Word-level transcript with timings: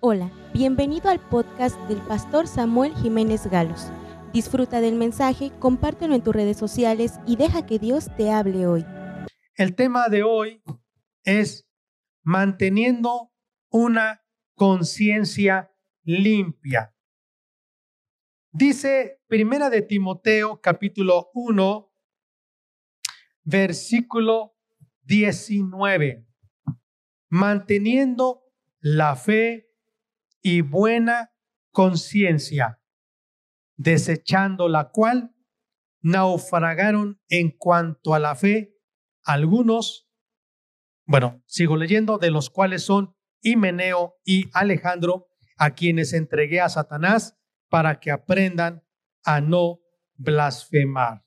Hola, 0.00 0.30
bienvenido 0.52 1.08
al 1.08 1.20
podcast 1.20 1.74
del 1.88 2.02
pastor 2.02 2.46
Samuel 2.46 2.94
Jiménez 2.96 3.46
Galos. 3.46 3.90
Disfruta 4.34 4.82
del 4.82 4.94
mensaje, 4.94 5.50
compártelo 5.58 6.14
en 6.14 6.22
tus 6.22 6.34
redes 6.34 6.58
sociales 6.58 7.18
y 7.26 7.36
deja 7.36 7.64
que 7.64 7.78
Dios 7.78 8.14
te 8.14 8.30
hable 8.30 8.66
hoy. 8.66 8.84
El 9.54 9.74
tema 9.74 10.10
de 10.10 10.22
hoy 10.22 10.62
es 11.24 11.66
manteniendo 12.22 13.32
una 13.70 14.22
conciencia 14.54 15.72
limpia. 16.04 16.94
Dice 18.52 19.22
Primera 19.26 19.70
de 19.70 19.80
Timoteo 19.80 20.60
capítulo 20.60 21.30
1 21.32 21.90
versículo 23.44 24.58
19. 25.04 26.26
Manteniendo 27.30 28.42
la 28.80 29.16
fe 29.16 29.65
y 30.46 30.60
buena 30.60 31.32
conciencia, 31.72 32.80
desechando 33.76 34.68
la 34.68 34.90
cual 34.90 35.34
naufragaron 36.02 37.20
en 37.28 37.50
cuanto 37.50 38.14
a 38.14 38.20
la 38.20 38.36
fe 38.36 38.72
algunos, 39.24 40.08
bueno, 41.04 41.42
sigo 41.46 41.76
leyendo, 41.76 42.18
de 42.18 42.30
los 42.30 42.48
cuales 42.48 42.84
son 42.84 43.16
Himeneo 43.40 44.20
y 44.24 44.48
Alejandro, 44.52 45.26
a 45.56 45.74
quienes 45.74 46.12
entregué 46.12 46.60
a 46.60 46.68
Satanás 46.68 47.36
para 47.68 47.98
que 47.98 48.12
aprendan 48.12 48.84
a 49.24 49.40
no 49.40 49.80
blasfemar. 50.14 51.24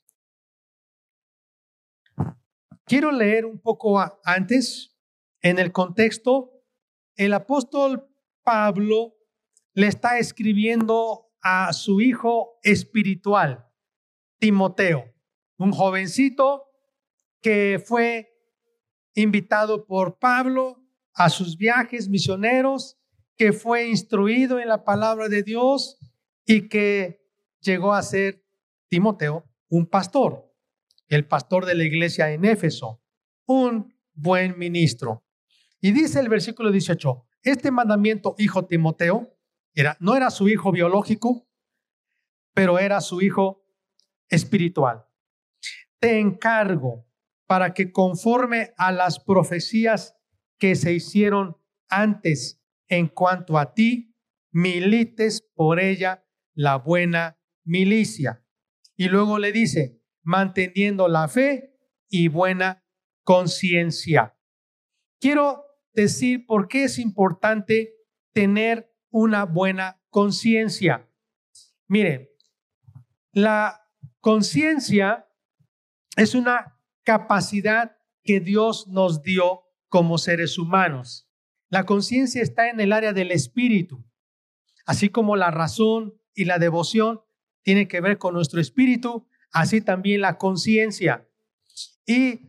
Quiero 2.86 3.12
leer 3.12 3.46
un 3.46 3.60
poco 3.60 4.00
antes, 4.24 4.98
en 5.42 5.60
el 5.60 5.74
contexto, 5.74 6.54
el 7.18 7.34
apóstol 7.34 8.09
Pablo 8.50 9.14
le 9.76 9.86
está 9.86 10.18
escribiendo 10.18 11.28
a 11.40 11.72
su 11.72 12.02
hijo 12.02 12.58
espiritual, 12.64 13.68
Timoteo, 14.40 15.06
un 15.60 15.72
jovencito 15.72 16.64
que 17.44 17.80
fue 17.86 18.34
invitado 19.14 19.86
por 19.86 20.18
Pablo 20.18 20.84
a 21.14 21.30
sus 21.30 21.58
viajes 21.58 22.10
misioneros, 22.10 22.98
que 23.38 23.54
fue 23.54 23.88
instruido 23.88 24.60
en 24.60 24.70
la 24.70 24.84
palabra 24.84 25.30
de 25.30 25.44
Dios 25.44 26.00
y 26.44 26.70
que 26.70 27.22
llegó 27.60 27.94
a 27.94 28.02
ser 28.02 28.44
Timoteo 28.88 29.46
un 29.68 29.86
pastor, 29.86 30.52
el 31.08 31.28
pastor 31.28 31.68
de 31.68 31.76
la 31.76 31.84
iglesia 31.84 32.32
en 32.32 32.46
Éfeso, 32.46 33.00
un 33.46 33.94
buen 34.16 34.58
ministro. 34.58 35.24
Y 35.80 35.92
dice 35.92 36.20
el 36.20 36.30
versículo 36.30 36.72
18, 36.72 37.29
este 37.44 37.72
mandamiento, 37.72 38.36
hijo 38.38 38.66
Timoteo, 38.66 39.36
era, 39.74 39.98
no 40.00 40.16
era 40.16 40.30
su 40.30 40.50
hijo 40.50 40.72
biológico, 40.72 41.48
pero 42.54 42.80
era 42.80 43.02
su 43.02 43.22
hijo 43.22 43.66
espiritual. 44.28 45.06
Te 46.00 46.20
encargo 46.20 47.08
para 47.48 47.74
que 47.74 47.92
conforme 47.92 48.74
a 48.78 48.92
las 48.92 49.20
profecías 49.20 50.16
que 50.58 50.76
se 50.76 50.94
hicieron 50.94 51.58
antes 51.90 52.62
en 52.88 53.08
cuanto 53.08 53.58
a 53.58 53.74
ti, 53.74 54.16
milites 54.52 55.42
por 55.56 55.80
ella 55.80 56.26
la 56.54 56.78
buena 56.78 57.40
milicia. 57.64 58.44
Y 58.96 59.08
luego 59.08 59.40
le 59.40 59.52
dice, 59.52 60.02
manteniendo 60.24 61.08
la 61.08 61.28
fe 61.28 61.78
y 62.10 62.28
buena 62.28 62.84
conciencia. 63.24 64.38
Quiero 65.20 65.64
decir 66.02 66.46
por 66.46 66.68
qué 66.68 66.86
es 66.86 66.98
importante 66.98 67.96
tener 68.34 68.94
una 69.10 69.46
buena 69.46 70.02
conciencia. 70.10 71.10
Miren, 71.88 72.30
la 73.34 73.86
conciencia 74.22 75.28
es 76.16 76.36
una 76.36 76.80
capacidad 77.04 77.98
que 78.24 78.40
Dios 78.40 78.88
nos 78.88 79.24
dio 79.24 79.64
como 79.90 80.18
seres 80.18 80.58
humanos. 80.58 81.28
La 81.70 81.86
conciencia 81.86 82.42
está 82.42 82.70
en 82.70 82.80
el 82.80 82.94
área 82.94 83.14
del 83.14 83.32
espíritu, 83.32 84.04
así 84.86 85.10
como 85.10 85.36
la 85.36 85.52
razón 85.52 86.20
y 86.34 86.46
la 86.46 86.60
devoción 86.60 87.22
tienen 87.64 87.88
que 87.88 88.02
ver 88.02 88.18
con 88.18 88.34
nuestro 88.34 88.62
espíritu, 88.62 89.28
así 89.52 89.82
también 89.82 90.22
la 90.22 90.38
conciencia. 90.38 91.28
Y 92.06 92.42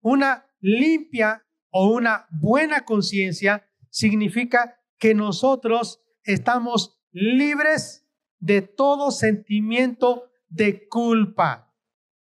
una 0.00 0.46
limpia 0.60 1.45
o 1.78 1.88
una 1.88 2.26
buena 2.30 2.86
conciencia 2.86 3.68
significa 3.90 4.80
que 4.98 5.14
nosotros 5.14 6.02
estamos 6.24 6.98
libres 7.12 8.08
de 8.38 8.62
todo 8.62 9.10
sentimiento 9.10 10.30
de 10.48 10.88
culpa 10.88 11.76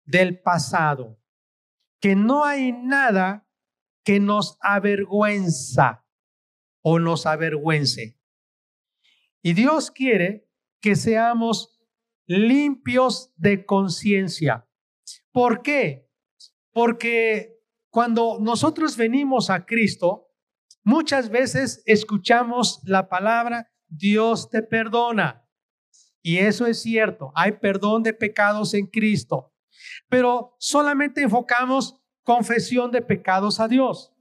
del 0.05 0.41
pasado, 0.41 1.21
que 2.01 2.17
no 2.17 2.45
hay 2.45 2.73
nada 2.73 3.49
que 4.03 4.19
nos 4.19 4.59
avergüenza 4.61 6.05
o 6.83 6.99
nos 6.99 7.25
avergüence. 7.25 8.19
Y 9.41 9.53
Dios 9.53 9.93
quiere 9.93 10.51
que 10.81 10.97
seamos 10.97 11.81
limpios 12.27 13.33
de 13.37 13.65
conciencia. 13.65 14.69
¿Por 15.31 15.63
qué? 15.63 16.11
Porque 16.73 17.54
cuando 17.95 18.39
nosotros 18.41 18.97
venimos 18.97 19.51
a 19.51 19.65
Cristo, 19.65 20.27
muchas 20.83 21.31
veces 21.31 21.81
escuchamos 21.87 22.81
la 22.83 23.09
palabra, 23.09 23.71
Dios 23.87 24.51
te 24.51 24.63
perdona. 24.63 25.49
Y 26.21 26.39
eso 26.39 26.67
es 26.67 26.83
cierto, 26.83 27.31
hay 27.37 27.53
perdón 27.53 28.03
de 28.03 28.13
pecados 28.13 28.75
en 28.75 28.89
Cristo, 28.89 29.55
pero 30.09 30.57
solamente 30.59 31.23
enfocamos 31.23 32.03
confesión 32.25 32.91
de 32.91 33.01
pecados 33.01 33.61
a 33.61 33.69
Dios. 33.69 34.13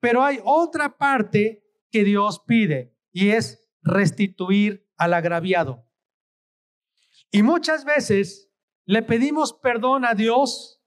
Pero 0.00 0.24
hay 0.24 0.40
otra 0.42 0.96
parte 0.96 1.62
que 1.90 2.04
Dios 2.04 2.42
pide 2.46 2.96
y 3.12 3.28
es 3.28 3.68
restituir 3.82 4.88
al 4.96 5.12
agraviado. 5.12 5.86
Y 7.30 7.42
muchas 7.42 7.84
veces 7.84 8.50
le 8.86 9.02
pedimos 9.02 9.52
perdón 9.52 10.06
a 10.06 10.14
Dios 10.14 10.81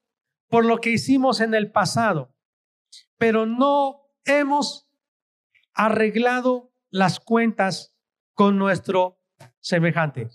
por 0.50 0.66
lo 0.66 0.78
que 0.78 0.92
hicimos 0.92 1.42
en 1.42 1.54
el 1.54 1.72
pasado, 1.72 2.34
pero 3.18 3.46
no 3.46 4.02
hemos 4.26 4.88
arreglado 5.74 6.72
las 6.90 7.20
cuentas 7.20 7.96
con 8.34 8.58
nuestro 8.58 9.20
semejante 9.60 10.30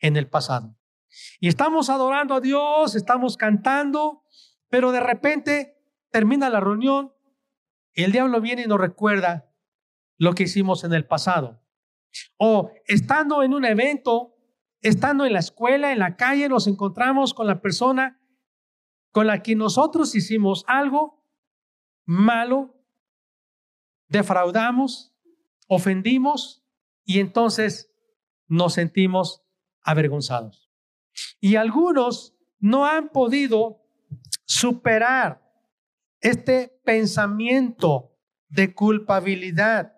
en 0.00 0.16
el 0.16 0.28
pasado. 0.28 0.76
Y 1.40 1.48
estamos 1.48 1.90
adorando 1.90 2.34
a 2.34 2.40
Dios, 2.40 2.94
estamos 2.94 3.36
cantando, 3.36 4.24
pero 4.68 4.92
de 4.92 5.00
repente 5.00 5.78
termina 6.10 6.50
la 6.50 6.60
reunión 6.60 7.12
el 7.94 8.12
diablo 8.12 8.40
viene 8.40 8.62
y 8.62 8.66
nos 8.66 8.80
recuerda 8.80 9.50
lo 10.18 10.34
que 10.34 10.44
hicimos 10.44 10.84
en 10.84 10.92
el 10.94 11.06
pasado. 11.06 11.62
O 12.36 12.70
estando 12.86 13.42
en 13.42 13.54
un 13.54 13.64
evento, 13.64 14.34
estando 14.80 15.24
en 15.24 15.32
la 15.32 15.38
escuela, 15.38 15.92
en 15.92 15.98
la 15.98 16.16
calle, 16.16 16.48
nos 16.48 16.66
encontramos 16.66 17.34
con 17.34 17.46
la 17.46 17.60
persona 17.60 18.20
con 19.12 19.26
la 19.26 19.42
que 19.42 19.54
nosotros 19.54 20.14
hicimos 20.14 20.64
algo 20.66 21.22
malo, 22.04 22.74
defraudamos, 24.08 25.14
ofendimos 25.68 26.64
y 27.04 27.20
entonces 27.20 27.92
nos 28.48 28.74
sentimos 28.74 29.44
avergonzados. 29.82 30.70
Y 31.40 31.56
algunos 31.56 32.34
no 32.58 32.86
han 32.86 33.10
podido 33.10 33.82
superar 34.46 35.42
este 36.20 36.80
pensamiento 36.84 38.16
de 38.48 38.74
culpabilidad. 38.74 39.94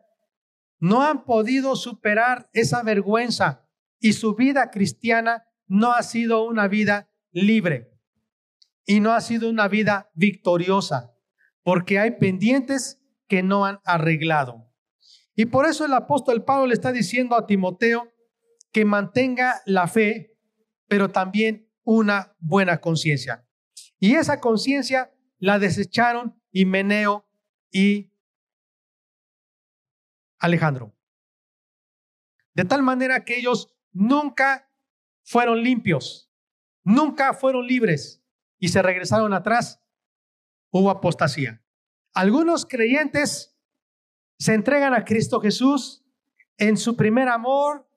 No 0.78 1.02
han 1.02 1.24
podido 1.24 1.76
superar 1.76 2.50
esa 2.52 2.82
vergüenza 2.82 3.68
y 4.00 4.14
su 4.14 4.34
vida 4.34 4.70
cristiana 4.70 5.46
no 5.66 5.92
ha 5.92 6.02
sido 6.02 6.44
una 6.44 6.68
vida 6.68 7.08
libre 7.30 7.93
y 8.86 9.00
no 9.00 9.12
ha 9.12 9.20
sido 9.20 9.48
una 9.48 9.68
vida 9.68 10.10
victoriosa, 10.14 11.14
porque 11.62 11.98
hay 11.98 12.12
pendientes 12.12 13.00
que 13.28 13.42
no 13.42 13.64
han 13.64 13.80
arreglado. 13.84 14.70
Y 15.34 15.46
por 15.46 15.66
eso 15.66 15.84
el 15.84 15.92
apóstol 15.92 16.44
Pablo 16.44 16.66
le 16.66 16.74
está 16.74 16.92
diciendo 16.92 17.36
a 17.36 17.46
Timoteo 17.46 18.12
que 18.72 18.84
mantenga 18.84 19.62
la 19.66 19.88
fe, 19.88 20.36
pero 20.88 21.10
también 21.10 21.70
una 21.82 22.36
buena 22.38 22.80
conciencia. 22.80 23.46
Y 23.98 24.14
esa 24.14 24.40
conciencia 24.40 25.12
la 25.38 25.58
desecharon 25.58 26.40
Himeneo 26.52 27.26
y 27.70 28.12
Alejandro. 30.38 30.94
De 32.54 32.64
tal 32.64 32.82
manera 32.82 33.24
que 33.24 33.38
ellos 33.38 33.74
nunca 33.92 34.70
fueron 35.24 35.62
limpios, 35.62 36.30
nunca 36.84 37.32
fueron 37.32 37.66
libres 37.66 38.23
y 38.58 38.68
se 38.68 38.82
regresaron 38.82 39.32
atrás, 39.32 39.80
hubo 40.70 40.90
apostasía. 40.90 41.62
Algunos 42.12 42.66
creyentes 42.66 43.56
se 44.38 44.54
entregan 44.54 44.94
a 44.94 45.04
Cristo 45.04 45.40
Jesús, 45.40 46.04
en 46.56 46.76
su 46.76 46.96
primer 46.96 47.28
amor, 47.28 47.88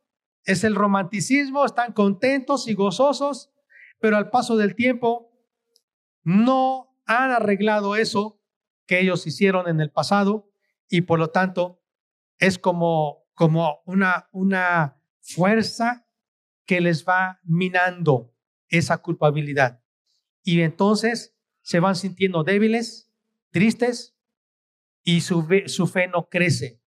es 0.44 0.64
el 0.64 0.76
romanticismo, 0.76 1.66
están 1.66 1.94
contentos 1.94 2.68
y 2.68 2.74
gozosos, 2.74 3.52
pero 4.00 4.18
al 4.18 4.30
paso 4.30 4.56
del 4.56 4.76
tiempo 4.76 5.32
no 6.24 6.98
han 7.06 7.32
arreglado 7.32 7.96
eso 7.96 8.42
que 8.86 9.00
ellos 9.00 9.28
hicieron 9.28 9.68
en 9.68 9.82
el 9.82 9.92
pasado 9.92 10.50
y 10.90 11.02
por 11.02 11.20
lo 11.20 11.30
tanto 11.30 11.82
es 12.40 12.58
como, 12.58 13.26
como 13.34 13.82
una, 13.86 14.30
una 14.32 15.02
fuerza 15.22 16.08
que 16.66 16.82
les 16.82 17.06
va 17.06 17.40
minando 17.44 18.34
esa 18.70 18.98
culpabilidad. 19.00 19.82
Y 20.48 20.62
entonces 20.62 21.38
se 21.62 21.82
van 21.82 21.98
sintiendo 21.98 22.46
débiles, 22.46 23.12
tristes 23.52 24.16
y 25.04 25.20
su, 25.20 25.46
su 25.66 25.88
fe 25.88 26.08
no 26.08 26.30
crece. 26.30 26.82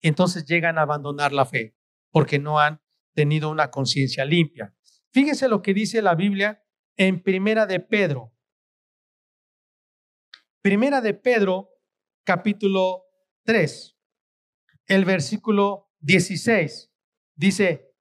Entonces 0.00 0.44
llegan 0.44 0.78
a 0.78 0.82
abandonar 0.82 1.32
la 1.32 1.44
fe 1.44 1.76
porque 2.12 2.38
no 2.38 2.60
han 2.60 2.80
tenido 3.12 3.50
una 3.50 3.72
conciencia 3.72 4.24
limpia. 4.24 4.76
Fíjense 5.10 5.48
lo 5.48 5.60
que 5.60 5.74
dice 5.74 6.02
la 6.02 6.14
Biblia 6.14 6.62
en 6.96 7.20
Primera 7.20 7.66
de 7.66 7.80
Pedro. 7.80 8.32
Primera 10.62 11.00
de 11.00 11.14
Pedro, 11.14 11.70
capítulo 12.22 13.06
3, 13.42 13.98
el 14.86 15.04
versículo 15.04 15.90
16. 15.98 16.92
Dice, 17.34 17.92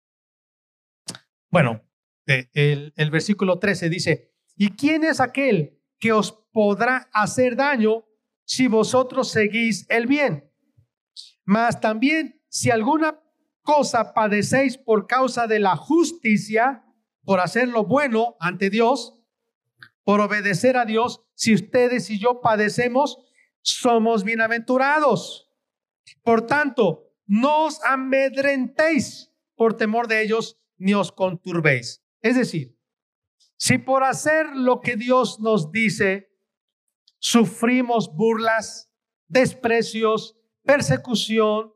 bueno, 1.50 1.82
el, 2.28 2.94
el 2.96 3.10
versículo 3.10 3.58
13 3.58 3.90
dice, 3.90 4.29
¿y 4.60 4.72
quién 4.72 5.06
es 5.06 5.22
aquel 5.22 5.80
que 6.00 6.12
os 6.12 6.34
podrá 6.52 7.10
hacer 7.14 7.56
daño 7.56 8.06
si 8.44 8.68
vosotros 8.68 9.32
seguís 9.32 9.86
el 9.90 10.06
bien? 10.06 10.52
Mas 11.46 11.80
también 11.80 12.44
si 12.50 12.70
alguna 12.70 13.22
cosa 13.62 14.14
padecéis 14.14 14.78
por 14.78 15.08
causa 15.08 15.48
de 15.48 15.60
la 15.60 15.78
justicia, 15.78 16.84
por 17.24 17.40
hacer 17.40 17.70
lo 17.70 17.86
bueno 17.86 18.36
ante 18.42 18.70
Dios, 18.70 19.14
por 20.04 20.20
obedecer 20.20 20.76
a 20.76 20.84
Dios, 20.84 21.24
si 21.36 21.54
ustedes 21.54 22.10
y 22.10 22.20
yo 22.20 22.42
padecemos, 22.42 23.18
somos 23.62 24.26
bienaventurados. 24.26 25.50
Por 26.22 26.46
tanto, 26.46 27.14
no 27.28 27.66
os 27.66 27.82
amedrentéis 27.86 29.32
por 29.56 29.78
temor 29.78 30.08
de 30.08 30.22
ellos, 30.22 30.60
ni 30.78 30.94
os 30.94 31.14
conturbéis. 31.14 32.04
Es 32.22 32.36
decir, 32.36 32.79
si 33.60 33.78
por 33.78 34.06
hacer 34.06 34.48
lo 34.56 34.80
que 34.80 34.96
Dios 34.96 35.42
nos 35.42 35.70
dice, 35.70 36.32
sufrimos 37.20 38.16
burlas, 38.16 38.90
desprecios, 39.28 40.40
persecución, 40.64 41.74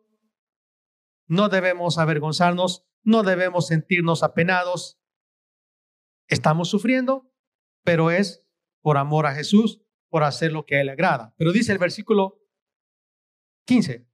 no 1.27 1.49
debemos 1.49 1.97
avergonzarnos, 1.97 2.87
no 3.03 3.23
debemos 3.23 3.67
sentirnos 3.67 4.23
apenados. 4.23 4.97
Estamos 6.29 6.69
sufriendo, 6.69 7.29
pero 7.83 8.11
es 8.11 8.47
por 8.81 8.97
amor 8.97 9.25
a 9.25 9.35
Jesús, 9.35 9.81
por 10.07 10.23
hacer 10.23 10.53
lo 10.53 10.65
que 10.65 10.77
a 10.77 10.81
Él 10.81 10.89
agrada. 10.89 11.33
Pero 11.37 11.51
dice 11.51 11.73
el 11.73 11.79
versículo 11.79 12.39
15, 13.65 14.07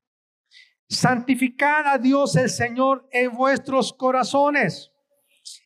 santificad 0.87 1.85
a 1.85 1.99
Dios 1.99 2.35
el 2.35 2.49
Señor 2.49 3.07
en 3.11 3.31
vuestros 3.37 3.93
corazones 3.93 4.91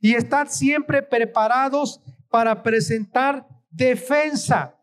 y 0.01 0.15
estad 0.15 0.47
siempre 0.47 1.01
preparados 1.03 2.01
para 2.30 2.63
presentar 2.63 3.47
defensa 3.69 4.80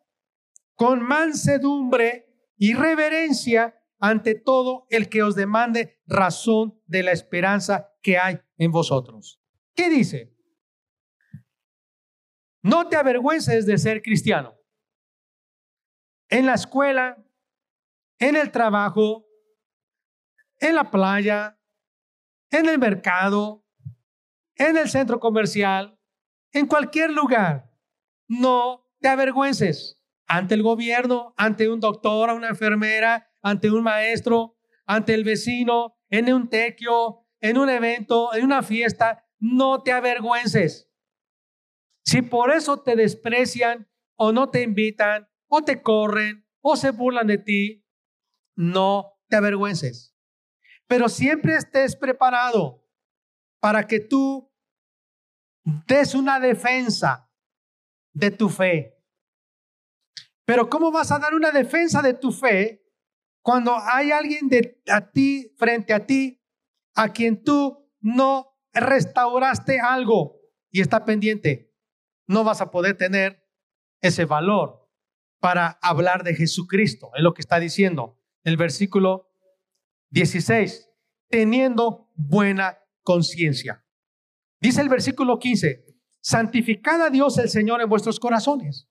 con 0.75 1.03
mansedumbre 1.03 2.27
y 2.57 2.75
reverencia 2.75 3.77
ante 3.99 4.35
todo 4.35 4.87
el 4.91 5.09
que 5.09 5.23
os 5.23 5.35
demande 5.35 6.01
razón 6.07 6.81
de 6.87 7.03
la 7.03 7.13
esperanza 7.13 7.93
que 8.03 8.19
hay 8.19 8.41
en 8.57 8.71
vosotros. 8.71 9.43
¿Qué 9.75 9.91
dice? 9.91 10.35
No 12.63 12.89
te 12.89 12.97
avergüences 12.97 13.67
de 13.67 13.79
ser 13.79 14.03
cristiano. 14.03 14.59
En 16.29 16.47
la 16.47 16.55
escuela, 16.55 17.23
en 18.19 18.37
el 18.37 18.51
trabajo, 18.51 19.27
en 20.59 20.75
la 20.75 20.91
playa, 20.91 21.59
en 22.51 22.69
el 22.69 22.79
mercado, 22.79 23.67
en 24.61 24.77
el 24.77 24.91
centro 24.91 25.19
comercial, 25.19 25.99
en 26.53 26.67
cualquier 26.67 27.11
lugar. 27.11 27.73
No 28.29 28.87
te 29.01 29.09
avergüences 29.09 30.05
ante 30.27 30.55
el 30.55 30.63
gobierno, 30.63 31.33
ante 31.39 31.71
un 31.71 31.81
doctor, 31.81 32.31
una 32.31 32.49
enfermera, 32.49 33.33
ante 33.41 33.71
un 33.71 33.83
maestro, 33.83 34.59
ante 34.85 35.15
el 35.15 35.25
vecino, 35.25 35.97
en 36.11 36.31
un 36.33 36.51
tequio, 36.51 37.27
en 37.41 37.57
un 37.57 37.71
evento, 37.71 38.35
en 38.35 38.45
una 38.45 38.63
fiesta, 38.63 39.27
no 39.39 39.83
te 39.83 39.93
avergüences. 39.93 40.93
Si 42.05 42.21
por 42.21 42.53
eso 42.53 42.83
te 42.83 42.97
desprecian 42.97 43.89
o 44.17 44.31
no 44.31 44.51
te 44.51 44.63
invitan 44.63 45.27
o 45.49 45.63
te 45.63 45.81
corren 45.81 46.47
o 46.61 46.77
se 46.77 46.91
burlan 46.91 47.29
de 47.29 47.39
ti, 47.39 47.87
no 48.57 49.15
te 49.29 49.37
avergüences. 49.37 50.15
Pero 50.87 51.09
siempre 51.09 51.55
estés 51.55 51.97
preparado 51.97 52.87
para 53.59 53.87
que 53.87 54.01
tú 54.01 54.50
des 55.65 56.15
una 56.15 56.41
defensa 56.41 57.31
de 58.13 58.31
tu 58.31 58.49
fe. 58.49 58.97
Pero 60.45 60.69
¿cómo 60.69 60.91
vas 60.91 61.13
a 61.13 61.19
dar 61.19 61.35
una 61.35 61.51
defensa 61.51 62.03
de 62.03 62.15
tu 62.15 62.33
fe 62.33 62.85
cuando 63.43 63.77
hay 63.77 64.11
alguien 64.11 64.49
de 64.49 64.83
a 64.89 65.11
ti 65.11 65.55
frente 65.57 65.93
a 65.93 66.07
ti 66.07 66.43
a 66.95 67.13
quien 67.13 67.43
tú 67.43 67.89
no 68.01 68.51
restauraste 68.73 69.81
algo 69.81 70.41
y 70.71 70.81
está 70.81 71.05
pendiente, 71.05 71.75
no 72.27 72.45
vas 72.45 72.61
a 72.61 72.71
poder 72.71 72.97
tener 72.97 73.47
ese 74.01 74.25
valor 74.25 74.89
para 75.41 75.79
hablar 75.83 76.23
de 76.23 76.35
Jesucristo. 76.35 77.11
Es 77.15 77.23
lo 77.23 77.35
que 77.35 77.41
está 77.41 77.59
diciendo 77.59 78.19
el 78.45 78.57
versículo 78.57 79.33
16, 80.11 80.89
teniendo 81.29 82.11
buena 82.15 82.79
conciencia. 83.03 83.85
Dice 84.61 84.83
el 84.83 84.89
versículo 84.89 85.39
15, 85.39 85.85
santificad 86.21 87.01
a 87.03 87.11
Dios 87.11 87.39
el 87.39 87.49
Señor 87.49 87.81
en 87.81 87.89
vuestros 87.89 88.21
corazones. 88.21 88.89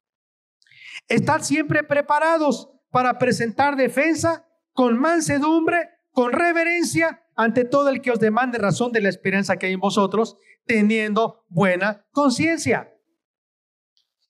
Estad 1.08 1.42
siempre 1.42 1.84
preparados 1.84 2.70
para 2.90 3.20
presentar 3.20 3.76
defensa 3.76 4.48
con 4.74 5.00
mansedumbre, 5.00 5.90
con 6.12 6.32
reverencia 6.32 7.24
ante 7.36 7.66
todo 7.66 7.90
el 7.90 8.02
que 8.02 8.12
os 8.12 8.20
demande 8.20 8.58
razón 8.58 8.92
de 8.92 9.02
la 9.02 9.10
esperanza 9.10 9.58
que 9.58 9.68
hay 9.68 9.74
en 9.74 9.80
vosotros, 9.80 10.38
teniendo 10.66 11.46
buena 11.50 12.06
conciencia. 12.12 12.92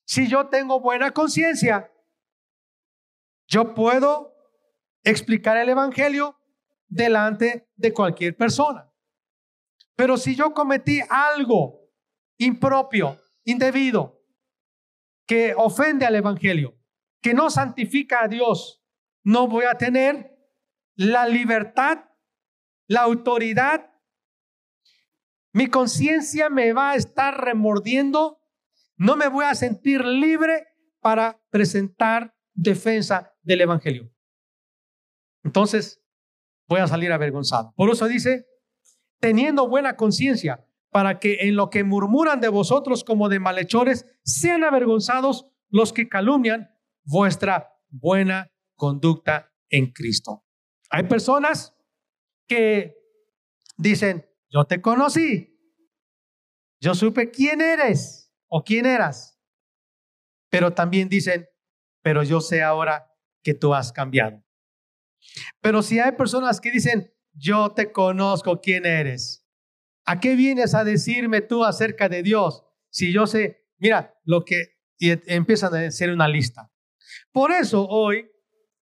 Si 0.04 0.28
yo 0.28 0.48
tengo 0.48 0.80
buena 0.80 1.12
conciencia, 1.12 1.90
yo 3.46 3.74
puedo 3.74 4.34
explicar 5.02 5.56
el 5.56 5.68
Evangelio 5.70 6.38
delante 6.88 7.68
de 7.76 7.92
cualquier 7.92 8.36
persona. 8.36 8.89
Pero 9.96 10.16
si 10.16 10.34
yo 10.34 10.54
cometí 10.54 11.00
algo 11.08 11.80
impropio, 12.38 13.18
indebido, 13.44 14.20
que 15.26 15.54
ofende 15.56 16.06
al 16.06 16.16
Evangelio, 16.16 16.76
que 17.22 17.34
no 17.34 17.50
santifica 17.50 18.24
a 18.24 18.28
Dios, 18.28 18.82
no 19.22 19.46
voy 19.46 19.64
a 19.64 19.74
tener 19.74 20.36
la 20.96 21.26
libertad, 21.26 22.04
la 22.86 23.02
autoridad. 23.02 23.90
Mi 25.52 25.68
conciencia 25.68 26.50
me 26.50 26.72
va 26.72 26.92
a 26.92 26.96
estar 26.96 27.44
remordiendo. 27.44 28.42
No 28.96 29.16
me 29.16 29.28
voy 29.28 29.44
a 29.44 29.54
sentir 29.54 30.04
libre 30.04 30.66
para 31.00 31.40
presentar 31.50 32.34
defensa 32.52 33.32
del 33.42 33.62
Evangelio. 33.62 34.12
Entonces, 35.42 36.02
voy 36.68 36.80
a 36.80 36.86
salir 36.86 37.12
avergonzado. 37.12 37.72
Por 37.76 37.90
eso 37.90 38.06
dice, 38.06 38.46
teniendo 39.20 39.68
buena 39.68 39.96
conciencia, 39.96 40.66
para 40.90 41.20
que 41.20 41.38
en 41.42 41.54
lo 41.54 41.70
que 41.70 41.84
murmuran 41.84 42.40
de 42.40 42.48
vosotros 42.48 43.04
como 43.04 43.28
de 43.28 43.38
malhechores, 43.38 44.06
sean 44.24 44.64
avergonzados 44.64 45.46
los 45.68 45.92
que 45.92 46.08
calumnian 46.08 46.70
vuestra 47.04 47.72
buena 47.88 48.50
conducta 48.74 49.52
en 49.68 49.92
Cristo. 49.92 50.44
Hay 50.90 51.04
personas 51.04 51.76
que 52.48 52.96
dicen, 53.76 54.26
yo 54.48 54.64
te 54.64 54.80
conocí, 54.80 55.56
yo 56.80 56.94
supe 56.94 57.30
quién 57.30 57.60
eres 57.60 58.32
o 58.48 58.64
quién 58.64 58.86
eras, 58.86 59.40
pero 60.50 60.72
también 60.72 61.08
dicen, 61.08 61.46
pero 62.02 62.24
yo 62.24 62.40
sé 62.40 62.62
ahora 62.62 63.06
que 63.44 63.54
tú 63.54 63.74
has 63.74 63.92
cambiado. 63.92 64.42
Pero 65.60 65.82
si 65.82 66.00
hay 66.00 66.12
personas 66.12 66.60
que 66.60 66.70
dicen, 66.70 67.14
yo 67.40 67.70
te 67.70 67.90
conozco 67.90 68.60
quién 68.60 68.84
eres, 68.84 69.46
¿a 70.04 70.20
qué 70.20 70.36
vienes 70.36 70.74
a 70.74 70.84
decirme 70.84 71.40
tú 71.40 71.64
acerca 71.64 72.08
de 72.08 72.22
Dios? 72.22 72.64
Si 72.90 73.12
yo 73.12 73.26
sé, 73.26 73.64
mira, 73.78 74.14
lo 74.24 74.44
que 74.44 74.80
y 74.98 75.10
empiezan 75.32 75.74
a 75.74 75.86
hacer 75.86 76.10
una 76.10 76.28
lista. 76.28 76.70
Por 77.32 77.50
eso 77.50 77.88
hoy 77.88 78.30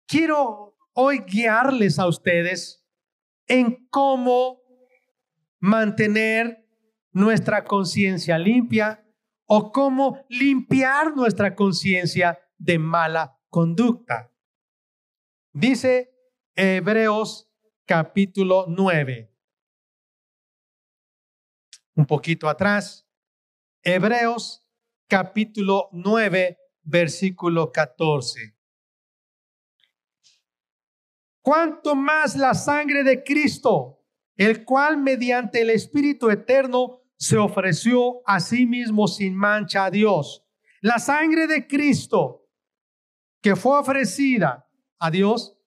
quiero 0.05 0.75
hoy 0.93 1.19
guiarles 1.19 1.97
a 1.99 2.07
ustedes 2.07 2.85
en 3.47 3.87
cómo 3.89 4.61
mantener 5.59 6.67
nuestra 7.13 7.63
conciencia 7.63 8.37
limpia 8.37 9.05
o 9.45 9.71
cómo 9.71 10.25
limpiar 10.27 11.15
nuestra 11.15 11.55
conciencia 11.55 12.39
de 12.57 12.77
mala 12.77 13.37
conducta. 13.49 14.31
Dice 15.53 16.13
Hebreos 16.55 17.50
capítulo 17.91 18.67
9. 18.69 19.29
Un 21.95 22.05
poquito 22.05 22.47
atrás. 22.47 23.05
Hebreos 23.83 24.65
capítulo 25.09 25.89
9, 25.91 26.57
versículo 26.83 27.69
14. 27.69 28.55
Cuanto 31.41 31.93
más 31.93 32.37
la 32.37 32.53
sangre 32.53 33.03
de 33.03 33.25
Cristo, 33.25 34.05
el 34.37 34.63
cual 34.63 34.95
mediante 34.97 35.59
el 35.59 35.69
Espíritu 35.71 36.29
Eterno 36.29 37.01
se 37.17 37.37
ofreció 37.37 38.21
a 38.25 38.39
sí 38.39 38.65
mismo 38.65 39.09
sin 39.09 39.35
mancha 39.35 39.83
a 39.83 39.91
Dios. 39.91 40.45
La 40.79 40.97
sangre 40.97 41.45
de 41.45 41.67
Cristo 41.67 42.47
que 43.41 43.57
fue 43.57 43.77
ofrecida 43.77 44.65
a 44.97 45.11
Dios 45.11 45.57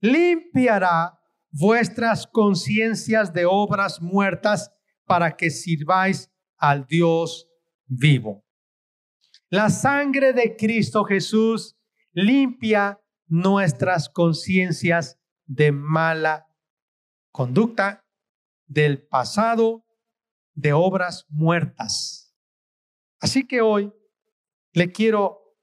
limpiará 0.00 1.17
vuestras 1.58 2.26
conciencias 2.26 3.32
de 3.32 3.44
obras 3.44 4.00
muertas 4.00 4.70
para 5.06 5.36
que 5.36 5.50
sirváis 5.50 6.30
al 6.56 6.86
Dios 6.86 7.48
vivo. 7.86 8.44
La 9.50 9.68
sangre 9.68 10.32
de 10.32 10.56
Cristo 10.56 11.04
Jesús 11.04 11.76
limpia 12.12 13.00
nuestras 13.26 14.08
conciencias 14.08 15.18
de 15.46 15.72
mala 15.72 16.46
conducta, 17.32 18.04
del 18.66 19.06
pasado, 19.06 19.84
de 20.54 20.72
obras 20.72 21.26
muertas. 21.28 22.34
Así 23.20 23.46
que 23.46 23.62
hoy 23.62 23.92
le 24.72 24.92
quiero 24.92 25.56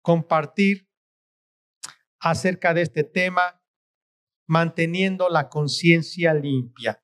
compartir 0.00 0.88
acerca 2.20 2.72
de 2.72 2.82
este 2.82 3.04
tema, 3.04 3.60
manteniendo 4.46 5.28
la 5.28 5.48
conciencia 5.48 6.34
limpia. 6.34 7.02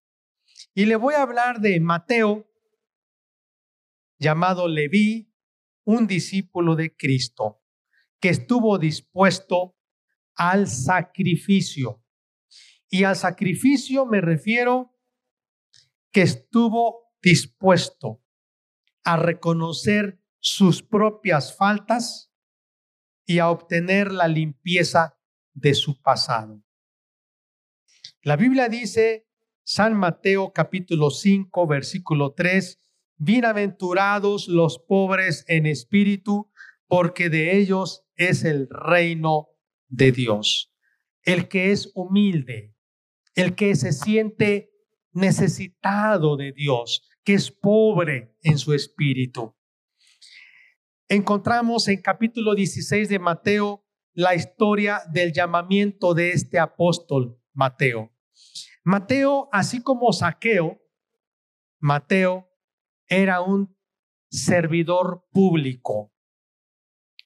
Y 0.75 0.87
le 0.87 0.97
voy 0.97 1.15
a 1.15 1.23
hablar 1.23 1.61
de 1.61 1.81
Mateo, 1.81 2.51
llamado 4.19 4.69
Leví, 4.69 5.33
un 5.85 6.07
discípulo 6.07 6.77
de 6.77 6.95
Cristo, 6.95 7.63
que 8.21 8.29
estuvo 8.29 8.79
dispuesto 8.79 9.77
al 10.35 10.69
sacrificio. 10.69 12.05
Y 12.89 13.05
al 13.05 13.17
sacrificio 13.17 14.05
me 14.07 14.21
refiero 14.21 14.97
que 16.13 16.23
estuvo 16.23 17.15
dispuesto 17.23 18.23
a 19.05 19.17
reconocer 19.17 20.21
sus 20.41 20.83
propias 20.83 21.57
faltas 21.57 22.33
y 23.25 23.39
a 23.39 23.49
obtener 23.51 24.13
la 24.13 24.29
limpieza 24.29 25.19
de 25.53 25.75
su 25.75 26.01
pasado. 26.01 26.63
La 28.23 28.37
Biblia 28.37 28.69
dice, 28.69 29.27
San 29.65 29.97
Mateo 29.97 30.53
capítulo 30.53 31.09
5, 31.09 31.67
versículo 31.67 32.35
3, 32.35 32.79
Bienaventurados 33.17 34.47
los 34.47 34.79
pobres 34.79 35.43
en 35.49 35.65
espíritu, 35.65 36.53
porque 36.87 37.31
de 37.31 37.57
ellos 37.57 38.05
es 38.17 38.45
el 38.45 38.69
reino 38.69 39.49
de 39.89 40.13
Dios. 40.13 40.71
El 41.23 41.49
que 41.49 41.73
es 41.73 41.93
humilde, 41.95 42.77
el 43.37 43.55
que 43.55 43.75
se 43.75 43.91
siente 43.91 44.71
necesitado 45.13 46.37
de 46.37 46.53
Dios, 46.53 47.09
que 47.25 47.33
es 47.33 47.51
pobre 47.51 48.37
en 48.43 48.59
su 48.59 48.75
espíritu. 48.75 49.57
Encontramos 51.09 51.89
en 51.89 52.03
capítulo 52.03 52.55
16 52.55 53.09
de 53.09 53.19
Mateo 53.19 53.87
la 54.13 54.35
historia 54.35 55.01
del 55.11 55.33
llamamiento 55.33 56.13
de 56.13 56.33
este 56.33 56.59
apóstol 56.59 57.40
Mateo. 57.61 58.11
Mateo, 58.85 59.51
así 59.53 59.83
como 59.83 60.15
Saqueo, 60.15 60.81
Mateo 61.79 62.49
era 63.07 63.43
un 63.43 63.77
servidor 64.31 65.27
público, 65.31 66.11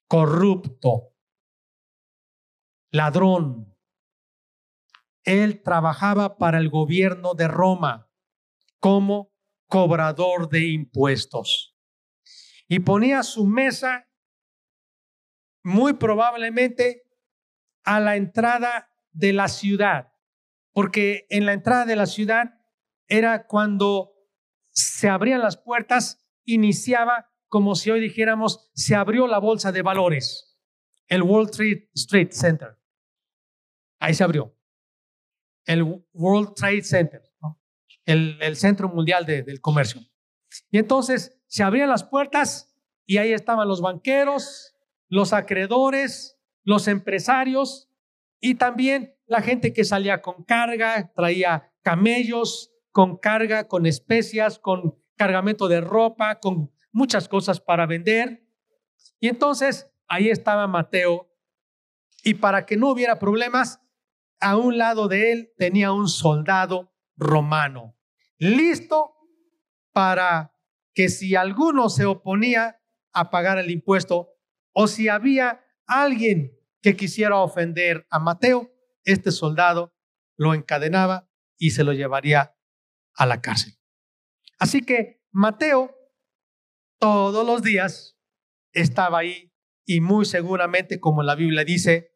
corrupto, 0.08 1.14
ladrón. 2.90 3.78
Él 5.22 5.62
trabajaba 5.62 6.36
para 6.36 6.58
el 6.58 6.68
gobierno 6.68 7.34
de 7.34 7.46
Roma 7.46 8.10
como 8.80 9.32
cobrador 9.68 10.48
de 10.48 10.66
impuestos 10.66 11.76
y 12.66 12.80
ponía 12.80 13.22
su 13.22 13.46
mesa 13.46 14.08
muy 15.62 15.92
probablemente 15.92 17.04
a 17.84 18.00
la 18.00 18.16
entrada 18.16 18.90
de 19.12 19.32
la 19.32 19.46
ciudad, 19.46 20.13
porque 20.74 21.26
en 21.30 21.46
la 21.46 21.54
entrada 21.54 21.86
de 21.86 21.96
la 21.96 22.04
ciudad 22.04 22.60
era 23.06 23.46
cuando 23.46 24.12
se 24.72 25.08
abrían 25.08 25.40
las 25.40 25.56
puertas, 25.56 26.26
iniciaba 26.44 27.30
como 27.48 27.76
si 27.76 27.92
hoy 27.92 28.00
dijéramos, 28.00 28.70
se 28.74 28.96
abrió 28.96 29.28
la 29.28 29.38
bolsa 29.38 29.70
de 29.70 29.82
valores, 29.82 30.58
el 31.06 31.22
Wall 31.22 31.48
Street, 31.48 32.32
Center. 32.32 32.76
Ahí 34.00 34.12
se 34.12 34.24
abrió. 34.24 34.58
El 35.64 35.84
World 36.12 36.54
Trade 36.54 36.82
Center, 36.82 37.22
el, 38.04 38.56
Centro 38.56 38.88
Mundial 38.88 39.24
del 39.24 39.60
Comercio. 39.60 40.02
Y 40.70 40.78
entonces 40.78 41.40
se 41.46 41.62
abrían 41.62 41.88
las 41.88 42.02
puertas 42.02 42.74
y 43.06 43.18
ahí 43.18 43.32
estaban 43.32 43.68
los 43.68 43.80
banqueros, 43.80 44.74
los 45.08 45.32
acreedores, 45.32 46.38
los 46.64 46.88
empresarios 46.88 47.88
y 48.44 48.56
también 48.56 49.16
la 49.24 49.40
gente 49.40 49.72
que 49.72 49.84
salía 49.84 50.20
con 50.20 50.44
carga, 50.44 51.10
traía 51.14 51.72
camellos, 51.80 52.74
con 52.90 53.16
carga, 53.16 53.68
con 53.68 53.86
especias, 53.86 54.58
con 54.58 55.02
cargamento 55.16 55.66
de 55.66 55.80
ropa, 55.80 56.40
con 56.40 56.70
muchas 56.92 57.26
cosas 57.26 57.58
para 57.58 57.86
vender. 57.86 58.46
Y 59.18 59.28
entonces 59.28 59.90
ahí 60.08 60.28
estaba 60.28 60.66
Mateo. 60.66 61.34
Y 62.22 62.34
para 62.34 62.66
que 62.66 62.76
no 62.76 62.90
hubiera 62.90 63.18
problemas, 63.18 63.80
a 64.40 64.58
un 64.58 64.76
lado 64.76 65.08
de 65.08 65.32
él 65.32 65.54
tenía 65.56 65.92
un 65.92 66.06
soldado 66.06 66.92
romano, 67.16 67.96
listo 68.36 69.14
para 69.94 70.52
que 70.92 71.08
si 71.08 71.34
alguno 71.34 71.88
se 71.88 72.04
oponía 72.04 72.78
a 73.14 73.30
pagar 73.30 73.56
el 73.56 73.70
impuesto 73.70 74.34
o 74.74 74.86
si 74.86 75.08
había 75.08 75.64
alguien 75.86 76.52
que 76.84 76.96
quisiera 76.96 77.38
ofender 77.38 78.06
a 78.10 78.18
Mateo, 78.18 78.70
este 79.04 79.32
soldado 79.32 79.94
lo 80.36 80.52
encadenaba 80.52 81.30
y 81.56 81.70
se 81.70 81.82
lo 81.82 81.94
llevaría 81.94 82.58
a 83.14 83.24
la 83.24 83.40
cárcel. 83.40 83.72
Así 84.58 84.82
que 84.82 85.24
Mateo 85.30 85.96
todos 86.98 87.46
los 87.46 87.62
días 87.62 88.18
estaba 88.72 89.20
ahí 89.20 89.50
y 89.86 90.02
muy 90.02 90.26
seguramente, 90.26 91.00
como 91.00 91.22
la 91.22 91.34
Biblia 91.34 91.64
dice, 91.64 92.12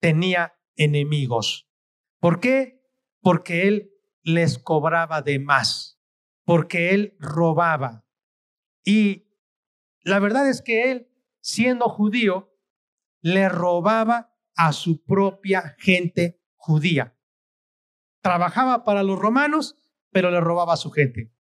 tenía 0.00 0.58
enemigos. 0.74 1.70
¿Por 2.18 2.40
qué? 2.40 2.82
Porque 3.20 3.68
él 3.68 3.92
les 4.24 4.58
cobraba 4.58 5.22
de 5.22 5.38
más, 5.38 6.00
porque 6.44 6.94
él 6.94 7.16
robaba. 7.20 8.04
Y 8.84 9.28
la 10.02 10.18
verdad 10.18 10.48
es 10.48 10.62
que 10.62 10.90
él, 10.90 11.12
siendo 11.40 11.88
judío, 11.88 12.49
le 13.22 13.48
robaba 13.48 14.34
a 14.56 14.72
su 14.72 15.04
propia 15.04 15.76
gente 15.78 16.40
judía. 16.56 17.16
Trabajaba 18.22 18.84
para 18.84 19.02
los 19.02 19.18
romanos 19.18 19.76
pero 20.10 20.30
le 20.30 20.40
robaba 20.40 20.74
a 20.74 20.76
su 20.76 20.90
gente. 20.90 21.32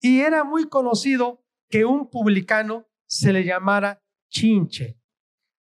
Y 0.00 0.20
era 0.20 0.44
muy 0.44 0.68
conocido 0.68 1.44
que 1.68 1.84
un 1.84 2.10
publicano 2.10 2.88
se 3.06 3.32
le 3.32 3.44
llamara 3.44 4.02
chinche. 4.30 5.00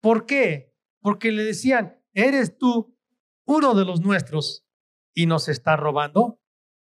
¿Por 0.00 0.26
qué? 0.26 0.74
Porque 1.00 1.32
le 1.32 1.44
decían, 1.44 2.02
eres 2.12 2.58
tú 2.58 2.96
uno 3.44 3.74
de 3.74 3.84
los 3.84 4.00
nuestros 4.00 4.66
y 5.14 5.26
nos 5.26 5.48
está 5.48 5.76
robando. 5.76 6.40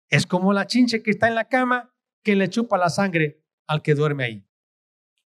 Es 0.08 0.26
como 0.26 0.52
la 0.52 0.66
chinche 0.66 1.02
que 1.02 1.10
está 1.10 1.28
en 1.28 1.34
la 1.34 1.48
cama 1.48 1.94
que 2.22 2.34
le 2.34 2.48
chupa 2.48 2.78
la 2.78 2.90
sangre 2.90 3.44
al 3.66 3.82
que 3.82 3.94
duerme 3.94 4.24
ahí. 4.24 4.48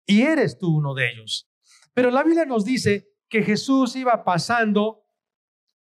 Y 0.06 0.24
eres 0.24 0.58
tú 0.58 0.76
uno 0.76 0.94
de 0.94 1.10
ellos. 1.10 1.50
Pero 1.94 2.12
la 2.12 2.24
Biblia 2.24 2.46
nos 2.46 2.66
dice 2.66 3.11
que 3.32 3.42
Jesús 3.44 3.96
iba 3.96 4.26
pasando 4.26 5.06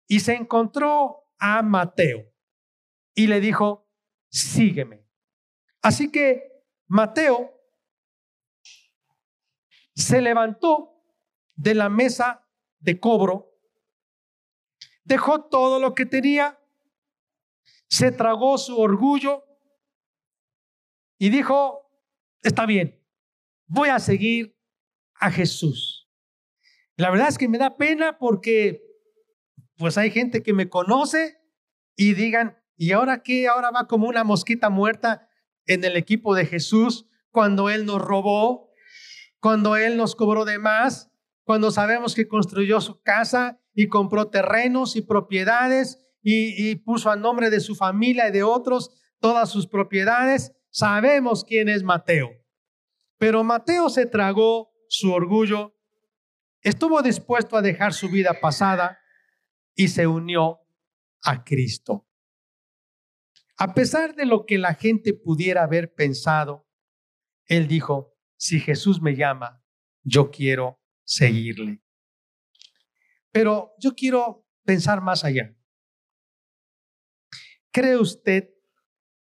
y 0.07 0.19
se 0.19 0.35
encontró 0.35 1.33
a 1.39 1.63
Mateo 1.63 2.31
y 3.15 3.25
le 3.25 3.41
dijo, 3.41 3.89
sígueme. 4.29 5.03
Así 5.81 6.11
que 6.11 6.63
Mateo 6.87 7.59
se 9.95 10.21
levantó 10.21 11.03
de 11.55 11.73
la 11.73 11.89
mesa 11.89 12.47
de 12.77 12.99
cobro, 12.99 13.59
dejó 15.03 15.45
todo 15.45 15.79
lo 15.79 15.95
que 15.95 16.05
tenía, 16.05 16.59
se 17.87 18.11
tragó 18.11 18.59
su 18.59 18.79
orgullo 18.79 19.43
y 21.17 21.29
dijo, 21.29 21.91
está 22.43 22.67
bien, 22.67 23.03
voy 23.65 23.89
a 23.89 23.97
seguir 23.97 24.55
a 25.15 25.31
Jesús. 25.31 25.98
La 26.99 27.09
verdad 27.11 27.29
es 27.29 27.37
que 27.37 27.47
me 27.47 27.57
da 27.57 27.77
pena 27.77 28.17
porque 28.17 28.83
pues 29.77 29.97
hay 29.97 30.11
gente 30.11 30.43
que 30.43 30.51
me 30.51 30.67
conoce 30.67 31.39
y 31.95 32.13
digan, 32.13 32.57
¿y 32.75 32.91
ahora 32.91 33.23
qué? 33.23 33.47
Ahora 33.47 33.71
va 33.71 33.87
como 33.87 34.09
una 34.09 34.25
mosquita 34.25 34.69
muerta 34.69 35.29
en 35.65 35.85
el 35.85 35.95
equipo 35.95 36.35
de 36.35 36.45
Jesús 36.45 37.07
cuando 37.31 37.69
Él 37.69 37.85
nos 37.85 38.01
robó, 38.01 38.73
cuando 39.39 39.77
Él 39.77 39.95
nos 39.95 40.13
cobró 40.13 40.43
de 40.43 40.59
más, 40.59 41.09
cuando 41.45 41.71
sabemos 41.71 42.15
que 42.15 42.27
construyó 42.27 42.81
su 42.81 43.01
casa 43.01 43.61
y 43.73 43.87
compró 43.87 44.27
terrenos 44.27 44.97
y 44.97 45.01
propiedades 45.01 46.05
y, 46.21 46.75
puso 46.83 47.09
a 47.09 47.15
nombre 47.15 47.49
de 47.49 47.61
su 47.61 47.75
familia 47.75 48.27
y 48.27 48.33
de 48.33 48.43
otros 48.43 48.91
todas 49.21 49.49
sus 49.49 49.67
propiedades. 49.67 50.51
Sabemos 50.69 51.45
quién 51.45 51.69
es 51.69 51.81
Mateo. 51.81 52.27
Pero 53.17 53.45
Mateo 53.45 53.87
se 53.87 54.05
tragó 54.05 54.73
su 54.89 55.13
orgullo, 55.13 55.78
estuvo 56.61 57.01
dispuesto 57.01 57.57
a 57.57 57.61
dejar 57.61 57.93
su 57.93 58.09
vida 58.09 58.39
pasada 58.41 58.99
y 59.75 59.87
se 59.87 60.07
unió 60.07 60.59
a 61.23 61.43
Cristo. 61.43 62.07
A 63.57 63.73
pesar 63.73 64.15
de 64.15 64.25
lo 64.25 64.45
que 64.45 64.57
la 64.57 64.73
gente 64.73 65.13
pudiera 65.13 65.63
haber 65.63 65.93
pensado, 65.93 66.67
él 67.45 67.67
dijo, 67.67 68.15
si 68.37 68.59
Jesús 68.59 69.01
me 69.01 69.15
llama, 69.15 69.61
yo 70.03 70.31
quiero 70.31 70.81
seguirle. 71.03 71.81
Pero 73.31 73.73
yo 73.79 73.95
quiero 73.95 74.47
pensar 74.63 75.01
más 75.01 75.23
allá. 75.25 75.55
¿Cree 77.71 77.97
usted 77.97 78.49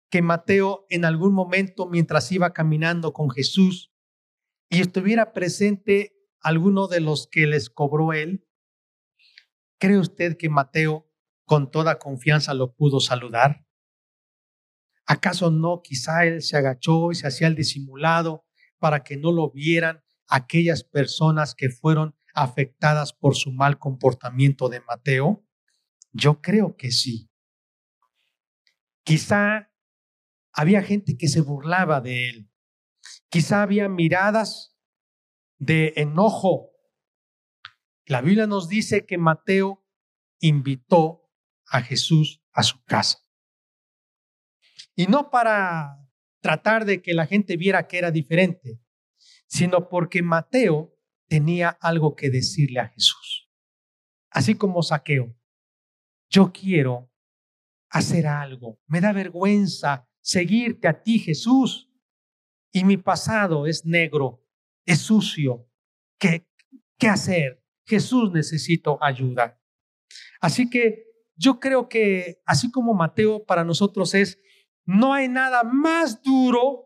que 0.09 0.21
Mateo 0.21 0.85
en 0.89 1.05
algún 1.05 1.33
momento 1.33 1.87
mientras 1.87 2.31
iba 2.31 2.53
caminando 2.53 3.13
con 3.13 3.29
Jesús 3.29 3.93
y 4.69 4.81
estuviera 4.81 5.33
presente 5.33 6.14
alguno 6.45 6.87
de 6.87 6.99
los 6.99 7.27
que 7.27 7.47
les 7.47 7.71
cobró 7.71 8.13
él, 8.13 8.47
¿cree 9.79 9.97
usted 9.97 10.37
que 10.37 10.47
Mateo 10.47 11.11
con 11.43 11.71
toda 11.71 11.97
confianza 11.97 12.53
lo 12.53 12.75
pudo 12.75 12.99
saludar? 12.99 13.65
¿Acaso 15.07 15.49
no 15.49 15.81
quizá 15.81 16.25
él 16.25 16.43
se 16.43 16.55
agachó 16.55 17.11
y 17.11 17.15
se 17.15 17.25
hacía 17.25 17.47
el 17.47 17.55
disimulado 17.55 18.45
para 18.77 19.03
que 19.03 19.17
no 19.17 19.31
lo 19.31 19.49
vieran 19.49 20.03
aquellas 20.27 20.83
personas 20.83 21.55
que 21.55 21.69
fueron 21.69 22.15
afectadas 22.35 23.11
por 23.11 23.35
su 23.35 23.51
mal 23.51 23.79
comportamiento 23.79 24.69
de 24.69 24.81
Mateo? 24.81 25.43
Yo 26.11 26.41
creo 26.41 26.75
que 26.77 26.91
sí. 26.91 27.31
Quizá 29.03 29.71
había 30.53 30.83
gente 30.83 31.17
que 31.17 31.27
se 31.27 31.41
burlaba 31.41 32.01
de 32.01 32.29
él. 32.29 32.51
Quizá 33.29 33.63
había 33.63 33.89
miradas 33.89 34.74
de 35.57 35.93
enojo. 35.95 36.71
La 38.05 38.21
Biblia 38.21 38.47
nos 38.47 38.69
dice 38.69 39.05
que 39.05 39.17
Mateo 39.17 39.85
invitó 40.39 41.31
a 41.67 41.81
Jesús 41.81 42.43
a 42.53 42.63
su 42.63 42.83
casa. 42.83 43.19
Y 44.95 45.07
no 45.07 45.29
para 45.29 45.97
tratar 46.41 46.85
de 46.85 47.01
que 47.01 47.13
la 47.13 47.25
gente 47.25 47.57
viera 47.57 47.87
que 47.87 47.97
era 47.97 48.11
diferente, 48.11 48.79
sino 49.47 49.89
porque 49.89 50.21
Mateo 50.21 50.97
tenía 51.27 51.69
algo 51.69 52.15
que 52.15 52.29
decirle 52.29 52.79
a 52.79 52.87
Jesús. 52.89 53.49
Así 54.29 54.55
como 54.55 54.83
Saqueo, 54.83 55.35
yo 56.29 56.51
quiero 56.51 57.11
hacer 57.89 58.27
algo, 58.27 58.81
me 58.87 59.01
da 59.01 59.11
vergüenza 59.11 60.07
seguirte 60.25 60.87
a 60.87 61.03
ti, 61.03 61.19
Jesús. 61.19 61.89
Y 62.71 62.83
mi 62.83 62.97
pasado 62.97 63.67
es 63.67 63.85
negro, 63.85 64.44
es 64.85 64.99
sucio. 64.99 65.67
¿Qué, 66.19 66.47
qué 66.97 67.07
hacer? 67.07 67.63
Jesús 67.85 68.31
necesito 68.31 68.97
ayuda. 69.01 69.59
Así 70.41 70.69
que 70.69 71.05
yo 71.35 71.59
creo 71.59 71.89
que 71.89 72.41
así 72.45 72.71
como 72.71 72.93
Mateo 72.93 73.45
para 73.45 73.63
nosotros 73.63 74.13
es, 74.13 74.39
no 74.85 75.13
hay 75.13 75.27
nada 75.27 75.63
más 75.63 76.21
duro 76.21 76.85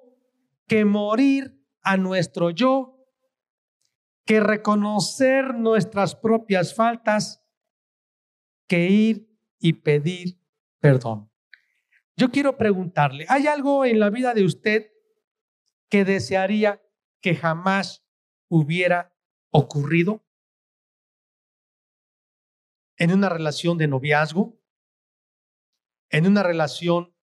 que 0.68 0.86
morir 0.86 1.62
a 1.82 1.98
nuestro 1.98 2.50
yo, 2.50 2.98
que 4.26 4.40
reconocer 4.40 5.56
nuestras 5.56 6.16
propias 6.16 6.76
faltas, 6.76 7.44
que 8.68 8.88
ir 8.88 9.30
y 9.60 9.74
pedir 9.74 10.40
perdón. 10.80 11.32
Yo 12.16 12.32
quiero 12.32 12.58
preguntarle, 12.58 13.26
¿hay 13.30 13.48
algo 13.48 13.86
en 13.86 14.00
la 14.00 14.10
vida 14.10 14.34
de 14.34 14.44
usted 14.44 14.92
que 15.90 16.06
desearía 16.06 16.82
que 17.22 17.36
jamás 17.36 18.06
hubiera 18.50 19.16
ocurrido? 19.52 20.26
¿En 22.98 23.14
una 23.14 23.30
relación 23.30 23.78
de 23.78 23.88
noviazgo? 23.88 24.60
¿En 26.10 26.28
una 26.28 26.44
relación 26.44 27.16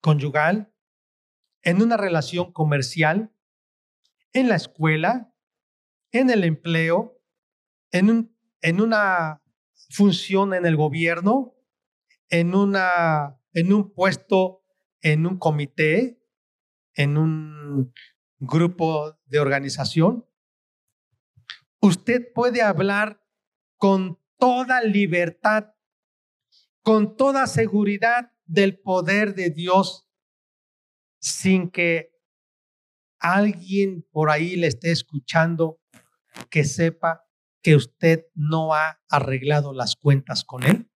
conyugal? 0.00 0.72
¿En 1.62 1.82
una 1.82 1.96
relación 1.96 2.52
comercial? 2.52 3.34
¿En 4.32 4.48
la 4.48 4.56
escuela? 4.56 5.34
¿En 6.10 6.30
el 6.30 6.44
empleo? 6.44 7.20
¿En, 7.90 8.10
un, 8.10 8.36
en 8.62 8.80
una 8.80 9.42
función 9.90 10.54
en 10.54 10.66
el 10.66 10.76
gobierno? 10.76 11.54
¿En 12.28 12.54
una 12.54 13.38
en 13.54 13.72
un 13.72 13.92
puesto, 13.92 14.64
en 15.00 15.26
un 15.26 15.38
comité, 15.38 16.20
en 16.94 17.16
un 17.16 17.92
grupo 18.42 19.16
de 19.26 19.38
organización, 19.38 20.26
usted 21.80 22.32
puede 22.34 22.60
hablar 22.60 23.24
con 23.76 24.18
toda 24.36 24.82
libertad, 24.82 25.74
con 26.82 27.16
toda 27.16 27.46
seguridad 27.46 28.32
del 28.44 28.80
poder 28.80 29.36
de 29.36 29.50
Dios, 29.50 30.08
sin 31.20 31.70
que 31.70 32.10
alguien 33.20 34.02
por 34.10 34.28
ahí 34.28 34.56
le 34.56 34.66
esté 34.66 34.90
escuchando 34.90 35.80
que 36.50 36.64
sepa 36.64 37.24
que 37.62 37.76
usted 37.76 38.26
no 38.34 38.74
ha 38.74 39.00
arreglado 39.08 39.72
las 39.72 39.94
cuentas 39.94 40.44
con 40.44 40.64
él. 40.64 40.90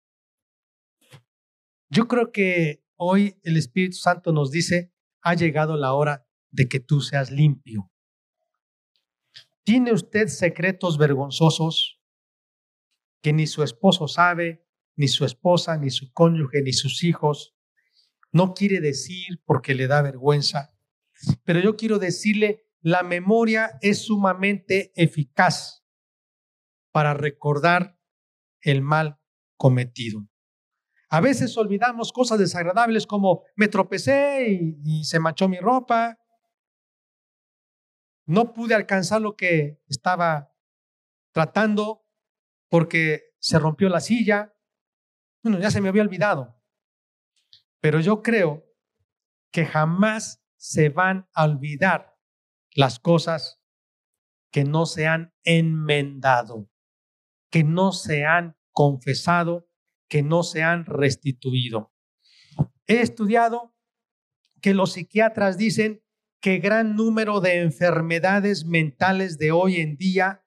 Yo 1.91 2.09
creo 2.09 2.33
que 2.33 2.83
hoy 2.97 3.39
el 3.43 3.59
Espíritu 3.59 3.99
Santo 3.99 4.33
nos 4.33 4.51
dice, 4.51 4.95
ha 5.21 5.35
llegado 5.35 5.77
la 5.77 5.93
hora 5.93 6.24
de 6.55 6.69
que 6.69 6.81
tú 6.81 7.01
seas 7.01 7.31
limpio. 7.31 7.91
¿Tiene 9.65 9.93
usted 9.93 10.29
secretos 10.29 10.99
vergonzosos 10.99 12.01
que 13.21 13.33
ni 13.33 13.47
su 13.47 13.63
esposo 13.63 14.07
sabe, 14.07 14.65
ni 14.97 15.09
su 15.09 15.25
esposa, 15.25 15.77
ni 15.77 15.91
su 15.91 16.13
cónyuge, 16.13 16.63
ni 16.63 16.73
sus 16.73 17.03
hijos? 17.03 17.57
No 18.31 18.55
quiere 18.55 18.81
decir 18.81 19.43
porque 19.45 19.75
le 19.75 19.89
da 19.89 20.03
vergüenza, 20.03 20.77
pero 21.45 21.61
yo 21.61 21.77
quiero 21.77 21.99
decirle, 21.99 22.69
la 22.81 23.03
memoria 23.03 23.79
es 23.81 24.05
sumamente 24.05 24.93
eficaz 24.95 25.85
para 26.93 27.15
recordar 27.15 27.99
el 28.61 28.83
mal 28.83 29.19
cometido. 29.57 30.29
A 31.09 31.21
veces 31.21 31.57
olvidamos 31.57 32.13
cosas 32.13 32.39
desagradables 32.39 33.07
como 33.07 33.43
me 33.57 33.69
tropecé 33.69 34.49
y, 34.51 35.05
se 35.05 35.21
manchó 35.21 35.49
mi 35.49 35.59
ropa. 35.59 36.19
No 38.27 38.53
pude 38.53 38.75
alcanzar 38.75 39.21
lo 39.21 39.37
que 39.37 39.83
estaba 39.87 40.53
tratando 41.33 42.07
porque 42.69 43.35
se 43.39 43.59
rompió 43.59 43.89
la 43.89 44.01
silla. 44.01 44.55
Bueno, 45.43 45.59
ya 45.59 45.71
se 45.71 45.81
me 45.81 45.89
había 45.89 46.03
olvidado. 46.03 46.61
Pero 47.81 48.01
yo 48.01 48.23
creo 48.23 48.65
que 49.51 49.67
jamás 49.67 50.43
se 50.57 50.89
van 50.89 51.29
a 51.35 51.45
olvidar 51.45 52.17
las 52.75 52.99
cosas 52.99 53.61
que 54.51 54.65
no 54.65 54.87
se 54.87 55.07
han 55.07 55.35
enmendado, 55.43 56.71
que 57.51 57.63
no 57.65 57.93
se 57.93 58.25
han 58.25 58.57
confesado 58.73 59.69
que 60.09 60.23
no 60.23 60.43
se 60.43 60.63
han 60.63 60.85
restituido. 60.85 61.93
He 62.87 63.01
estudiado 63.01 63.75
que 64.61 64.75
los 64.75 64.93
psiquiatras 64.93 65.59
dicen 65.59 66.04
que 66.45 66.59
gran 66.59 66.95
número 66.95 67.41
de 67.41 67.63
enfermedades 67.63 68.67
mentales 68.67 69.39
de 69.39 69.51
hoy 69.51 69.77
en 69.77 69.97
día 69.97 70.45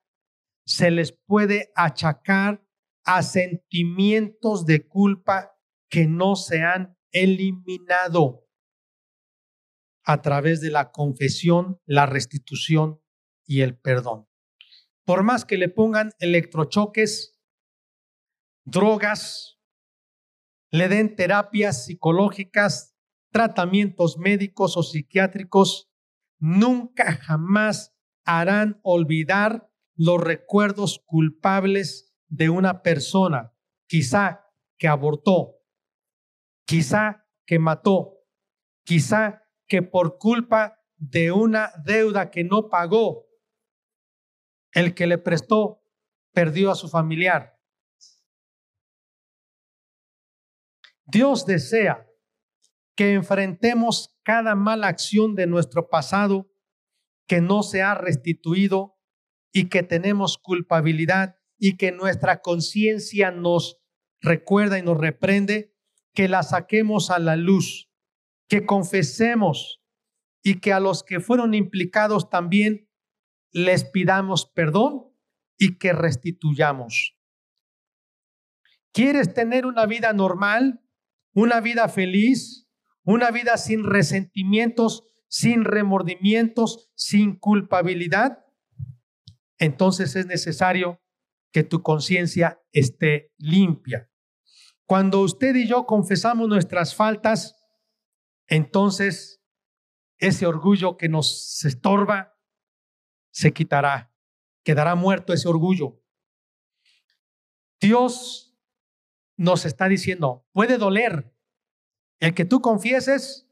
se 0.63 0.91
les 0.91 1.12
puede 1.12 1.71
achacar 1.75 2.63
a 3.03 3.23
sentimientos 3.23 4.67
de 4.67 4.88
culpa 4.88 5.57
que 5.89 6.05
no 6.05 6.36
se 6.36 6.62
han 6.62 6.95
eliminado 7.10 8.47
a 10.03 10.21
través 10.21 10.62
de 10.62 10.69
la 10.69 10.91
confesión, 10.91 11.81
la 11.88 12.05
restitución 12.05 13.01
y 13.47 13.62
el 13.62 13.75
perdón. 13.75 14.27
Por 15.03 15.23
más 15.23 15.45
que 15.45 15.57
le 15.57 15.67
pongan 15.67 16.12
electrochoques, 16.19 17.41
drogas, 18.65 19.60
le 20.69 20.89
den 20.89 21.15
terapias 21.15 21.86
psicológicas 21.86 22.96
tratamientos 23.31 24.17
médicos 24.17 24.77
o 24.77 24.83
psiquiátricos, 24.83 25.89
nunca 26.39 27.13
jamás 27.13 27.95
harán 28.25 28.79
olvidar 28.83 29.69
los 29.95 30.21
recuerdos 30.21 30.99
culpables 31.05 32.13
de 32.27 32.49
una 32.49 32.81
persona, 32.81 33.53
quizá 33.87 34.45
que 34.77 34.87
abortó, 34.87 35.59
quizá 36.65 37.25
que 37.45 37.59
mató, 37.59 38.19
quizá 38.83 39.43
que 39.67 39.81
por 39.81 40.17
culpa 40.17 40.83
de 40.97 41.31
una 41.31 41.71
deuda 41.83 42.29
que 42.29 42.43
no 42.43 42.69
pagó, 42.69 43.27
el 44.71 44.93
que 44.93 45.07
le 45.07 45.17
prestó 45.17 45.83
perdió 46.33 46.71
a 46.71 46.75
su 46.75 46.87
familiar. 46.87 47.59
Dios 51.05 51.45
desea 51.45 52.06
que 52.97 53.13
enfrentemos 53.13 54.17
cada 54.23 54.55
mala 54.55 54.88
acción 54.88 55.36
de 55.36 55.45
nuestro 55.45 55.88
pasado 55.88 56.51
que 57.27 57.41
no 57.41 57.62
se 57.62 57.83
ha 57.83 57.93
restituido 57.93 58.97
y 59.53 59.69
que 59.69 59.83
tenemos 59.83 60.39
culpabilidad 60.39 61.36
y 61.60 61.77
que 61.77 61.91
nuestra 61.91 62.41
conciencia 62.41 63.29
nos 63.29 63.79
recuerda 64.19 64.79
y 64.79 64.81
nos 64.81 64.97
reprende, 64.97 65.75
que 66.13 66.27
la 66.27 66.41
saquemos 66.41 67.12
a 67.12 67.19
la 67.19 67.36
luz, 67.36 67.91
que 68.47 68.65
confesemos 68.65 69.83
y 70.43 70.60
que 70.60 70.73
a 70.73 70.79
los 70.79 71.03
que 71.03 71.19
fueron 71.19 71.53
implicados 71.53 72.31
también 72.31 72.89
les 73.51 73.86
pidamos 73.86 74.47
perdón 74.47 75.13
y 75.60 75.77
que 75.77 75.93
restituyamos. 75.93 77.15
¿Quieres 78.91 79.36
tener 79.36 79.67
una 79.67 79.86
vida 79.86 80.13
normal? 80.13 80.81
¿Una 81.33 81.62
vida 81.62 81.88
feliz? 81.89 82.66
Una 83.07 83.31
vida 83.31 83.55
sin 83.55 83.85
resentimientos, 83.85 85.07
sin 85.29 85.63
remordimientos, 85.63 86.91
sin 86.93 87.39
culpabilidad. 87.39 88.43
Entonces 89.57 90.17
es 90.17 90.25
necesario 90.25 91.01
que 91.53 91.63
tu 91.63 91.83
conciencia 91.83 92.61
esté 92.73 93.31
limpia. 93.37 94.11
Cuando 94.85 95.21
usted 95.21 95.55
y 95.55 95.69
yo 95.69 95.85
confesamos 95.85 96.49
nuestras 96.49 96.95
faltas, 96.95 97.55
entonces 98.45 99.41
ese 100.17 100.45
orgullo 100.45 100.97
que 100.97 101.07
nos 101.07 101.63
estorba 101.63 102.37
se 103.31 103.53
quitará. 103.53 104.13
Quedará 104.65 104.95
muerto 104.95 105.31
ese 105.31 105.47
orgullo. 105.47 106.03
Dios 107.79 108.53
nos 109.37 109.65
está 109.65 109.87
diciendo, 109.87 110.45
puede 110.51 110.77
doler, 110.77 111.37
el 112.19 112.34
que 112.34 112.45
tú 112.45 112.62
confieses, 112.62 113.47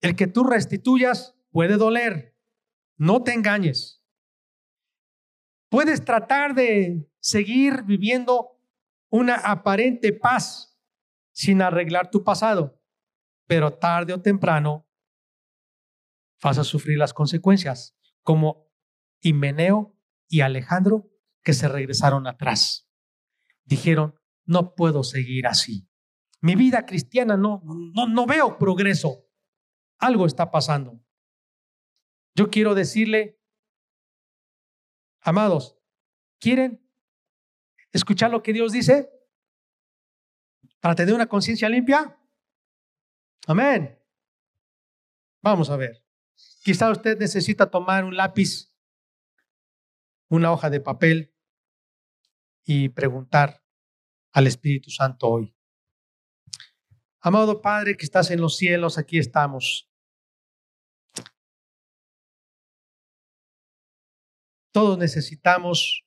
el 0.00 0.16
que 0.16 0.26
tú 0.26 0.44
restituyas, 0.44 1.36
puede 1.50 1.76
doler. 1.76 2.36
No 2.96 3.22
te 3.22 3.32
engañes. 3.32 4.02
Puedes 5.68 6.04
tratar 6.04 6.54
de 6.54 7.08
seguir 7.20 7.82
viviendo 7.84 8.58
una 9.10 9.36
aparente 9.36 10.12
paz 10.12 10.78
sin 11.32 11.62
arreglar 11.62 12.10
tu 12.10 12.24
pasado, 12.24 12.82
pero 13.46 13.72
tarde 13.72 14.12
o 14.12 14.20
temprano 14.20 14.86
vas 16.42 16.58
a 16.58 16.64
sufrir 16.64 16.98
las 16.98 17.14
consecuencias, 17.14 17.96
como 18.22 18.70
Himeneo 19.20 19.96
y 20.28 20.40
Alejandro 20.40 21.10
que 21.42 21.52
se 21.52 21.68
regresaron 21.68 22.26
atrás. 22.26 22.88
Dijeron, 23.64 24.14
no 24.44 24.74
puedo 24.74 25.04
seguir 25.04 25.46
así. 25.46 25.88
Mi 26.42 26.56
vida 26.56 26.84
cristiana 26.84 27.36
no, 27.36 27.62
no, 27.64 28.08
no 28.08 28.26
veo 28.26 28.58
progreso. 28.58 29.24
Algo 29.98 30.26
está 30.26 30.50
pasando. 30.50 31.00
Yo 32.34 32.50
quiero 32.50 32.74
decirle, 32.74 33.40
amados, 35.20 35.78
¿quieren 36.40 36.84
escuchar 37.92 38.32
lo 38.32 38.42
que 38.42 38.52
Dios 38.52 38.72
dice? 38.72 39.08
Para 40.80 40.96
tener 40.96 41.14
una 41.14 41.28
conciencia 41.28 41.68
limpia. 41.68 42.18
Amén. 43.46 43.96
Vamos 45.42 45.70
a 45.70 45.76
ver. 45.76 46.04
Quizá 46.64 46.90
usted 46.90 47.16
necesita 47.18 47.70
tomar 47.70 48.04
un 48.04 48.16
lápiz, 48.16 48.74
una 50.28 50.50
hoja 50.50 50.70
de 50.70 50.80
papel 50.80 51.32
y 52.64 52.88
preguntar 52.88 53.62
al 54.32 54.48
Espíritu 54.48 54.90
Santo 54.90 55.28
hoy. 55.28 55.54
Amado 57.24 57.62
Padre 57.62 57.96
que 57.96 58.04
estás 58.04 58.32
en 58.32 58.40
los 58.40 58.56
cielos, 58.56 58.98
aquí 58.98 59.16
estamos. 59.16 59.88
Todos 64.72 64.98
necesitamos 64.98 66.04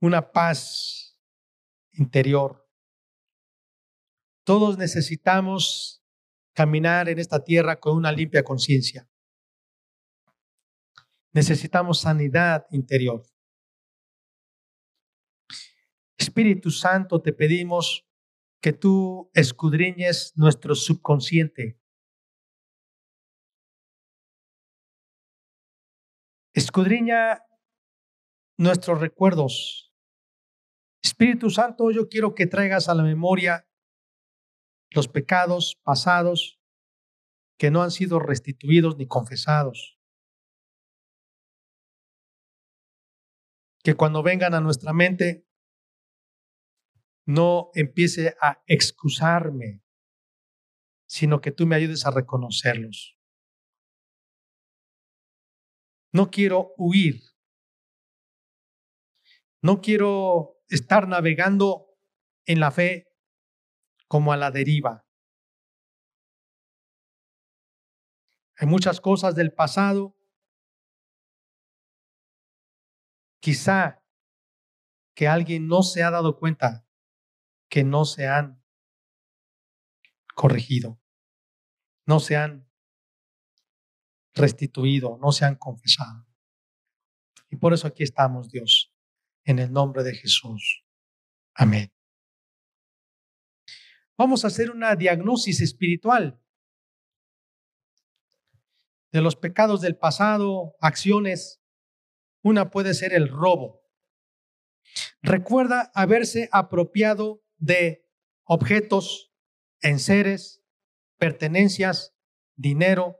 una 0.00 0.32
paz 0.32 1.14
interior. 1.92 2.66
Todos 4.44 4.78
necesitamos 4.78 6.02
caminar 6.54 7.10
en 7.10 7.18
esta 7.18 7.44
tierra 7.44 7.78
con 7.78 7.98
una 7.98 8.12
limpia 8.12 8.42
conciencia. 8.42 9.10
Necesitamos 11.32 12.00
sanidad 12.00 12.64
interior. 12.70 13.26
Espíritu 16.16 16.70
Santo, 16.70 17.20
te 17.20 17.34
pedimos 17.34 18.09
que 18.60 18.72
tú 18.72 19.30
escudriñes 19.34 20.32
nuestro 20.36 20.74
subconsciente. 20.74 21.80
Escudriña 26.52 27.42
nuestros 28.58 29.00
recuerdos. 29.00 29.94
Espíritu 31.02 31.48
Santo, 31.48 31.90
yo 31.90 32.08
quiero 32.08 32.34
que 32.34 32.46
traigas 32.46 32.88
a 32.88 32.94
la 32.94 33.02
memoria 33.02 33.66
los 34.90 35.08
pecados 35.08 35.80
pasados 35.82 36.60
que 37.58 37.70
no 37.70 37.82
han 37.82 37.90
sido 37.90 38.18
restituidos 38.18 38.96
ni 38.98 39.06
confesados. 39.06 39.98
Que 43.82 43.94
cuando 43.94 44.22
vengan 44.22 44.52
a 44.52 44.60
nuestra 44.60 44.92
mente 44.92 45.46
no 47.30 47.70
empiece 47.74 48.36
a 48.40 48.62
excusarme, 48.66 49.82
sino 51.06 51.40
que 51.40 51.52
tú 51.52 51.66
me 51.66 51.76
ayudes 51.76 52.04
a 52.04 52.10
reconocerlos. 52.10 53.16
No 56.12 56.30
quiero 56.30 56.74
huir. 56.76 57.22
No 59.62 59.80
quiero 59.80 60.60
estar 60.68 61.06
navegando 61.06 61.86
en 62.46 62.58
la 62.58 62.72
fe 62.72 63.06
como 64.08 64.32
a 64.32 64.36
la 64.36 64.50
deriva. 64.50 65.06
Hay 68.56 68.66
muchas 68.66 69.00
cosas 69.00 69.36
del 69.36 69.52
pasado. 69.52 70.16
Quizá 73.40 74.02
que 75.14 75.28
alguien 75.28 75.68
no 75.68 75.82
se 75.82 76.02
ha 76.02 76.10
dado 76.10 76.36
cuenta 76.38 76.89
que 77.70 77.84
no 77.84 78.04
se 78.04 78.26
han 78.26 78.62
corregido, 80.34 81.00
no 82.04 82.18
se 82.18 82.36
han 82.36 82.68
restituido, 84.34 85.18
no 85.18 85.32
se 85.32 85.44
han 85.44 85.54
confesado. 85.54 86.26
Y 87.48 87.56
por 87.56 87.72
eso 87.72 87.86
aquí 87.86 88.02
estamos, 88.02 88.50
Dios, 88.50 88.92
en 89.44 89.60
el 89.60 89.72
nombre 89.72 90.02
de 90.02 90.14
Jesús. 90.14 90.84
Amén. 91.54 91.92
Vamos 94.18 94.44
a 94.44 94.48
hacer 94.48 94.70
una 94.70 94.96
diagnosis 94.96 95.60
espiritual 95.60 96.42
de 99.12 99.20
los 99.20 99.36
pecados 99.36 99.80
del 99.80 99.96
pasado, 99.96 100.74
acciones. 100.80 101.62
Una 102.42 102.70
puede 102.70 102.94
ser 102.94 103.12
el 103.12 103.28
robo. 103.28 103.80
Recuerda 105.22 105.90
haberse 105.94 106.48
apropiado 106.52 107.42
de 107.60 108.04
objetos, 108.44 109.32
enseres, 109.80 110.62
pertenencias, 111.18 112.16
dinero 112.56 113.16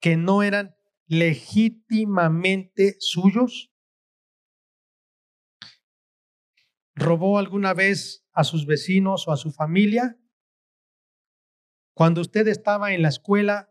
que 0.00 0.16
no 0.16 0.42
eran 0.42 0.74
legítimamente 1.06 2.96
suyos? 2.98 3.70
¿Robó 6.96 7.38
alguna 7.38 7.74
vez 7.74 8.26
a 8.32 8.44
sus 8.44 8.66
vecinos 8.66 9.28
o 9.28 9.32
a 9.32 9.36
su 9.36 9.52
familia? 9.52 10.18
Cuando 11.94 12.20
usted 12.20 12.48
estaba 12.48 12.92
en 12.92 13.02
la 13.02 13.08
escuela, 13.08 13.70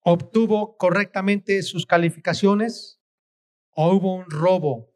¿obtuvo 0.00 0.76
correctamente 0.76 1.62
sus 1.62 1.86
calificaciones 1.86 3.00
o 3.70 3.92
hubo 3.92 4.14
un 4.14 4.28
robo 4.28 4.91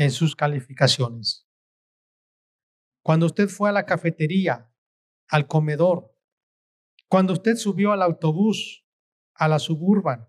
en 0.00 0.10
sus 0.10 0.34
calificaciones. 0.34 1.46
Cuando 3.02 3.26
usted 3.26 3.48
fue 3.48 3.68
a 3.68 3.72
la 3.72 3.84
cafetería, 3.84 4.72
al 5.28 5.46
comedor, 5.46 6.16
cuando 7.06 7.34
usted 7.34 7.56
subió 7.56 7.92
al 7.92 8.00
autobús, 8.00 8.86
a 9.34 9.46
la 9.46 9.58
suburban, 9.58 10.26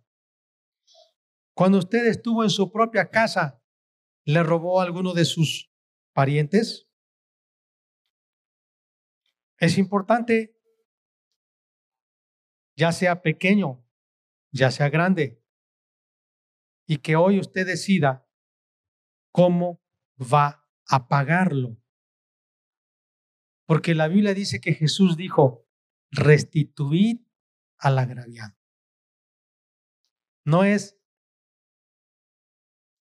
cuando 1.53 1.77
usted 1.77 2.05
estuvo 2.07 2.43
en 2.43 2.49
su 2.49 2.69
propia 2.69 3.09
casa, 3.09 3.63
¿le 4.25 4.43
robó 4.43 4.81
a 4.81 4.83
alguno 4.83 5.13
de 5.13 5.23
sus 5.23 5.71
parientes? 6.11 6.89
Es 9.57 9.77
importante, 9.77 10.53
ya 12.75 12.91
sea 12.91 13.21
pequeño, 13.21 13.87
ya 14.51 14.69
sea 14.69 14.89
grande, 14.89 15.41
y 16.85 16.97
que 16.97 17.15
hoy 17.15 17.39
usted 17.39 17.65
decida 17.65 18.27
cómo 19.31 19.81
va 20.19 20.67
a 20.87 21.07
pagarlo. 21.07 21.77
Porque 23.65 23.95
la 23.95 24.07
Biblia 24.07 24.33
dice 24.33 24.59
que 24.59 24.73
Jesús 24.73 25.15
dijo, 25.15 25.65
restituid 26.11 27.21
al 27.77 27.97
agraviado. 27.97 28.57
No 30.45 30.63
es, 30.63 30.99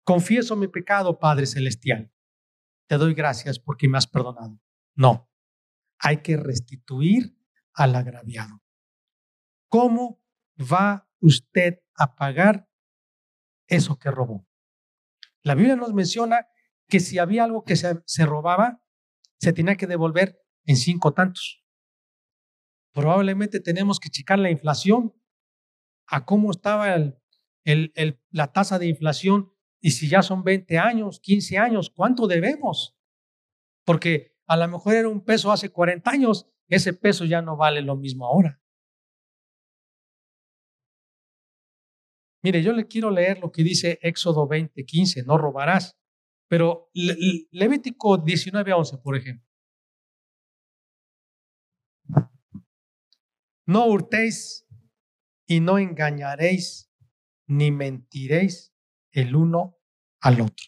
confieso 0.03 0.55
mi 0.55 0.67
pecado, 0.67 1.19
Padre 1.19 1.45
Celestial. 1.45 2.13
Te 2.87 2.97
doy 2.97 3.13
gracias 3.13 3.59
porque 3.59 3.87
me 3.87 3.97
has 3.97 4.07
perdonado. 4.07 4.59
No, 4.95 5.29
hay 5.99 6.21
que 6.21 6.37
restituir 6.37 7.37
al 7.73 7.95
agraviado. 7.95 8.61
¿Cómo 9.69 10.21
va 10.59 11.09
usted 11.19 11.81
a 11.95 12.15
pagar 12.15 12.69
eso 13.67 13.97
que 13.99 14.11
robó? 14.11 14.48
La 15.43 15.55
Biblia 15.55 15.75
nos 15.75 15.93
menciona 15.93 16.47
que 16.87 16.99
si 16.99 17.19
había 17.19 17.43
algo 17.43 17.63
que 17.63 17.75
se, 17.75 18.01
se 18.05 18.25
robaba, 18.25 18.81
se 19.39 19.53
tenía 19.53 19.75
que 19.75 19.87
devolver 19.87 20.41
en 20.65 20.75
cinco 20.75 21.13
tantos. 21.13 21.63
Probablemente 22.93 23.59
tenemos 23.59 23.99
que 23.99 24.09
checar 24.09 24.39
la 24.39 24.51
inflación, 24.51 25.13
a 26.09 26.25
cómo 26.25 26.51
estaba 26.51 26.97
la 28.31 28.51
tasa 28.51 28.79
de 28.79 28.87
inflación 28.87 29.53
y 29.79 29.91
si 29.91 30.09
ya 30.09 30.21
son 30.21 30.43
20 30.43 30.77
años, 30.77 31.19
15 31.19 31.57
años, 31.57 31.89
¿cuánto 31.89 32.27
debemos? 32.27 32.97
Porque 33.85 34.35
a 34.47 34.57
lo 34.57 34.67
mejor 34.67 34.95
era 34.95 35.07
un 35.07 35.23
peso 35.23 35.51
hace 35.51 35.69
40 35.69 36.09
años, 36.09 36.47
ese 36.67 36.93
peso 36.93 37.25
ya 37.25 37.41
no 37.41 37.55
vale 37.55 37.81
lo 37.81 37.95
mismo 37.95 38.25
ahora. 38.25 38.58
Mire, 42.41 42.63
yo 42.63 42.71
le 42.71 42.87
quiero 42.87 43.11
leer 43.11 43.39
lo 43.39 43.51
que 43.51 43.63
dice 43.63 43.99
Éxodo 44.01 44.47
20, 44.47 44.85
15, 44.85 45.23
no 45.23 45.37
robarás. 45.37 45.97
Pero 46.47 46.89
Levítico 46.93 48.17
19, 48.17 48.73
11, 48.73 48.97
por 48.97 49.15
ejemplo. 49.15 49.47
No 53.67 53.85
hurtéis 53.85 54.65
y 55.45 55.59
no 55.59 55.77
engañaréis 55.77 56.91
ni 57.47 57.71
mentiréis 57.71 58.73
el 59.11 59.35
uno 59.35 59.77
al 60.21 60.41
otro. 60.41 60.65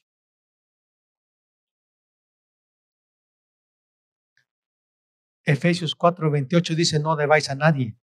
Efesios 5.44 5.96
4:28 5.98 6.76
dice, 6.76 7.00
no 7.00 7.16
debáis 7.16 7.50
a 7.50 7.56
nadie. 7.56 7.98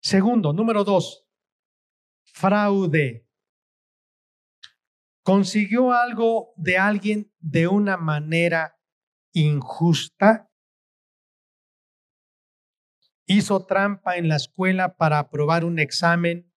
Segundo, 0.00 0.52
número 0.52 0.84
dos, 0.84 1.25
fraude. 2.36 3.26
Consiguió 5.22 5.92
algo 5.92 6.52
de 6.56 6.76
alguien 6.76 7.32
de 7.38 7.66
una 7.66 7.96
manera 7.96 8.78
injusta 9.32 10.50
hizo 13.26 13.64
trampa 13.64 14.18
en 14.18 14.28
la 14.28 14.36
escuela 14.36 14.96
para 14.96 15.18
aprobar 15.18 15.64
un 15.64 15.78
examen 15.78 16.52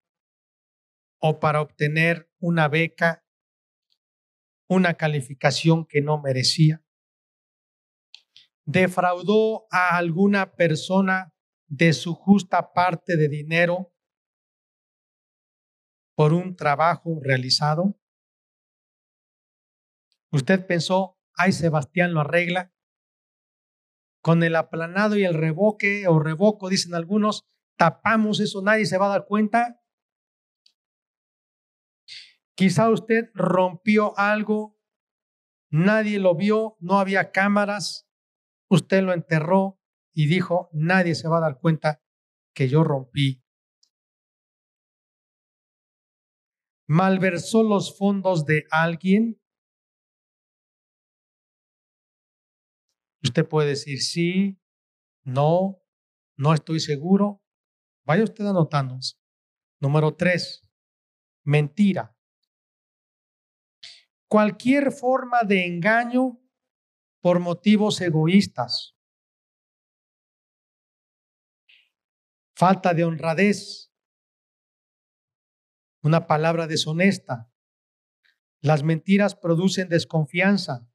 o 1.19 1.39
para 1.39 1.61
obtener 1.61 2.29
una 2.39 2.67
beca, 2.67 3.23
una 4.67 4.95
calificación 4.95 5.85
que 5.85 6.01
no 6.01 6.19
merecía. 6.19 6.83
Defraudó 8.65 9.67
a 9.69 9.95
alguna 9.95 10.55
persona 10.55 11.33
de 11.67 11.93
su 11.93 12.15
justa 12.15 12.73
parte 12.73 13.15
de 13.15 13.29
dinero 13.29 13.93
por 16.17 16.33
un 16.33 16.55
trabajo 16.55 17.19
realizado. 17.21 17.95
Usted 20.31 20.65
pensó, 20.65 21.19
ay, 21.35 21.51
Sebastián 21.51 22.15
lo 22.15 22.21
arregla 22.21 22.73
con 24.23 24.41
el 24.41 24.55
aplanado 24.55 25.15
y 25.15 25.25
el 25.25 25.35
revoque 25.35 26.07
o 26.07 26.17
revoco, 26.17 26.69
dicen 26.69 26.95
algunos, 26.95 27.45
tapamos 27.77 28.39
eso, 28.39 28.63
nadie 28.63 28.87
se 28.87 28.97
va 28.97 29.05
a 29.05 29.09
dar 29.09 29.25
cuenta. 29.27 29.79
Quizá 32.55 32.89
usted 32.89 33.29
rompió 33.35 34.17
algo, 34.17 34.75
nadie 35.69 36.17
lo 36.17 36.33
vio, 36.33 36.77
no 36.79 36.99
había 36.99 37.31
cámaras, 37.31 38.09
usted 38.71 39.03
lo 39.03 39.13
enterró 39.13 39.79
y 40.15 40.25
dijo, 40.25 40.71
nadie 40.73 41.13
se 41.13 41.27
va 41.27 41.37
a 41.37 41.41
dar 41.41 41.59
cuenta 41.59 42.01
que 42.55 42.69
yo 42.69 42.83
rompí. 42.83 43.46
Malversó 46.87 47.63
los 47.63 47.97
fondos 47.97 48.45
de 48.45 48.63
alguien 48.71 49.39
Usted 53.23 53.47
puede 53.47 53.69
decir 53.69 54.01
sí, 54.01 54.57
no, 55.23 55.81
no 56.37 56.53
estoy 56.53 56.79
seguro. 56.79 57.41
Vaya 58.05 58.23
usted 58.23 58.45
anotando. 58.45 58.97
Número 59.81 60.15
tres, 60.15 60.61
mentira. 61.43 62.15
Cualquier 64.29 64.91
forma 64.91 65.43
de 65.43 65.65
engaño 65.65 66.39
por 67.21 67.39
motivos 67.39 67.99
egoístas. 68.01 68.95
Falta 72.55 72.93
de 72.93 73.03
honradez. 73.03 73.86
Una 76.07 76.25
palabra 76.25 76.67
deshonesta. 76.67 77.51
Las 78.61 78.81
mentiras 78.81 79.35
producen 79.35 79.89
desconfianza. 79.89 80.89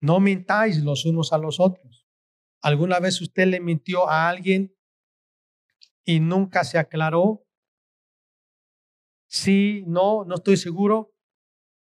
No 0.00 0.18
mintáis 0.18 0.82
los 0.82 1.06
unos 1.06 1.32
a 1.32 1.38
los 1.38 1.60
otros. 1.60 2.08
¿Alguna 2.60 2.98
vez 2.98 3.20
usted 3.20 3.46
le 3.46 3.60
mintió 3.60 4.10
a 4.10 4.28
alguien 4.28 4.76
y 6.04 6.18
nunca 6.18 6.64
se 6.64 6.76
aclaró? 6.76 7.46
Sí, 9.28 9.84
no, 9.86 10.24
no 10.24 10.34
estoy 10.34 10.56
seguro. 10.56 11.14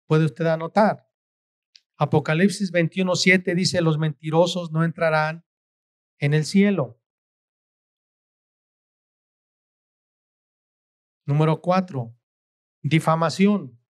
Puede 0.05 0.25
usted 0.25 0.45
anotar. 0.45 1.09
Apocalipsis 1.97 2.71
21:7 2.71 3.55
dice, 3.55 3.81
los 3.81 3.97
mentirosos 3.97 4.71
no 4.71 4.83
entrarán 4.83 5.47
en 6.19 6.35
el 6.35 6.45
cielo. 6.45 7.00
Número 11.25 11.61
cuatro, 11.61 12.15
difamación 12.81 13.81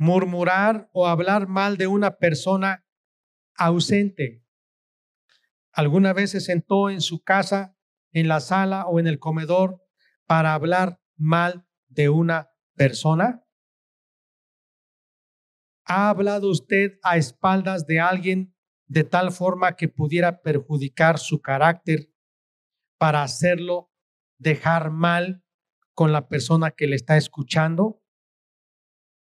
murmurar 0.00 0.88
o 0.94 1.06
hablar 1.06 1.46
mal 1.46 1.76
de 1.76 1.86
una 1.86 2.16
persona 2.16 2.86
ausente. 3.54 4.42
¿Alguna 5.72 6.14
vez 6.14 6.30
se 6.30 6.40
sentó 6.40 6.88
en 6.88 7.02
su 7.02 7.22
casa, 7.22 7.76
en 8.12 8.26
la 8.26 8.40
sala 8.40 8.86
o 8.86 8.98
en 8.98 9.06
el 9.06 9.18
comedor 9.18 9.84
para 10.24 10.54
hablar 10.54 11.02
mal 11.18 11.66
de 11.88 12.08
una 12.08 12.50
persona? 12.76 13.44
¿Ha 15.84 16.08
hablado 16.08 16.50
usted 16.50 16.98
a 17.02 17.18
espaldas 17.18 17.86
de 17.86 18.00
alguien 18.00 18.56
de 18.86 19.04
tal 19.04 19.30
forma 19.30 19.76
que 19.76 19.88
pudiera 19.88 20.40
perjudicar 20.40 21.18
su 21.18 21.42
carácter 21.42 22.10
para 22.96 23.22
hacerlo 23.22 23.89
dejar 24.40 24.90
mal 24.90 25.44
con 25.94 26.12
la 26.12 26.28
persona 26.28 26.72
que 26.72 26.88
le 26.88 26.96
está 26.96 27.16
escuchando? 27.16 28.00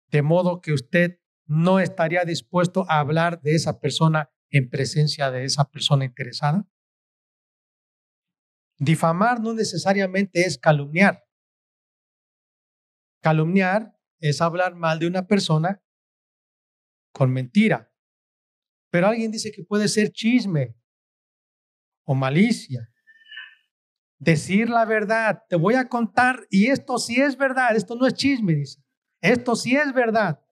de 0.09 0.21
modo 0.21 0.61
que 0.61 0.73
usted 0.73 1.19
no 1.45 1.79
estaría 1.79 2.23
dispuesto 2.25 2.85
a 2.89 2.99
hablar 2.99 3.41
de 3.41 3.55
esa 3.55 3.79
persona 3.79 4.29
en 4.49 4.69
presencia 4.69 5.31
de 5.31 5.45
esa 5.45 5.69
persona 5.69 6.05
interesada? 6.05 6.67
Difamar 8.79 9.41
no 9.41 9.53
necesariamente 9.53 10.41
es 10.41 10.57
calumniar. 10.57 11.23
Calumniar 13.21 13.97
es 14.19 14.41
hablar 14.41 14.75
mal 14.75 14.99
de 14.99 15.07
una 15.07 15.25
persona 15.25 15.81
con 17.11 17.31
mentira. 17.33 17.91
Pero 18.91 19.07
alguien 19.07 19.31
dice 19.31 19.51
que 19.51 19.63
puede 19.63 19.87
ser 19.87 20.11
chisme 20.11 20.75
o 22.05 22.13
malicia. 22.13 22.89
Decir 24.19 24.69
la 24.69 24.85
verdad, 24.85 25.43
te 25.47 25.55
voy 25.55 25.75
a 25.75 25.89
contar, 25.89 26.47
y 26.49 26.67
esto 26.67 26.97
sí 26.97 27.21
es 27.21 27.37
verdad, 27.37 27.75
esto 27.75 27.95
no 27.95 28.07
es 28.07 28.15
chisme, 28.15 28.55
dice. 28.55 28.83
Esto 29.21 29.55
sí 29.55 29.75
es 29.75 29.93
verdad, 29.93 30.43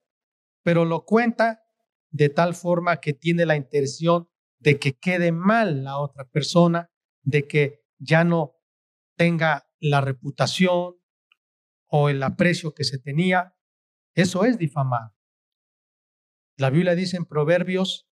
pero 0.62 0.84
lo 0.84 1.04
cuenta 1.04 1.62
de 2.10 2.28
tal 2.28 2.54
forma 2.54 3.00
que 3.00 3.12
tiene 3.12 3.44
la 3.44 3.56
intención 3.56 4.28
de 4.58 4.78
que 4.78 4.98
quede 4.98 5.32
mal 5.32 5.84
la 5.84 5.98
otra 5.98 6.24
persona, 6.24 6.90
de 7.22 7.46
que 7.46 7.84
ya 7.98 8.24
no 8.24 8.56
tenga 9.16 9.68
la 9.80 10.00
reputación 10.00 10.96
o 11.86 12.08
el 12.08 12.22
aprecio 12.22 12.72
que 12.74 12.84
se 12.84 12.98
tenía. 12.98 13.56
Eso 14.14 14.44
es 14.44 14.58
difamar. 14.58 15.12
La 16.56 16.70
Biblia 16.70 16.94
dice 16.94 17.16
en 17.16 17.26
Proverbios 17.26 18.08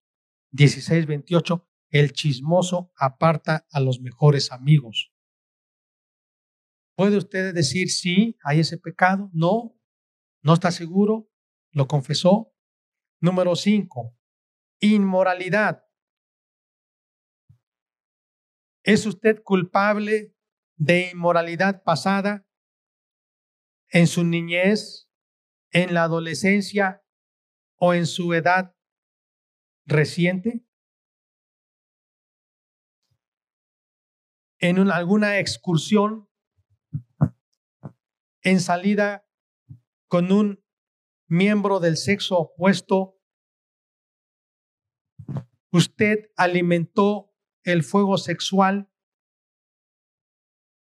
16, 0.51 1.07
28, 1.07 1.67
el 1.89 2.13
chismoso 2.13 2.91
aparta 2.95 3.65
a 3.71 3.79
los 3.79 3.99
mejores 4.01 4.51
amigos. 4.51 5.14
¿Puede 6.95 7.17
usted 7.17 7.53
decir 7.53 7.89
sí, 7.89 8.37
hay 8.43 8.61
ese 8.61 8.77
pecado? 8.77 9.29
No, 9.33 9.77
no 10.41 10.53
está 10.53 10.71
seguro, 10.71 11.29
lo 11.71 11.87
confesó. 11.87 12.53
Número 13.19 13.55
5, 13.55 14.15
inmoralidad. 14.79 15.83
¿Es 18.83 19.05
usted 19.05 19.41
culpable 19.43 20.33
de 20.77 21.09
inmoralidad 21.11 21.83
pasada 21.83 22.47
en 23.89 24.07
su 24.07 24.23
niñez, 24.23 25.09
en 25.71 25.93
la 25.93 26.03
adolescencia 26.03 27.03
o 27.77 27.93
en 27.93 28.05
su 28.05 28.33
edad 28.33 28.73
reciente? 29.85 30.65
¿En 34.59 34.77
alguna 34.91 35.39
excursión? 35.39 36.29
¿En 38.45 38.59
salida 38.59 39.27
con 40.07 40.31
un 40.31 40.63
miembro 41.27 41.79
del 41.79 41.97
sexo 41.97 42.37
opuesto? 42.37 43.19
¿Usted 45.71 46.29
alimentó 46.37 47.33
el 47.63 47.83
fuego 47.83 48.19
sexual 48.19 48.87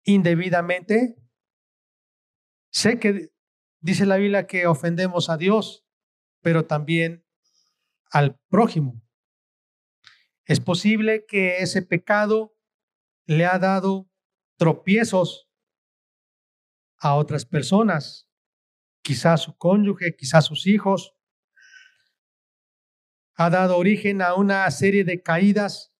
indebidamente? 0.06 1.18
Sé 2.72 2.98
que 2.98 3.34
dice 3.82 4.06
la 4.06 4.16
Biblia 4.16 4.48
que 4.48 4.66
ofendemos 4.66 5.30
a 5.30 5.36
Dios, 5.36 5.86
pero 6.42 6.66
también 6.66 7.26
al 8.10 8.40
prójimo. 8.48 9.04
Es 10.46 10.62
posible 10.62 11.26
que 11.28 11.58
ese 11.58 11.82
pecado 11.82 12.56
le 13.26 13.46
ha 13.46 13.60
dado 13.60 14.10
tropiezos 14.56 15.49
a 17.00 17.16
otras 17.16 17.46
personas, 17.46 18.30
quizás 19.02 19.42
su 19.42 19.58
cónyuge, 19.58 20.16
quizás 20.16 20.46
sus 20.46 20.68
hijos. 20.68 21.16
Ha 23.36 23.50
dado 23.50 23.78
origen 23.78 24.22
a 24.22 24.36
una 24.36 24.70
serie 24.70 25.04
de 25.04 25.22
caídas 25.24 25.94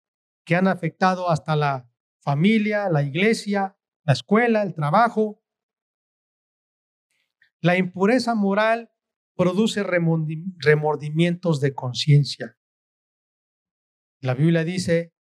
que 0.44 0.56
han 0.56 0.68
afectado 0.68 1.30
hasta 1.30 1.56
la 1.56 1.90
familia, 2.22 2.90
la 2.90 3.04
iglesia, 3.04 3.78
la 4.04 4.14
escuela, 4.14 4.64
el 4.64 4.74
trabajo. 4.74 5.42
La 7.62 7.78
impureza 7.78 8.36
moral 8.36 8.92
produce 9.36 9.84
remordimientos 9.84 11.62
de 11.62 11.74
conciencia. 11.74 12.58
La 14.22 14.34
Biblia 14.34 14.66
dice, 14.66 15.14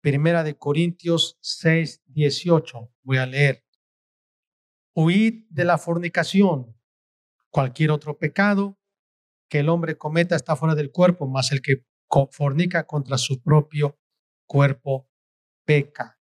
Primera 0.00 0.44
de 0.44 0.56
Corintios 0.56 1.36
6, 1.42 2.04
18, 2.06 2.94
voy 3.02 3.18
a 3.18 3.26
leer, 3.26 3.64
huid 4.94 5.44
de 5.50 5.64
la 5.64 5.78
fornicación, 5.78 6.76
cualquier 7.50 7.90
otro 7.90 8.18
pecado 8.18 8.78
que 9.48 9.60
el 9.60 9.68
hombre 9.68 9.98
cometa 9.98 10.36
está 10.36 10.56
fuera 10.56 10.74
del 10.74 10.92
cuerpo, 10.92 11.26
más 11.26 11.52
el 11.52 11.60
que 11.60 11.84
fornica 12.30 12.86
contra 12.86 13.18
su 13.18 13.42
propio 13.42 13.98
cuerpo 14.46 15.08
peca. 15.64 16.20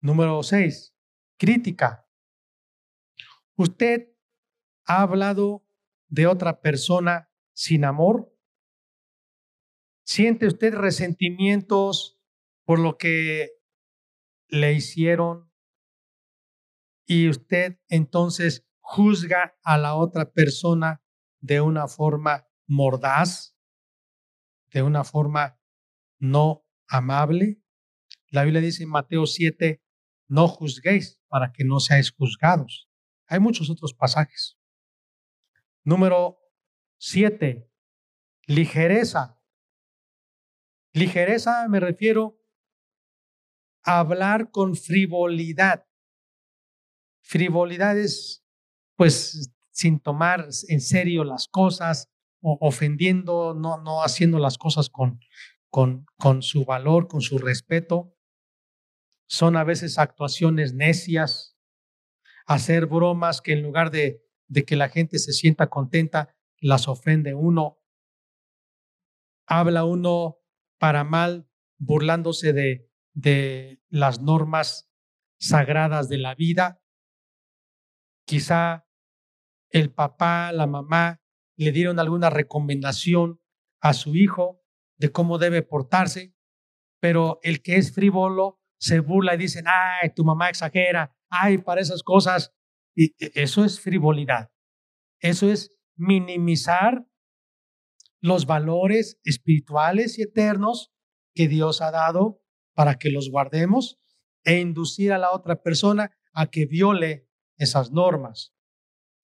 Número 0.00 0.42
seis, 0.42 0.94
crítica. 1.38 2.08
¿Usted 3.56 4.12
ha 4.86 5.02
hablado 5.02 5.66
de 6.08 6.26
otra 6.26 6.60
persona 6.60 7.30
sin 7.52 7.84
amor? 7.84 8.32
¿Siente 10.04 10.46
usted 10.46 10.74
resentimientos 10.74 12.20
por 12.64 12.78
lo 12.78 12.98
que 12.98 13.50
le 14.48 14.74
hicieron? 14.74 15.50
Y 17.06 17.28
usted 17.28 17.78
entonces 17.88 18.66
juzga 18.80 19.56
a 19.62 19.78
la 19.78 19.94
otra 19.94 20.32
persona 20.32 21.02
de 21.40 21.60
una 21.60 21.88
forma 21.88 22.46
mordaz, 22.66 23.56
de 24.72 24.82
una 24.82 25.04
forma 25.04 25.58
no 26.18 26.66
amable. 26.88 27.62
La 28.28 28.44
Biblia 28.44 28.60
dice 28.60 28.82
en 28.82 28.90
Mateo 28.90 29.26
7, 29.26 29.82
no 30.28 30.48
juzguéis 30.48 31.20
para 31.28 31.52
que 31.52 31.64
no 31.64 31.80
seáis 31.80 32.10
juzgados. 32.10 32.88
Hay 33.26 33.40
muchos 33.40 33.70
otros 33.70 33.94
pasajes. 33.94 34.58
Número 35.82 36.38
7, 36.98 37.70
ligereza. 38.46 39.38
Ligereza 40.92 41.68
me 41.68 41.80
refiero 41.80 42.40
a 43.82 43.98
hablar 43.98 44.50
con 44.50 44.76
frivolidad. 44.76 45.86
Frivolidad 47.24 47.98
es, 47.98 48.44
pues, 48.96 49.50
sin 49.70 49.98
tomar 49.98 50.46
en 50.68 50.80
serio 50.80 51.24
las 51.24 51.48
cosas, 51.48 52.10
o 52.46 52.58
ofendiendo, 52.60 53.54
no, 53.54 53.78
no 53.78 54.02
haciendo 54.02 54.38
las 54.38 54.58
cosas 54.58 54.90
con, 54.90 55.18
con, 55.70 56.42
su 56.42 56.66
valor, 56.66 57.08
con 57.08 57.22
su 57.22 57.38
respeto. 57.38 58.14
Son 59.26 59.56
a 59.56 59.64
veces 59.64 59.98
actuaciones 59.98 60.74
necias, 60.74 61.56
hacer 62.44 62.84
bromas 62.84 63.40
que 63.40 63.54
en 63.54 63.62
lugar 63.62 63.90
de, 63.90 64.22
de 64.46 64.64
que 64.64 64.76
la 64.76 64.90
gente 64.90 65.18
se 65.18 65.32
sienta 65.32 65.70
contenta, 65.70 66.36
las 66.60 66.86
ofende 66.86 67.34
uno. 67.34 67.80
Habla 69.46 69.86
uno 69.86 70.38
para 70.78 71.02
mal, 71.02 71.48
burlándose 71.78 72.52
de, 72.52 72.90
de 73.14 73.82
las 73.88 74.20
normas 74.20 74.90
sagradas 75.38 76.10
de 76.10 76.18
la 76.18 76.34
vida. 76.34 76.83
Quizá 78.26 78.86
el 79.70 79.92
papá, 79.92 80.52
la 80.52 80.66
mamá 80.66 81.20
le 81.56 81.72
dieron 81.72 81.98
alguna 81.98 82.30
recomendación 82.30 83.40
a 83.80 83.92
su 83.92 84.14
hijo 84.14 84.62
de 84.96 85.12
cómo 85.12 85.38
debe 85.38 85.62
portarse, 85.62 86.34
pero 87.00 87.38
el 87.42 87.62
que 87.62 87.76
es 87.76 87.92
frívolo 87.92 88.60
se 88.78 89.00
burla 89.00 89.34
y 89.34 89.38
dicen, 89.38 89.64
ay, 89.66 90.10
tu 90.14 90.24
mamá 90.24 90.48
exagera, 90.48 91.16
ay, 91.28 91.58
para 91.58 91.80
esas 91.80 92.02
cosas. 92.02 92.54
E, 92.96 93.10
eso 93.34 93.64
es 93.64 93.80
frivolidad. 93.80 94.50
Eso 95.20 95.50
es 95.50 95.76
minimizar 95.96 97.06
los 98.20 98.46
valores 98.46 99.20
espirituales 99.24 100.18
y 100.18 100.22
eternos 100.22 100.92
que 101.34 101.48
Dios 101.48 101.82
ha 101.82 101.90
dado 101.90 102.42
para 102.74 102.94
que 102.96 103.10
los 103.10 103.30
guardemos 103.30 103.98
e 104.44 104.60
inducir 104.60 105.12
a 105.12 105.18
la 105.18 105.32
otra 105.32 105.62
persona 105.62 106.16
a 106.32 106.46
que 106.46 106.66
viole 106.66 107.23
esas 107.56 107.90
normas, 107.90 108.54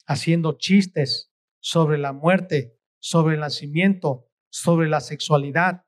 haciendo 0.06 0.58
chistes 0.58 1.32
sobre 1.60 1.98
la 1.98 2.12
muerte, 2.12 2.78
sobre 2.98 3.34
el 3.34 3.40
nacimiento, 3.40 4.28
sobre 4.50 4.88
la 4.88 5.00
sexualidad, 5.00 5.86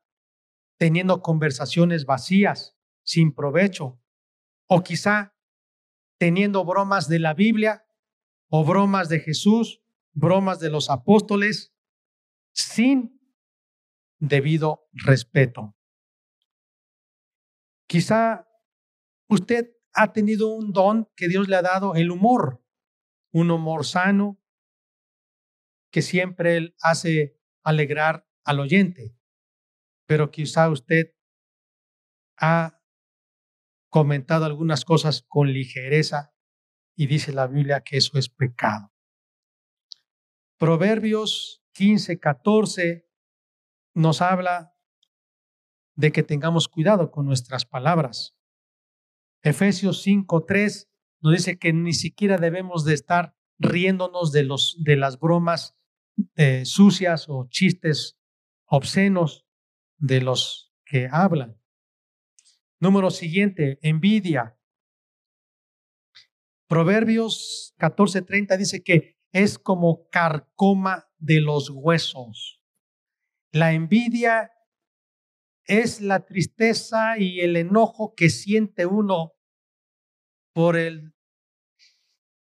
teniendo 0.77 1.21
conversaciones 1.21 2.05
vacías, 2.05 2.77
sin 3.03 3.33
provecho, 3.33 3.99
o 4.67 4.81
quizá 4.81 5.35
teniendo 6.17 6.63
bromas 6.63 7.07
de 7.09 7.19
la 7.19 7.33
Biblia 7.33 7.85
o 8.49 8.63
bromas 8.63 9.09
de 9.09 9.19
Jesús, 9.19 9.81
bromas 10.13 10.59
de 10.59 10.69
los 10.69 10.89
apóstoles, 10.89 11.73
sin 12.53 13.19
debido 14.19 14.87
respeto. 14.93 15.75
Quizá 17.87 18.47
usted 19.27 19.75
ha 19.93 20.13
tenido 20.13 20.49
un 20.49 20.73
don 20.73 21.09
que 21.15 21.27
Dios 21.27 21.47
le 21.47 21.55
ha 21.55 21.61
dado, 21.61 21.95
el 21.95 22.11
humor, 22.11 22.63
un 23.31 23.51
humor 23.51 23.85
sano 23.85 24.39
que 25.91 26.01
siempre 26.01 26.57
él 26.57 26.75
hace 26.81 27.39
alegrar 27.63 28.27
al 28.43 28.59
oyente, 28.59 29.15
pero 30.07 30.31
quizá 30.31 30.69
usted 30.69 31.15
ha 32.37 32.81
comentado 33.89 34.45
algunas 34.45 34.85
cosas 34.85 35.23
con 35.27 35.53
ligereza 35.53 36.33
y 36.95 37.07
dice 37.07 37.31
la 37.31 37.47
Biblia 37.47 37.81
que 37.81 37.97
eso 37.97 38.17
es 38.17 38.29
pecado. 38.29 38.91
Proverbios 40.57 41.63
15, 41.73 42.19
14 42.19 43.07
nos 43.93 44.21
habla 44.21 44.75
de 45.95 46.11
que 46.11 46.23
tengamos 46.23 46.67
cuidado 46.67 47.11
con 47.11 47.25
nuestras 47.25 47.65
palabras. 47.65 48.35
Efesios 49.43 50.01
5, 50.03 50.45
3 50.45 50.89
nos 51.21 51.33
dice 51.33 51.59
que 51.59 51.73
ni 51.73 51.93
siquiera 51.93 52.37
debemos 52.37 52.85
de 52.85 52.93
estar 52.93 53.35
riéndonos 53.59 54.31
de, 54.31 54.43
los, 54.43 54.77
de 54.81 54.95
las 54.95 55.19
bromas 55.19 55.75
eh, 56.35 56.63
sucias 56.65 57.27
o 57.27 57.47
chistes 57.49 58.17
obscenos 58.65 59.45
de 59.97 60.21
los 60.21 60.73
que 60.85 61.09
hablan. 61.11 61.59
Número 62.79 63.11
siguiente, 63.11 63.79
envidia. 63.81 64.57
Proverbios 66.67 67.75
14:30 67.79 68.57
dice 68.57 68.83
que 68.83 69.17
es 69.31 69.59
como 69.59 70.07
carcoma 70.09 71.09
de 71.17 71.41
los 71.41 71.69
huesos. 71.69 72.61
La 73.51 73.73
envidia 73.73 74.51
es 75.65 76.01
la 76.01 76.25
tristeza 76.25 77.17
y 77.17 77.41
el 77.41 77.55
enojo 77.55 78.13
que 78.15 78.29
siente 78.29 78.85
uno 78.85 79.32
por 80.53 80.77
el 80.77 81.13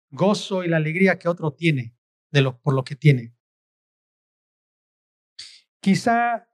gozo 0.10 0.64
y 0.64 0.68
la 0.68 0.78
alegría 0.78 1.20
que 1.20 1.28
otro 1.28 1.54
tiene 1.54 1.96
de 2.32 2.42
lo, 2.42 2.60
por 2.62 2.74
lo 2.74 2.84
que 2.84 2.96
tiene. 2.96 3.36
Quizá 5.82 6.48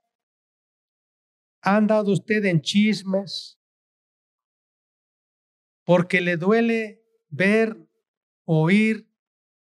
ha 1.61 1.75
andado 1.75 2.11
usted 2.11 2.45
en 2.45 2.61
chismes 2.61 3.59
porque 5.83 6.19
le 6.21 6.37
duele 6.37 7.03
ver, 7.29 7.77
oír 8.45 9.09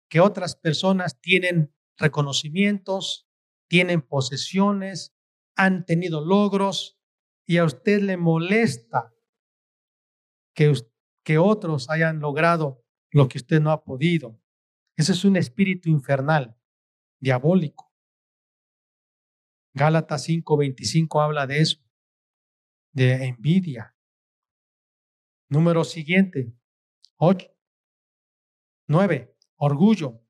que 0.09 0.19
otras 0.19 0.55
personas 0.55 1.19
tienen 1.19 1.73
reconocimientos, 1.97 3.27
tienen 3.67 4.01
posesiones, 4.01 5.15
han 5.55 5.85
tenido 5.85 6.23
logros 6.23 6.99
y 7.45 7.57
a 7.57 7.65
usted 7.65 8.01
le 8.01 8.17
molesta 8.17 9.13
que, 10.53 10.73
que 11.25 11.39
otros 11.39 11.89
hayan 11.89 12.19
logrado 12.19 12.85
lo 13.11 13.27
que 13.27 13.39
usted 13.39 13.59
no 13.59 13.71
ha 13.71 13.83
podido. 13.83 14.39
Ese 14.95 15.11
es 15.11 15.25
un 15.25 15.35
espíritu 15.35 15.89
infernal, 15.89 16.55
diabólico. 17.19 17.91
Gálatas 19.73 20.23
5:25 20.23 21.21
habla 21.21 21.47
de 21.47 21.59
eso, 21.59 21.83
de 22.93 23.25
envidia. 23.25 23.95
Número 25.49 25.83
siguiente, 25.83 26.53
8. 27.17 27.51
9. 28.87 29.35
Orgullo. 29.57 30.21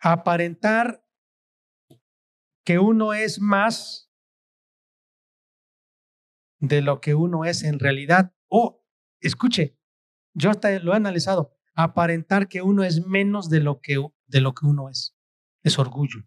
Aparentar 0.00 1.04
que 2.64 2.78
uno 2.78 3.14
es 3.14 3.40
más 3.40 4.09
de 6.60 6.82
lo 6.82 7.00
que 7.00 7.14
uno 7.14 7.44
es 7.44 7.64
en 7.64 7.78
realidad. 7.78 8.32
O, 8.48 8.84
escuche, 9.20 9.78
yo 10.34 10.50
hasta 10.50 10.78
lo 10.78 10.92
he 10.92 10.96
analizado, 10.96 11.56
aparentar 11.74 12.48
que 12.48 12.62
uno 12.62 12.84
es 12.84 13.06
menos 13.06 13.48
de 13.50 13.60
lo 13.60 13.80
que, 13.80 13.96
de 14.26 14.40
lo 14.40 14.54
que 14.54 14.66
uno 14.66 14.88
es. 14.88 15.16
Es 15.62 15.78
orgullo. 15.78 16.20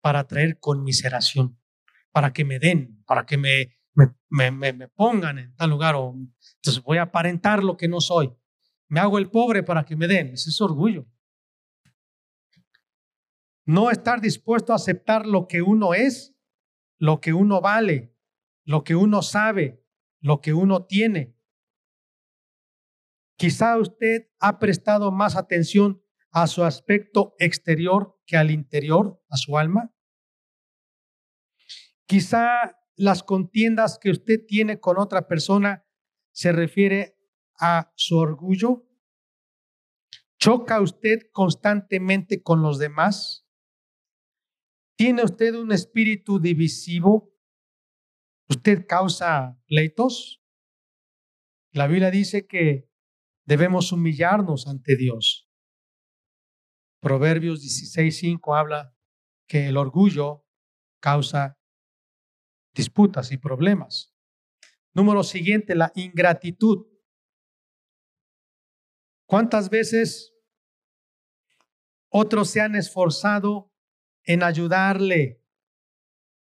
Para 0.00 0.26
traer 0.26 0.60
conmiseración, 0.60 1.58
para 2.12 2.32
que 2.32 2.44
me 2.44 2.58
den, 2.58 3.02
para 3.06 3.26
que 3.26 3.38
me, 3.38 3.78
me, 4.28 4.50
me, 4.50 4.72
me 4.72 4.88
pongan 4.88 5.38
en 5.38 5.56
tal 5.56 5.70
lugar. 5.70 5.94
O, 5.96 6.14
entonces 6.56 6.82
voy 6.82 6.98
a 6.98 7.02
aparentar 7.02 7.64
lo 7.64 7.76
que 7.76 7.88
no 7.88 8.00
soy. 8.00 8.34
Me 8.88 9.00
hago 9.00 9.18
el 9.18 9.30
pobre 9.30 9.62
para 9.62 9.84
que 9.84 9.96
me 9.96 10.06
den. 10.06 10.28
Ese 10.28 10.50
es 10.50 10.60
orgullo. 10.60 11.06
No 13.66 13.90
estar 13.90 14.20
dispuesto 14.20 14.72
a 14.72 14.76
aceptar 14.76 15.26
lo 15.26 15.48
que 15.48 15.62
uno 15.62 15.94
es, 15.94 16.36
lo 16.98 17.20
que 17.22 17.32
uno 17.32 17.62
vale, 17.62 18.13
lo 18.64 18.82
que 18.84 18.96
uno 18.96 19.22
sabe, 19.22 19.82
lo 20.20 20.40
que 20.40 20.54
uno 20.54 20.86
tiene. 20.86 21.36
Quizá 23.36 23.76
usted 23.78 24.30
ha 24.38 24.58
prestado 24.58 25.10
más 25.10 25.36
atención 25.36 26.02
a 26.30 26.46
su 26.46 26.64
aspecto 26.64 27.34
exterior 27.38 28.20
que 28.26 28.36
al 28.36 28.50
interior, 28.50 29.22
a 29.28 29.36
su 29.36 29.58
alma. 29.58 29.94
Quizá 32.06 32.76
las 32.96 33.22
contiendas 33.22 33.98
que 33.98 34.10
usted 34.10 34.44
tiene 34.46 34.80
con 34.80 34.98
otra 34.98 35.26
persona 35.26 35.86
se 36.32 36.52
refiere 36.52 37.18
a 37.58 37.92
su 37.96 38.16
orgullo. 38.16 38.88
¿Choca 40.38 40.80
usted 40.80 41.20
constantemente 41.32 42.42
con 42.42 42.62
los 42.62 42.78
demás? 42.78 43.46
¿Tiene 44.96 45.24
usted 45.24 45.54
un 45.54 45.72
espíritu 45.72 46.38
divisivo? 46.38 47.33
¿Usted 48.48 48.86
causa 48.86 49.58
pleitos? 49.66 50.42
La 51.72 51.86
Biblia 51.86 52.10
dice 52.10 52.46
que 52.46 52.88
debemos 53.44 53.92
humillarnos 53.92 54.66
ante 54.66 54.96
Dios. 54.96 55.48
Proverbios 57.00 57.62
16:5 57.62 58.56
habla 58.56 58.94
que 59.46 59.68
el 59.68 59.76
orgullo 59.76 60.46
causa 61.00 61.58
disputas 62.72 63.32
y 63.32 63.38
problemas. 63.38 64.14
Número 64.92 65.22
siguiente, 65.22 65.74
la 65.74 65.92
ingratitud. 65.94 66.86
¿Cuántas 69.26 69.68
veces 69.68 70.34
otros 72.16 72.48
se 72.48 72.60
han 72.60 72.76
esforzado 72.76 73.72
en 74.22 74.44
ayudarle. 74.44 75.43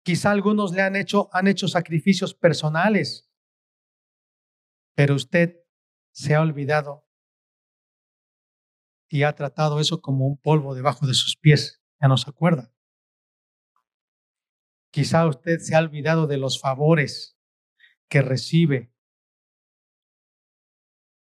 Quizá 0.03 0.31
algunos 0.31 0.71
le 0.71 0.81
han 0.81 0.95
hecho, 0.95 1.29
han 1.33 1.47
hecho 1.47 1.67
sacrificios 1.67 2.33
personales, 2.33 3.29
pero 4.95 5.15
usted 5.15 5.57
se 6.11 6.35
ha 6.35 6.41
olvidado 6.41 7.07
y 9.09 9.23
ha 9.23 9.33
tratado 9.33 9.79
eso 9.79 10.01
como 10.01 10.27
un 10.27 10.37
polvo 10.37 10.75
debajo 10.75 11.07
de 11.07 11.13
sus 11.13 11.35
pies. 11.35 11.81
Ya 12.01 12.07
no 12.07 12.17
se 12.17 12.29
acuerda. 12.29 12.71
Quizá 14.91 15.27
usted 15.27 15.59
se 15.59 15.75
ha 15.75 15.79
olvidado 15.79 16.27
de 16.27 16.37
los 16.37 16.59
favores 16.59 17.37
que 18.09 18.21
recibe 18.21 18.93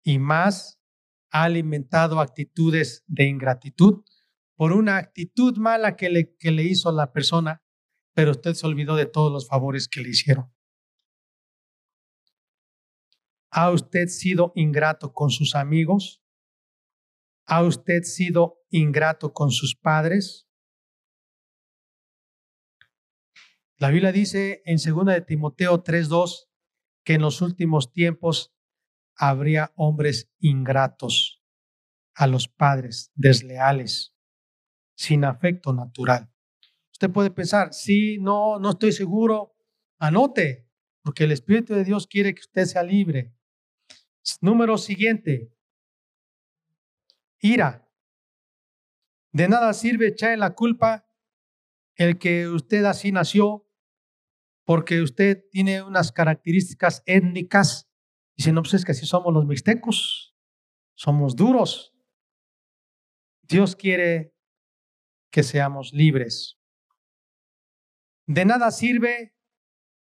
y 0.04 0.18
más 0.18 0.80
ha 1.32 1.44
alimentado 1.44 2.20
actitudes 2.20 3.04
de 3.08 3.26
ingratitud 3.26 4.04
por 4.56 4.74
una 4.74 4.98
actitud 4.98 5.58
mala 5.58 5.96
que 5.96 6.10
le, 6.10 6.36
que 6.38 6.52
le 6.52 6.64
hizo 6.64 6.92
la 6.92 7.12
persona, 7.12 7.64
pero 8.20 8.32
usted 8.32 8.54
se 8.54 8.68
olvidó 8.68 8.98
de 8.98 9.06
todos 9.06 9.32
los 9.32 9.48
favores 9.48 9.88
que 9.88 10.02
le 10.02 10.10
hicieron. 10.10 10.54
¿Ha 13.50 13.72
usted 13.72 14.08
sido 14.08 14.52
ingrato 14.56 15.14
con 15.14 15.30
sus 15.30 15.56
amigos? 15.56 16.22
¿Ha 17.46 17.64
usted 17.64 18.04
sido 18.04 18.58
ingrato 18.72 19.32
con 19.32 19.52
sus 19.52 19.74
padres? 19.74 20.50
La 23.78 23.88
Biblia 23.90 24.12
dice 24.12 24.64
en 24.66 24.76
2 24.76 25.06
de 25.06 25.22
Timoteo 25.22 25.82
3:2 25.82 26.50
que 27.06 27.14
en 27.14 27.22
los 27.22 27.42
últimos 27.42 27.94
tiempos 27.94 28.54
habría 29.16 29.72
hombres 29.78 30.30
ingratos 30.40 31.42
a 32.16 32.28
los 32.28 32.50
padres, 32.50 33.14
desleales, 33.16 34.14
sin 34.98 35.24
afecto 35.24 35.72
natural. 35.72 36.30
Usted 37.00 37.14
puede 37.14 37.32
pensar, 37.32 37.74
sí, 37.74 38.18
no, 38.20 38.60
no 38.60 38.72
estoy 38.72 38.92
seguro, 38.92 39.56
anote, 40.00 40.68
porque 41.02 41.24
el 41.24 41.32
Espíritu 41.32 41.74
de 41.74 41.86
Dios 41.86 42.06
quiere 42.06 42.36
que 42.36 42.42
usted 42.42 42.66
sea 42.66 42.84
libre. 42.84 43.34
Número 44.42 44.78
siguiente, 44.78 45.50
ira. 47.40 47.90
De 49.32 49.48
nada 49.48 49.72
sirve 49.72 50.08
echar 50.08 50.38
la 50.38 50.56
culpa 50.56 51.08
el 51.96 52.20
que 52.20 52.50
usted 52.50 52.84
así 52.84 53.14
nació, 53.14 53.66
porque 54.66 55.02
usted 55.02 55.46
tiene 55.52 55.82
unas 55.82 56.12
características 56.12 57.02
étnicas. 57.06 57.90
Y 58.36 58.44
si 58.44 58.52
no, 58.52 58.62
pues 58.62 58.74
es 58.74 58.84
que 58.84 58.92
así 58.92 59.06
somos 59.06 59.34
los 59.34 59.46
mixtecos, 59.46 60.36
somos 60.96 61.38
duros. 61.38 61.94
Dios 63.44 63.78
quiere 63.78 64.36
que 65.32 65.44
seamos 65.44 65.94
libres. 65.94 66.59
De 68.30 68.46
nada 68.46 68.70
sirve 68.70 69.36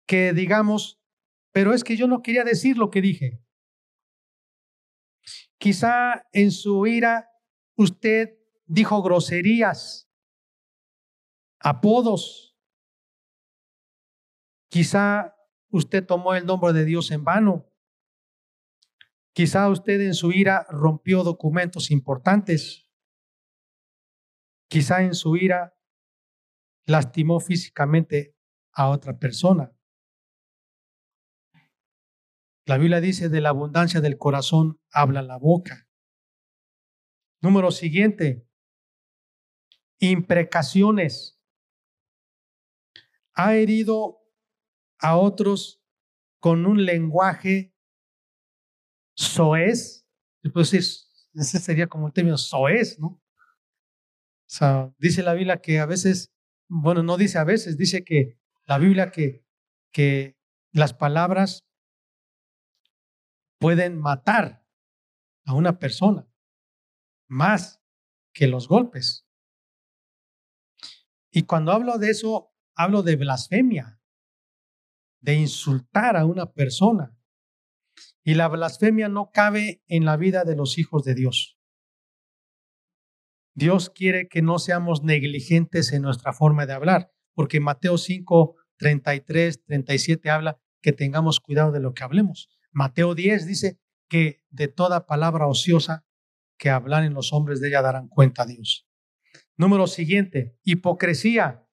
que 0.05 0.33
digamos, 0.33 1.01
pero 1.53 1.73
es 1.73 1.85
que 1.85 1.95
yo 1.95 2.07
no 2.07 2.21
quería 2.21 2.43
decir 2.43 2.77
lo 2.77 2.89
que 2.89 2.99
dije. 2.99 3.41
Quizá 5.57 6.27
en 6.33 6.51
su 6.51 6.85
ira 6.87 7.31
usted 7.77 8.37
dijo 8.65 9.01
groserías, 9.01 10.11
apodos. 11.59 12.59
Quizá 14.69 15.33
usted 15.69 16.05
tomó 16.05 16.35
el 16.35 16.45
nombre 16.45 16.73
de 16.73 16.83
Dios 16.83 17.11
en 17.11 17.23
vano. 17.23 17.71
Quizá 19.31 19.69
usted 19.69 20.01
en 20.01 20.13
su 20.13 20.33
ira 20.33 20.67
rompió 20.69 21.23
documentos 21.23 21.91
importantes. 21.91 22.91
Quizá 24.67 25.01
en 25.03 25.15
su 25.15 25.37
ira 25.37 25.76
lastimó 26.87 27.39
físicamente 27.39 28.35
a 28.71 28.89
otra 28.89 29.19
persona. 29.19 29.71
La 32.65 32.77
Biblia 32.77 32.99
dice, 32.99 33.29
de 33.29 33.41
la 33.41 33.49
abundancia 33.49 34.01
del 34.01 34.17
corazón 34.17 34.81
habla 34.91 35.21
la 35.21 35.37
boca. 35.37 35.87
Número 37.41 37.71
siguiente, 37.71 38.47
imprecaciones. 39.99 41.35
ha 43.33 43.53
herido 43.53 44.19
a 44.97 45.15
otros 45.15 45.79
con 46.39 46.65
un 46.65 46.85
lenguaje 46.85 47.75
soez. 49.15 50.07
Pues 50.53 50.73
ese 50.73 51.59
sería 51.59 51.87
como 51.87 52.07
el 52.07 52.13
término 52.13 52.37
soez, 52.37 52.97
¿no? 52.99 53.07
O 53.07 53.21
sea, 54.49 54.91
dice 54.97 55.21
la 55.21 55.33
Biblia 55.33 55.61
que 55.61 55.79
a 55.79 55.85
veces, 55.85 56.33
bueno, 56.67 57.03
no 57.03 57.17
dice 57.17 57.37
a 57.37 57.43
veces, 57.43 57.77
dice 57.77 58.03
que 58.03 58.39
la 58.65 58.77
Biblia 58.77 59.11
que, 59.11 59.45
que 59.91 60.37
las 60.71 60.93
palabras 60.93 61.65
pueden 63.59 63.97
matar 63.97 64.65
a 65.45 65.53
una 65.53 65.79
persona 65.79 66.27
más 67.27 67.81
que 68.33 68.47
los 68.47 68.67
golpes. 68.67 69.25
Y 71.31 71.43
cuando 71.43 71.71
hablo 71.71 71.97
de 71.97 72.09
eso, 72.09 72.53
hablo 72.75 73.03
de 73.03 73.15
blasfemia, 73.15 73.99
de 75.21 75.35
insultar 75.35 76.17
a 76.17 76.25
una 76.25 76.51
persona. 76.51 77.17
Y 78.23 78.35
la 78.35 78.47
blasfemia 78.47 79.09
no 79.09 79.31
cabe 79.31 79.83
en 79.87 80.05
la 80.05 80.17
vida 80.17 80.43
de 80.43 80.55
los 80.55 80.77
hijos 80.77 81.03
de 81.03 81.15
Dios. 81.15 81.56
Dios 83.57 83.89
quiere 83.89 84.27
que 84.27 84.43
no 84.43 84.59
seamos 84.59 85.01
negligentes 85.01 85.91
en 85.91 86.03
nuestra 86.03 86.31
forma 86.31 86.67
de 86.67 86.73
hablar, 86.73 87.11
porque 87.33 87.59
Mateo 87.59 87.97
5, 87.97 88.55
33, 88.77 89.63
37 89.63 90.29
habla 90.29 90.61
que 90.79 90.93
tengamos 90.93 91.39
cuidado 91.39 91.71
de 91.71 91.79
lo 91.79 91.95
que 91.95 92.03
hablemos. 92.03 92.49
Mateo 92.71 93.15
10 93.15 93.47
dice 93.47 93.79
que 94.07 94.43
de 94.51 94.67
toda 94.67 95.07
palabra 95.07 95.47
ociosa 95.47 96.05
que 96.59 96.69
en 96.69 97.13
los 97.15 97.33
hombres 97.33 97.59
de 97.59 97.69
ella 97.69 97.81
darán 97.81 98.09
cuenta 98.09 98.43
a 98.43 98.45
Dios. 98.45 98.87
Número 99.55 99.87
siguiente, 99.87 100.55
hipocresía. 100.63 101.67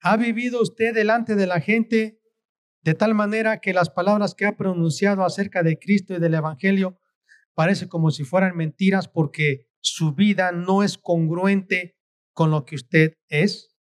¿Ha 0.00 0.16
vivido 0.16 0.60
usted 0.60 0.92
delante 0.92 1.36
de 1.36 1.46
la 1.46 1.60
gente 1.60 2.20
de 2.82 2.94
tal 2.94 3.14
manera 3.14 3.60
que 3.60 3.72
las 3.72 3.90
palabras 3.90 4.34
que 4.34 4.44
ha 4.44 4.56
pronunciado 4.56 5.24
acerca 5.24 5.62
de 5.62 5.78
Cristo 5.78 6.14
y 6.14 6.18
del 6.18 6.34
Evangelio 6.34 6.98
parece 7.54 7.88
como 7.88 8.10
si 8.10 8.24
fueran 8.24 8.56
mentiras 8.56 9.06
porque 9.06 9.67
su 9.80 10.14
vida 10.14 10.52
no 10.52 10.82
es 10.82 10.98
congruente 10.98 11.96
con 12.32 12.50
lo 12.50 12.64
que 12.64 12.76
usted 12.76 13.14
es? 13.28 13.76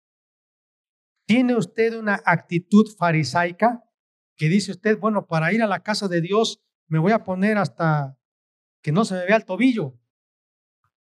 ¿Tiene 1.26 1.56
usted 1.56 1.96
una 1.96 2.20
actitud 2.24 2.86
farisaica 2.98 3.82
que 4.36 4.48
dice 4.48 4.72
usted, 4.72 4.98
bueno, 4.98 5.26
para 5.26 5.52
ir 5.52 5.62
a 5.62 5.66
la 5.66 5.82
casa 5.82 6.08
de 6.08 6.20
Dios 6.20 6.62
me 6.88 6.98
voy 6.98 7.12
a 7.12 7.24
poner 7.24 7.56
hasta 7.58 8.18
que 8.82 8.92
no 8.92 9.04
se 9.04 9.14
me 9.14 9.24
vea 9.24 9.36
el 9.36 9.44
tobillo? 9.44 9.98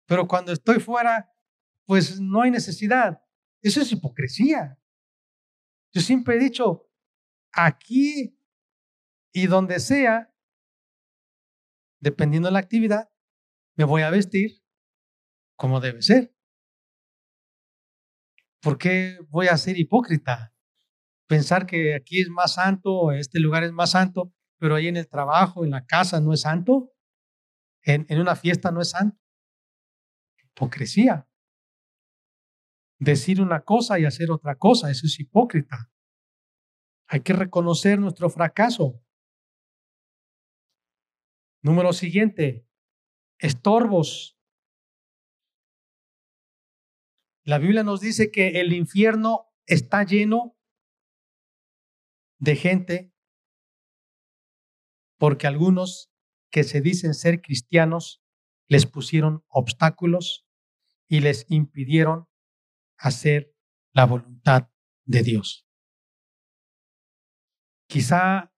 Pero 0.06 0.28
cuando 0.28 0.52
estoy 0.52 0.78
fuera, 0.78 1.32
pues 1.86 2.20
no 2.20 2.42
hay 2.42 2.50
necesidad. 2.50 3.22
Eso 3.62 3.80
es 3.80 3.90
hipocresía. 3.92 4.78
Yo 5.92 6.00
siempre 6.00 6.36
he 6.36 6.38
dicho, 6.38 6.88
aquí 7.52 8.38
y 9.32 9.46
donde 9.46 9.80
sea, 9.80 10.32
dependiendo 12.00 12.48
de 12.48 12.52
la 12.52 12.58
actividad, 12.58 13.10
me 13.76 13.84
voy 13.84 14.02
a 14.02 14.10
vestir 14.10 14.61
como 15.62 15.78
debe 15.78 16.02
ser. 16.02 16.34
¿Por 18.60 18.78
qué 18.78 19.20
voy 19.28 19.46
a 19.46 19.56
ser 19.56 19.78
hipócrita? 19.78 20.52
Pensar 21.28 21.66
que 21.66 21.94
aquí 21.94 22.20
es 22.20 22.28
más 22.28 22.54
santo, 22.54 23.12
este 23.12 23.38
lugar 23.38 23.62
es 23.62 23.70
más 23.70 23.92
santo, 23.92 24.34
pero 24.58 24.74
ahí 24.74 24.88
en 24.88 24.96
el 24.96 25.08
trabajo, 25.08 25.64
en 25.64 25.70
la 25.70 25.86
casa 25.86 26.20
no 26.20 26.32
es 26.32 26.40
santo, 26.40 26.92
en, 27.84 28.06
en 28.08 28.20
una 28.20 28.34
fiesta 28.34 28.72
no 28.72 28.80
es 28.80 28.90
santo 28.90 29.16
hipocresía. 30.42 31.28
Decir 32.98 33.40
una 33.40 33.60
cosa 33.60 34.00
y 34.00 34.04
hacer 34.04 34.32
otra 34.32 34.56
cosa, 34.56 34.90
eso 34.90 35.06
es 35.06 35.20
hipócrita. 35.20 35.92
Hay 37.06 37.20
que 37.20 37.34
reconocer 37.34 38.00
nuestro 38.00 38.28
fracaso. 38.30 39.00
Número 41.62 41.92
siguiente, 41.92 42.66
estorbos. 43.38 44.41
La 47.44 47.58
Biblia 47.58 47.82
nos 47.82 48.00
dice 48.00 48.30
que 48.30 48.60
el 48.60 48.72
infierno 48.72 49.52
está 49.66 50.04
lleno 50.04 50.56
de 52.38 52.56
gente 52.56 53.12
porque 55.18 55.46
algunos 55.46 56.12
que 56.50 56.64
se 56.64 56.80
dicen 56.80 57.14
ser 57.14 57.40
cristianos 57.40 58.22
les 58.68 58.86
pusieron 58.86 59.44
obstáculos 59.48 60.46
y 61.08 61.20
les 61.20 61.46
impidieron 61.48 62.28
hacer 62.96 63.54
la 63.92 64.06
voluntad 64.06 64.70
de 65.04 65.22
Dios. 65.22 65.66
Quizá 67.88 68.52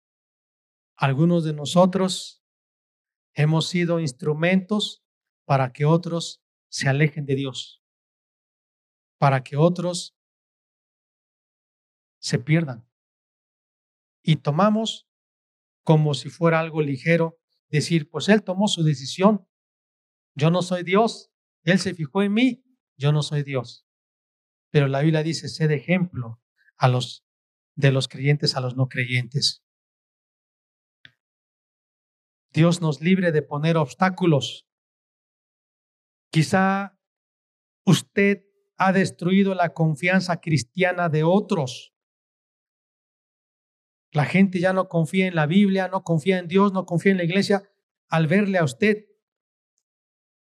algunos 0.96 1.44
de 1.44 1.52
nosotros 1.52 2.42
hemos 3.34 3.68
sido 3.68 4.00
instrumentos 4.00 5.04
para 5.44 5.72
que 5.72 5.84
otros 5.84 6.42
se 6.68 6.88
alejen 6.88 7.26
de 7.26 7.34
Dios, 7.34 7.83
para 9.18 9.42
que 9.42 9.56
otros 9.56 10.16
se 12.18 12.38
pierdan. 12.38 12.88
Y 14.22 14.36
tomamos 14.36 15.08
como 15.82 16.14
si 16.14 16.30
fuera 16.30 16.60
algo 16.60 16.80
ligero, 16.80 17.38
decir, 17.68 18.08
pues 18.08 18.28
Él 18.28 18.42
tomó 18.42 18.68
su 18.68 18.82
decisión, 18.82 19.46
yo 20.34 20.50
no 20.50 20.62
soy 20.62 20.82
Dios. 20.82 21.30
Él 21.62 21.78
se 21.78 21.94
fijó 21.94 22.22
en 22.22 22.32
mí. 22.32 22.64
Yo 22.96 23.12
no 23.12 23.22
soy 23.22 23.42
Dios. 23.42 23.86
Pero 24.70 24.88
la 24.88 25.00
Biblia 25.00 25.22
dice, 25.22 25.48
sé 25.48 25.72
ejemplo 25.72 26.40
a 26.76 26.88
los 26.88 27.24
de 27.76 27.90
los 27.90 28.06
creyentes 28.08 28.54
a 28.54 28.60
los 28.60 28.76
no 28.76 28.88
creyentes. 28.88 29.64
Dios 32.52 32.80
nos 32.80 33.00
libre 33.00 33.32
de 33.32 33.42
poner 33.42 33.76
obstáculos. 33.76 34.68
Quizá 36.30 36.96
usted 37.84 38.44
ha 38.76 38.92
destruido 38.92 39.54
la 39.54 39.72
confianza 39.72 40.40
cristiana 40.40 41.08
de 41.08 41.24
otros. 41.24 41.94
La 44.12 44.24
gente 44.24 44.60
ya 44.60 44.72
no 44.72 44.88
confía 44.88 45.26
en 45.26 45.34
la 45.34 45.46
Biblia, 45.46 45.88
no 45.88 46.04
confía 46.04 46.38
en 46.38 46.48
Dios, 46.48 46.72
no 46.72 46.86
confía 46.86 47.12
en 47.12 47.18
la 47.18 47.24
iglesia 47.24 47.68
al 48.08 48.26
verle 48.26 48.58
a 48.58 48.64
usted 48.64 49.06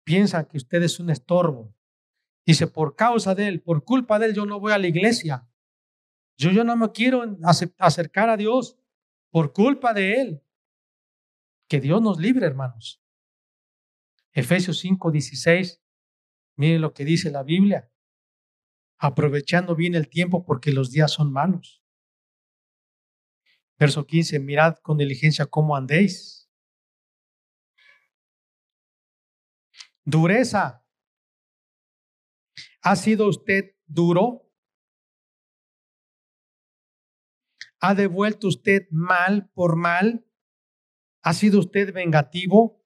piensa 0.03 0.47
que 0.47 0.57
usted 0.57 0.83
es 0.83 0.99
un 0.99 1.09
estorbo. 1.09 1.75
Dice, 2.45 2.67
por 2.67 2.95
causa 2.95 3.35
de 3.35 3.47
él, 3.47 3.61
por 3.61 3.83
culpa 3.83 4.19
de 4.19 4.27
él, 4.27 4.35
yo 4.35 4.45
no 4.45 4.59
voy 4.59 4.73
a 4.73 4.77
la 4.77 4.87
iglesia. 4.87 5.47
Yo, 6.37 6.51
yo 6.51 6.63
no 6.63 6.75
me 6.75 6.91
quiero 6.91 7.23
acercar 7.79 8.29
a 8.29 8.37
Dios 8.37 8.77
por 9.29 9.53
culpa 9.53 9.93
de 9.93 10.21
él. 10.21 10.43
Que 11.67 11.79
Dios 11.79 12.01
nos 12.01 12.19
libre, 12.19 12.45
hermanos. 12.45 13.01
Efesios 14.33 14.79
5, 14.79 15.11
16. 15.11 15.81
Mire 16.55 16.79
lo 16.79 16.93
que 16.93 17.05
dice 17.05 17.31
la 17.31 17.43
Biblia. 17.43 17.89
Aprovechando 19.03 19.75
bien 19.75 19.95
el 19.95 20.07
tiempo 20.07 20.45
porque 20.45 20.71
los 20.71 20.89
días 20.89 21.11
son 21.11 21.33
malos. 21.33 21.83
Verso 23.77 24.05
15. 24.05 24.39
Mirad 24.39 24.77
con 24.77 24.97
diligencia 24.97 25.45
cómo 25.45 25.75
andéis 25.75 26.49
Dureza. 30.05 30.85
¿Ha 32.81 32.95
sido 32.95 33.27
usted 33.27 33.75
duro? 33.85 34.49
¿Ha 37.81 37.95
devuelto 37.95 38.47
usted 38.47 38.87
mal 38.89 39.49
por 39.53 39.75
mal? 39.75 40.25
¿Ha 41.23 41.33
sido 41.33 41.59
usted 41.59 41.93
vengativo? 41.93 42.81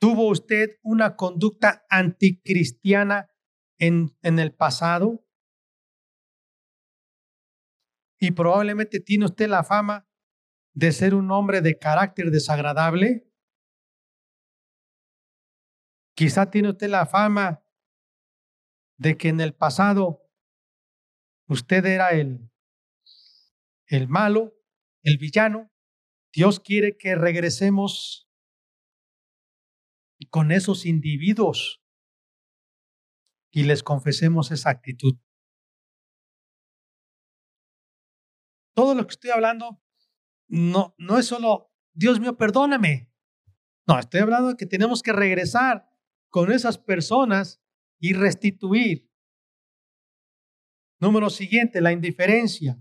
¿Tuvo 0.00 0.30
usted 0.30 0.78
una 0.82 1.16
conducta 1.16 1.84
anticristiana 1.90 3.30
en, 3.78 4.16
el 4.22 4.52
pasado? 4.52 5.24
Y 8.20 8.32
probablemente 8.32 9.00
tiene 9.00 9.26
usted 9.26 9.48
la 9.48 9.64
fama 9.64 10.08
de 10.74 10.92
ser 10.92 11.14
un 11.14 11.30
hombre 11.30 11.60
de 11.60 11.78
carácter 11.78 12.30
desagradable. 12.30 13.30
Quizá 16.14 16.50
tiene 16.50 16.70
usted 16.70 16.88
la 16.88 17.06
fama 17.06 17.64
de 18.98 19.16
que 19.16 19.28
en 19.28 19.40
el 19.40 19.54
pasado 19.54 20.28
usted 21.46 21.86
era 21.86 22.10
el, 22.10 22.50
el 23.86 24.08
malo, 24.08 24.54
el 25.02 25.18
villano. 25.18 25.70
Dios 26.32 26.58
quiere 26.58 26.96
que 26.96 27.14
regresemos 27.14 28.28
con 30.30 30.50
esos 30.50 30.84
individuos 30.84 31.80
y 33.50 33.64
les 33.64 33.82
confesemos 33.82 34.50
esa 34.50 34.70
actitud. 34.70 35.16
Todo 38.74 38.94
lo 38.94 39.06
que 39.06 39.12
estoy 39.12 39.30
hablando 39.30 39.82
no, 40.48 40.94
no 40.98 41.18
es 41.18 41.26
solo, 41.26 41.72
Dios 41.92 42.20
mío, 42.20 42.36
perdóname. 42.36 43.10
No, 43.86 43.98
estoy 43.98 44.20
hablando 44.20 44.50
de 44.50 44.56
que 44.56 44.66
tenemos 44.66 45.02
que 45.02 45.12
regresar 45.12 45.88
con 46.30 46.52
esas 46.52 46.78
personas 46.78 47.60
y 47.98 48.12
restituir 48.12 49.08
Número 51.00 51.30
siguiente, 51.30 51.80
la 51.80 51.92
indiferencia. 51.92 52.76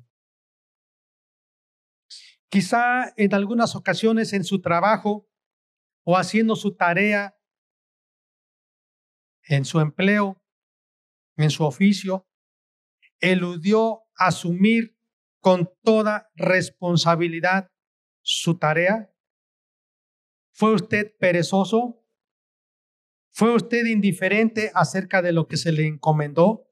Quizá 2.49 3.13
en 3.15 3.33
algunas 3.33 3.75
ocasiones 3.75 4.33
en 4.33 4.43
su 4.43 4.59
trabajo 4.59 5.29
o 6.03 6.17
haciendo 6.17 6.55
su 6.55 6.75
tarea, 6.75 7.37
en 9.43 9.65
su 9.65 9.79
empleo, 9.79 10.41
en 11.37 11.49
su 11.49 11.63
oficio, 11.63 12.27
eludió 13.19 14.03
asumir 14.15 14.97
con 15.39 15.71
toda 15.83 16.29
responsabilidad 16.35 17.71
su 18.21 18.57
tarea. 18.57 19.13
¿Fue 20.51 20.73
usted 20.73 21.15
perezoso? 21.19 22.03
¿Fue 23.31 23.53
usted 23.55 23.85
indiferente 23.85 24.71
acerca 24.73 25.21
de 25.21 25.31
lo 25.31 25.47
que 25.47 25.57
se 25.57 25.71
le 25.71 25.85
encomendó? 25.85 26.67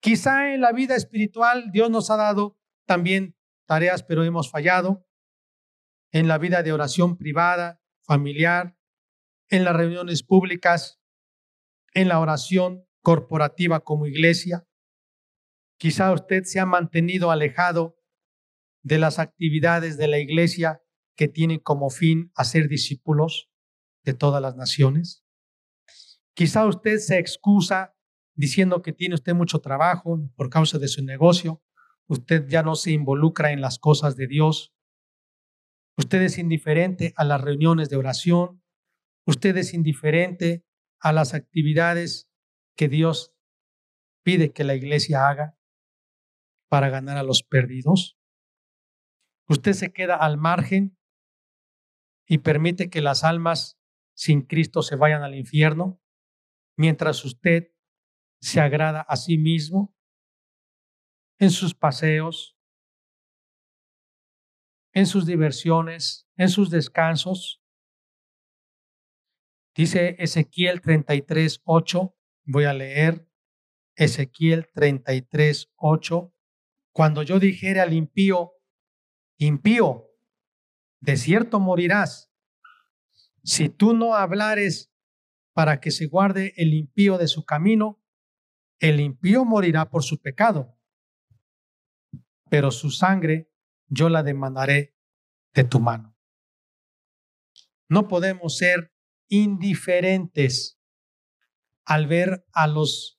Quizá 0.00 0.52
en 0.52 0.60
la 0.60 0.72
vida 0.72 0.94
espiritual 0.94 1.70
Dios 1.72 1.90
nos 1.90 2.10
ha 2.10 2.16
dado 2.16 2.58
también 2.86 3.36
tareas, 3.66 4.02
pero 4.02 4.24
hemos 4.24 4.50
fallado. 4.50 5.06
En 6.10 6.28
la 6.28 6.36
vida 6.36 6.62
de 6.62 6.72
oración 6.72 7.16
privada, 7.16 7.80
familiar, 8.02 8.76
en 9.48 9.64
las 9.64 9.74
reuniones 9.74 10.22
públicas, 10.22 11.01
en 11.94 12.08
la 12.08 12.20
oración 12.20 12.84
corporativa 13.02 13.80
como 13.80 14.06
iglesia. 14.06 14.66
Quizá 15.78 16.12
usted 16.12 16.44
se 16.44 16.60
ha 16.60 16.66
mantenido 16.66 17.30
alejado 17.30 17.98
de 18.82 18.98
las 18.98 19.18
actividades 19.18 19.96
de 19.96 20.08
la 20.08 20.18
iglesia 20.18 20.82
que 21.16 21.28
tienen 21.28 21.58
como 21.58 21.90
fin 21.90 22.32
hacer 22.34 22.68
discípulos 22.68 23.50
de 24.04 24.14
todas 24.14 24.40
las 24.40 24.56
naciones. 24.56 25.24
Quizá 26.34 26.66
usted 26.66 26.98
se 26.98 27.18
excusa 27.18 27.94
diciendo 28.34 28.82
que 28.82 28.92
tiene 28.92 29.14
usted 29.14 29.34
mucho 29.34 29.60
trabajo 29.60 30.18
por 30.36 30.48
causa 30.48 30.78
de 30.78 30.88
su 30.88 31.04
negocio. 31.04 31.62
Usted 32.06 32.46
ya 32.48 32.62
no 32.62 32.74
se 32.74 32.92
involucra 32.92 33.52
en 33.52 33.60
las 33.60 33.78
cosas 33.78 34.16
de 34.16 34.26
Dios. 34.26 34.74
Usted 35.96 36.22
es 36.22 36.38
indiferente 36.38 37.12
a 37.16 37.24
las 37.24 37.40
reuniones 37.40 37.90
de 37.90 37.96
oración. 37.96 38.62
Usted 39.26 39.56
es 39.56 39.74
indiferente 39.74 40.64
a 41.02 41.12
las 41.12 41.34
actividades 41.34 42.30
que 42.76 42.88
Dios 42.88 43.34
pide 44.24 44.52
que 44.52 44.64
la 44.64 44.74
iglesia 44.74 45.28
haga 45.28 45.58
para 46.68 46.88
ganar 46.88 47.18
a 47.18 47.22
los 47.22 47.42
perdidos. 47.42 48.18
Usted 49.48 49.72
se 49.72 49.92
queda 49.92 50.16
al 50.16 50.38
margen 50.38 50.96
y 52.26 52.38
permite 52.38 52.88
que 52.88 53.02
las 53.02 53.24
almas 53.24 53.78
sin 54.14 54.42
Cristo 54.42 54.82
se 54.82 54.96
vayan 54.96 55.22
al 55.22 55.34
infierno, 55.34 56.00
mientras 56.76 57.24
usted 57.24 57.74
se 58.40 58.60
agrada 58.60 59.00
a 59.00 59.16
sí 59.16 59.38
mismo 59.38 59.94
en 61.38 61.50
sus 61.50 61.74
paseos, 61.74 62.56
en 64.94 65.06
sus 65.06 65.26
diversiones, 65.26 66.28
en 66.36 66.48
sus 66.48 66.70
descansos. 66.70 67.61
Dice 69.74 70.16
Ezequiel 70.18 70.82
33, 70.82 71.62
8, 71.64 72.14
voy 72.44 72.64
a 72.64 72.74
leer. 72.74 73.28
Ezequiel 73.94 74.68
33, 74.72 75.70
8, 75.76 76.34
cuando 76.92 77.22
yo 77.22 77.38
dijere 77.38 77.80
al 77.80 77.92
impío, 77.92 78.52
impío, 79.38 80.10
de 81.00 81.16
cierto 81.16 81.58
morirás, 81.60 82.30
si 83.44 83.68
tú 83.68 83.94
no 83.94 84.14
hablares 84.14 84.92
para 85.52 85.80
que 85.80 85.90
se 85.90 86.06
guarde 86.06 86.52
el 86.56 86.74
impío 86.74 87.18
de 87.18 87.28
su 87.28 87.44
camino, 87.44 88.02
el 88.78 89.00
impío 89.00 89.44
morirá 89.44 89.90
por 89.90 90.02
su 90.02 90.20
pecado, 90.20 90.78
pero 92.48 92.70
su 92.70 92.90
sangre 92.90 93.50
yo 93.88 94.08
la 94.08 94.22
demandaré 94.22 94.96
de 95.54 95.64
tu 95.64 95.80
mano. 95.80 96.16
No 97.88 98.08
podemos 98.08 98.56
ser 98.56 98.91
indiferentes 99.32 100.78
al 101.86 102.06
ver 102.06 102.46
a 102.52 102.66
los 102.66 103.18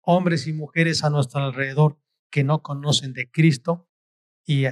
hombres 0.00 0.46
y 0.46 0.54
mujeres 0.54 1.04
a 1.04 1.10
nuestro 1.10 1.42
alrededor 1.42 2.00
que 2.30 2.44
no 2.44 2.62
conocen 2.62 3.12
de 3.12 3.30
Cristo 3.30 3.90
y 4.46 4.64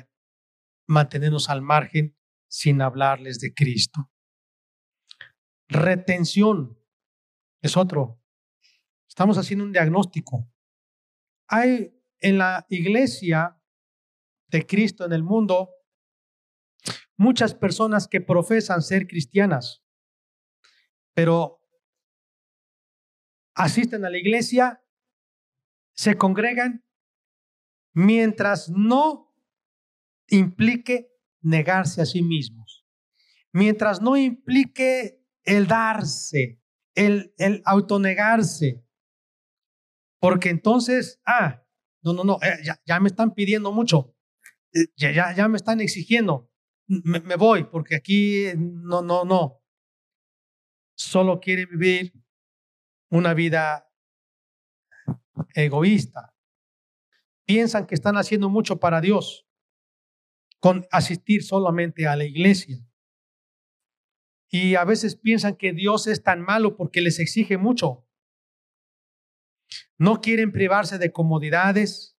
mantenernos 0.87 1.51
al 1.51 1.61
margen 1.61 2.17
sin 2.49 2.81
hablarles 2.81 3.39
de 3.39 3.53
Cristo. 3.53 4.11
Retención 5.69 6.79
es 7.61 7.77
otro. 7.77 8.19
Estamos 9.07 9.37
haciendo 9.37 9.67
un 9.67 9.73
diagnóstico. 9.73 10.51
Hay 11.49 11.95
en 12.19 12.39
la 12.39 12.65
iglesia 12.71 13.61
de 14.47 14.67
Cristo 14.67 15.05
en 15.05 15.13
el 15.13 15.23
mundo 15.23 15.69
muchas 17.19 17.55
personas 17.55 18.09
que 18.09 18.23
profesan 18.23 18.81
ser 18.81 19.07
cristianas, 19.07 19.82
pero 21.15 21.61
asisten 23.55 24.05
a 24.05 24.11
la 24.11 24.19
iglesia, 24.19 24.83
se 25.95 26.17
congregan, 26.17 26.85
mientras 27.95 28.71
no 28.71 29.35
implique 30.29 31.13
negarse 31.43 32.03
a 32.03 32.07
sí 32.07 32.23
mismos, 32.23 32.87
mientras 33.53 34.01
no 34.01 34.17
implique 34.17 35.23
el 35.45 35.67
darse, 35.67 36.61
el, 36.95 37.35
el 37.39 37.63
autonegarse. 37.65 38.85
Porque 40.21 40.51
entonces, 40.51 41.21
ah, 41.27 41.65
no, 42.03 42.13
no, 42.13 42.25
no, 42.25 42.39
eh, 42.43 42.59
ya, 42.87 43.01
me 43.01 43.09
están 43.09 43.35
pidiendo 43.35 43.73
mucho, 43.73 44.15
eh, 44.73 44.87
ya, 44.97 45.35
ya, 45.35 45.49
me 45.49 45.57
están 45.57 45.81
exigiendo, 45.81 46.51
me, 46.87 47.21
me 47.21 47.37
voy, 47.37 47.65
porque 47.65 47.97
aquí 47.97 48.47
no, 48.57 49.03
no, 49.03 49.25
no. 49.25 49.62
Solo 50.95 51.41
quiere 51.41 51.67
vivir 51.67 52.13
una 53.11 53.35
vida 53.35 53.89
egoísta. 55.55 56.35
Piensan 57.45 57.87
que 57.87 57.95
están 57.95 58.17
haciendo 58.17 58.49
mucho 58.49 58.79
para 58.79 59.01
Dios 59.01 59.47
con 60.61 60.87
asistir 60.93 61.43
solamente 61.43 62.07
a 62.07 62.15
la 62.15 62.25
iglesia. 62.25 62.79
Y 64.49 64.77
a 64.77 64.85
veces 64.85 65.17
piensan 65.17 65.57
que 65.57 65.73
Dios 65.73 66.07
es 66.07 66.23
tan 66.23 66.41
malo 66.41 66.77
porque 66.77 67.01
les 67.01 67.19
exige 67.19 67.59
mucho. 67.59 68.07
No 69.99 70.21
quieren 70.21 70.53
privarse 70.53 70.99
de 70.99 71.11
comodidades. 71.11 72.17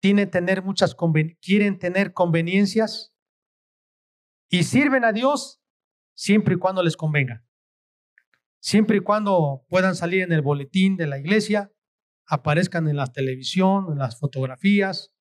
Tienen 0.00 0.30
tener 0.30 0.62
muchas 0.62 0.94
quieren 1.40 1.78
tener 1.78 2.12
conveniencias 2.12 3.14
y 4.50 4.64
sirven 4.64 5.04
a 5.04 5.12
Dios 5.12 5.63
siempre 6.14 6.54
y 6.54 6.58
cuando 6.58 6.82
les 6.82 6.96
convenga. 6.96 7.44
Siempre 8.60 8.98
y 8.98 9.00
cuando 9.00 9.66
puedan 9.68 9.94
salir 9.94 10.22
en 10.22 10.32
el 10.32 10.40
boletín 10.40 10.96
de 10.96 11.06
la 11.06 11.18
iglesia, 11.18 11.70
aparezcan 12.26 12.88
en 12.88 12.96
la 12.96 13.12
televisión, 13.12 13.92
en 13.92 13.98
las 13.98 14.18
fotografías, 14.18 15.12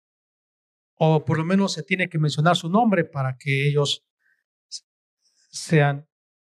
o 0.95 1.25
por 1.25 1.37
lo 1.37 1.43
menos 1.43 1.73
se 1.73 1.83
tiene 1.83 2.07
que 2.07 2.19
mencionar 2.19 2.55
su 2.55 2.69
nombre 2.69 3.03
para 3.03 3.35
que 3.37 3.67
ellos 3.67 4.05
sean, 5.51 6.07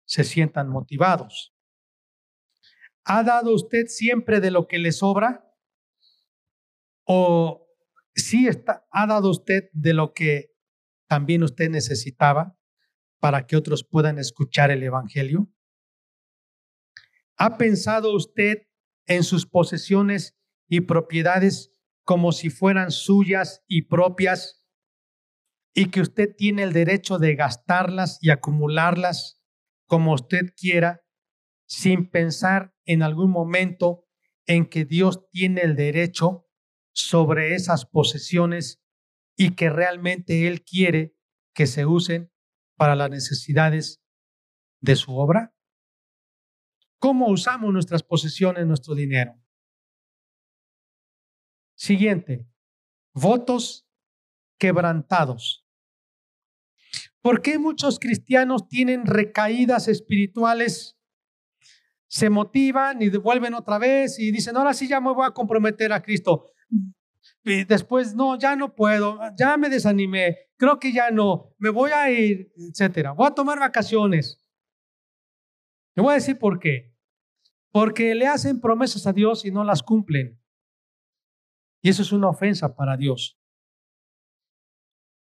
se 0.04 0.22
sientan 0.22 0.68
motivados. 0.68 1.52
¿Ha 3.04 3.22
dado 3.22 3.54
usted 3.54 3.86
siempre 3.86 4.40
de 4.40 4.50
lo 4.50 4.66
que 4.68 4.78
le 4.78 4.92
sobra? 4.92 5.44
¿O 7.04 7.68
sí 8.14 8.46
está, 8.46 8.86
ha 8.90 9.06
dado 9.06 9.30
usted 9.30 9.70
de 9.72 9.94
lo 9.94 10.12
que 10.12 10.52
también 11.08 11.42
usted 11.42 11.70
necesitaba 11.70 12.55
para 13.26 13.44
que 13.44 13.56
otros 13.56 13.82
puedan 13.82 14.20
escuchar 14.20 14.70
el 14.70 14.84
Evangelio? 14.84 15.52
¿Ha 17.36 17.58
pensado 17.58 18.14
usted 18.14 18.68
en 19.04 19.24
sus 19.24 19.46
posesiones 19.46 20.38
y 20.68 20.82
propiedades 20.82 21.72
como 22.04 22.30
si 22.30 22.50
fueran 22.50 22.92
suyas 22.92 23.64
y 23.66 23.82
propias 23.88 24.64
y 25.74 25.90
que 25.90 26.02
usted 26.02 26.36
tiene 26.36 26.62
el 26.62 26.72
derecho 26.72 27.18
de 27.18 27.34
gastarlas 27.34 28.18
y 28.20 28.30
acumularlas 28.30 29.42
como 29.86 30.12
usted 30.14 30.54
quiera, 30.56 31.02
sin 31.66 32.08
pensar 32.08 32.76
en 32.84 33.02
algún 33.02 33.32
momento 33.32 34.06
en 34.46 34.66
que 34.66 34.84
Dios 34.84 35.28
tiene 35.32 35.62
el 35.62 35.74
derecho 35.74 36.46
sobre 36.92 37.56
esas 37.56 37.86
posesiones 37.86 38.80
y 39.36 39.56
que 39.56 39.68
realmente 39.68 40.46
Él 40.46 40.62
quiere 40.62 41.16
que 41.54 41.66
se 41.66 41.86
usen 41.86 42.30
para 42.76 42.94
las 42.94 43.10
necesidades 43.10 44.00
de 44.80 44.96
su 44.96 45.16
obra? 45.16 45.54
¿Cómo 46.98 47.28
usamos 47.28 47.72
nuestras 47.72 48.02
posesiones, 48.02 48.66
nuestro 48.66 48.94
dinero? 48.94 49.34
Siguiente, 51.74 52.46
votos 53.12 53.86
quebrantados. 54.58 55.66
¿Por 57.20 57.42
qué 57.42 57.58
muchos 57.58 57.98
cristianos 57.98 58.68
tienen 58.68 59.04
recaídas 59.04 59.88
espirituales 59.88 60.96
se 62.08 62.30
motivan 62.30 63.02
y 63.02 63.10
vuelven 63.10 63.54
otra 63.54 63.78
vez 63.78 64.18
y 64.18 64.30
dicen, 64.30 64.56
ahora 64.56 64.74
sí 64.74 64.88
ya 64.88 65.00
me 65.00 65.12
voy 65.12 65.26
a 65.26 65.32
comprometer 65.32 65.92
a 65.92 66.02
Cristo. 66.02 66.46
Después, 67.46 68.16
no, 68.16 68.36
ya 68.36 68.56
no 68.56 68.74
puedo, 68.74 69.20
ya 69.38 69.56
me 69.56 69.68
desanimé, 69.68 70.36
creo 70.56 70.80
que 70.80 70.92
ya 70.92 71.12
no, 71.12 71.54
me 71.58 71.70
voy 71.70 71.92
a 71.92 72.10
ir, 72.10 72.52
etcétera. 72.56 73.12
Voy 73.12 73.28
a 73.28 73.34
tomar 73.34 73.60
vacaciones. 73.60 74.42
Le 75.94 76.02
voy 76.02 76.10
a 76.10 76.14
decir 76.16 76.40
por 76.40 76.58
qué. 76.58 76.92
Porque 77.70 78.16
le 78.16 78.26
hacen 78.26 78.60
promesas 78.60 79.06
a 79.06 79.12
Dios 79.12 79.44
y 79.44 79.52
no 79.52 79.62
las 79.62 79.84
cumplen. 79.84 80.42
Y 81.82 81.90
eso 81.90 82.02
es 82.02 82.10
una 82.10 82.28
ofensa 82.28 82.74
para 82.74 82.96
Dios. 82.96 83.38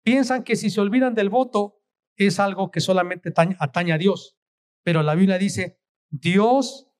Piensan 0.04 0.44
que 0.44 0.58
si 0.58 0.70
se 0.70 0.82
olvidan 0.82 1.14
del 1.14 1.30
voto 1.30 1.82
es 2.18 2.42
algo 2.42 2.72
que 2.72 2.82
solamente 2.82 3.32
atañe 3.58 3.94
a 3.94 3.98
Dios. 3.98 4.38
Pero 4.84 5.02
la 5.02 5.16
Biblia 5.16 5.38
dice, 5.38 5.80
Dios 6.10 6.92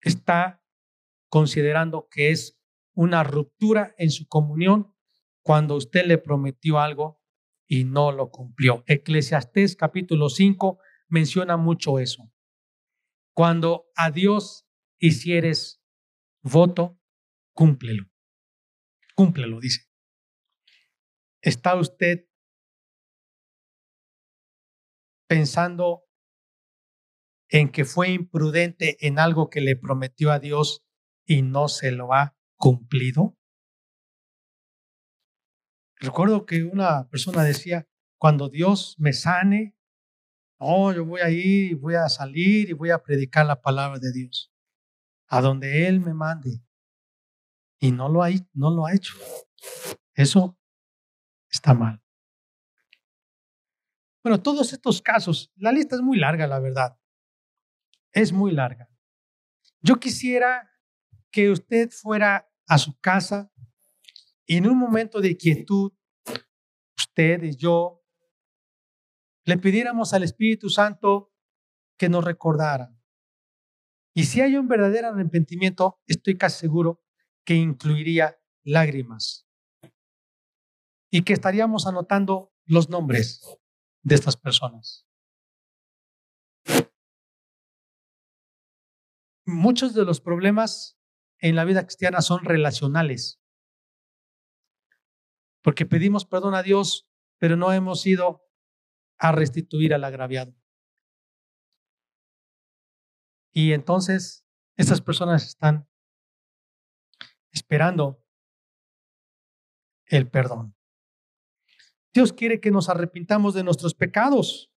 está 0.00 0.62
considerando 1.28 2.08
que 2.08 2.30
es 2.30 2.60
una 2.94 3.24
ruptura 3.24 3.94
en 3.98 4.10
su 4.10 4.26
comunión 4.26 4.94
cuando 5.42 5.76
usted 5.76 6.06
le 6.06 6.18
prometió 6.18 6.78
algo 6.78 7.20
y 7.66 7.84
no 7.84 8.12
lo 8.12 8.30
cumplió. 8.30 8.82
Eclesiastés 8.86 9.76
capítulo 9.76 10.28
5 10.28 10.78
menciona 11.08 11.56
mucho 11.56 11.98
eso. 11.98 12.32
Cuando 13.34 13.86
a 13.96 14.10
Dios 14.10 14.66
hicieres 14.98 15.82
voto, 16.42 16.98
cúmplelo. 17.52 18.04
Cúmplelo, 19.14 19.60
dice. 19.60 19.82
¿Está 21.40 21.74
usted 21.76 22.26
pensando 25.26 26.04
en 27.48 27.70
que 27.70 27.84
fue 27.84 28.10
imprudente 28.10 29.06
en 29.06 29.18
algo 29.18 29.50
que 29.50 29.60
le 29.60 29.76
prometió 29.76 30.30
a 30.30 30.38
Dios 30.38 30.84
y 31.26 31.42
no 31.42 31.68
se 31.68 31.90
lo 31.90 32.12
ha 32.12 32.33
cumplido? 32.56 33.36
Recuerdo 35.96 36.44
que 36.44 36.64
una 36.64 37.08
persona 37.08 37.42
decía, 37.42 37.88
cuando 38.18 38.48
Dios 38.48 38.96
me 38.98 39.12
sane, 39.12 39.76
oh, 40.58 40.92
yo 40.92 41.04
voy 41.04 41.20
a 41.20 41.30
ir, 41.30 41.76
voy 41.76 41.94
a 41.94 42.08
salir 42.08 42.70
y 42.70 42.72
voy 42.72 42.90
a 42.90 43.02
predicar 43.02 43.46
la 43.46 43.60
palabra 43.60 43.98
de 43.98 44.12
Dios, 44.12 44.52
a 45.28 45.40
donde 45.40 45.86
Él 45.86 46.00
me 46.00 46.14
mande. 46.14 46.62
Y 47.78 47.92
no 47.92 48.08
lo 48.08 48.22
ha, 48.22 48.28
no 48.52 48.70
lo 48.70 48.86
ha 48.86 48.94
hecho. 48.94 49.14
Eso 50.14 50.58
está 51.50 51.74
mal. 51.74 52.02
Bueno, 54.22 54.40
todos 54.42 54.72
estos 54.72 55.02
casos, 55.02 55.52
la 55.56 55.70
lista 55.70 55.96
es 55.96 56.02
muy 56.02 56.18
larga, 56.18 56.46
la 56.46 56.58
verdad. 56.58 56.98
Es 58.10 58.32
muy 58.32 58.52
larga. 58.52 58.88
Yo 59.80 59.96
quisiera 59.96 60.70
que 61.34 61.50
usted 61.50 61.90
fuera 61.90 62.48
a 62.68 62.78
su 62.78 62.96
casa 63.00 63.50
y 64.46 64.56
en 64.56 64.68
un 64.68 64.78
momento 64.78 65.20
de 65.20 65.36
quietud, 65.36 65.92
usted 66.96 67.42
y 67.42 67.56
yo, 67.56 68.04
le 69.44 69.58
pidiéramos 69.58 70.14
al 70.14 70.22
Espíritu 70.22 70.70
Santo 70.70 71.34
que 71.98 72.08
nos 72.08 72.24
recordara. 72.24 72.96
Y 74.14 74.26
si 74.26 74.42
hay 74.42 74.56
un 74.56 74.68
verdadero 74.68 75.08
arrepentimiento, 75.08 76.00
estoy 76.06 76.38
casi 76.38 76.60
seguro 76.60 77.02
que 77.44 77.56
incluiría 77.56 78.40
lágrimas 78.62 79.48
y 81.10 81.22
que 81.22 81.32
estaríamos 81.32 81.88
anotando 81.88 82.54
los 82.64 82.88
nombres 82.90 83.58
de 84.04 84.14
estas 84.14 84.36
personas. 84.36 85.04
Muchos 89.44 89.94
de 89.94 90.04
los 90.04 90.20
problemas 90.20 91.00
en 91.44 91.56
la 91.56 91.66
vida 91.66 91.82
cristiana 91.82 92.22
son 92.22 92.42
relacionales, 92.42 93.38
porque 95.62 95.84
pedimos 95.84 96.24
perdón 96.24 96.54
a 96.54 96.62
Dios, 96.62 97.06
pero 97.38 97.54
no 97.54 97.70
hemos 97.70 98.06
ido 98.06 98.48
a 99.18 99.30
restituir 99.30 99.92
al 99.92 100.04
agraviado. 100.04 100.56
Y 103.52 103.72
entonces 103.72 104.46
estas 104.78 105.02
personas 105.02 105.46
están 105.46 105.86
esperando 107.52 108.24
el 110.06 110.30
perdón. 110.30 110.74
Dios 112.14 112.32
quiere 112.32 112.58
que 112.58 112.70
nos 112.70 112.88
arrepintamos 112.88 113.52
de 113.52 113.64
nuestros 113.64 113.94
pecados, 113.94 114.72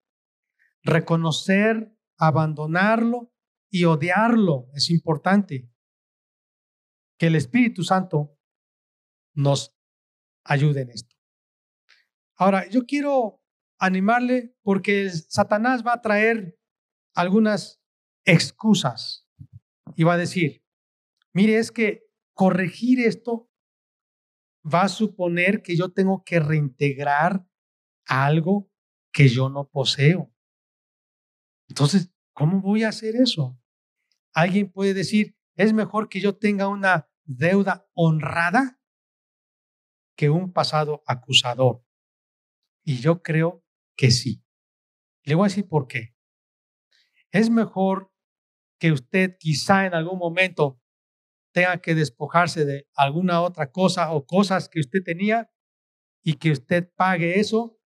reconocer, 0.83 1.97
abandonarlo 2.17 3.31
y 3.69 3.85
odiarlo. 3.85 4.69
Es 4.73 4.89
importante 4.89 5.71
que 7.17 7.27
el 7.27 7.35
Espíritu 7.35 7.83
Santo 7.83 8.37
nos 9.33 9.75
ayude 10.43 10.81
en 10.81 10.91
esto. 10.91 11.15
Ahora, 12.35 12.67
yo 12.69 12.85
quiero 12.85 13.41
animarle 13.79 14.55
porque 14.61 15.09
Satanás 15.09 15.83
va 15.85 15.93
a 15.93 16.01
traer 16.01 16.57
algunas 17.15 17.81
excusas 18.25 19.27
y 19.95 20.03
va 20.03 20.13
a 20.13 20.17
decir, 20.17 20.63
mire, 21.33 21.57
es 21.57 21.71
que 21.71 22.03
corregir 22.33 22.99
esto 22.99 23.49
va 24.63 24.83
a 24.83 24.89
suponer 24.89 25.61
que 25.61 25.75
yo 25.75 25.89
tengo 25.89 26.23
que 26.23 26.39
reintegrar 26.39 27.47
algo 28.05 28.69
que 29.11 29.27
yo 29.29 29.49
no 29.49 29.69
poseo. 29.69 30.31
Entonces, 31.69 32.11
¿cómo 32.33 32.61
voy 32.61 32.83
a 32.83 32.89
hacer 32.89 33.15
eso? 33.15 33.59
Alguien 34.33 34.71
puede 34.71 34.93
decir, 34.93 35.36
es 35.57 35.73
mejor 35.73 36.07
que 36.07 36.21
yo 36.21 36.37
tenga 36.37 36.67
una 36.67 37.09
deuda 37.25 37.89
honrada 37.93 38.79
que 40.15 40.29
un 40.29 40.53
pasado 40.53 41.03
acusador. 41.05 41.83
Y 42.83 42.99
yo 42.99 43.21
creo 43.21 43.65
que 43.97 44.11
sí. 44.11 44.43
Le 45.23 45.35
voy 45.35 45.45
a 45.45 45.49
decir 45.49 45.67
por 45.67 45.87
qué. 45.87 46.15
Es 47.31 47.49
mejor 47.49 48.11
que 48.79 48.91
usted 48.91 49.35
quizá 49.39 49.85
en 49.85 49.93
algún 49.93 50.19
momento 50.19 50.79
tenga 51.51 51.81
que 51.81 51.95
despojarse 51.95 52.63
de 52.63 52.87
alguna 52.95 53.41
otra 53.41 53.71
cosa 53.71 54.11
o 54.13 54.25
cosas 54.25 54.69
que 54.69 54.79
usted 54.79 55.03
tenía 55.03 55.51
y 56.23 56.35
que 56.35 56.51
usted 56.51 56.91
pague 56.95 57.39
eso 57.39 57.79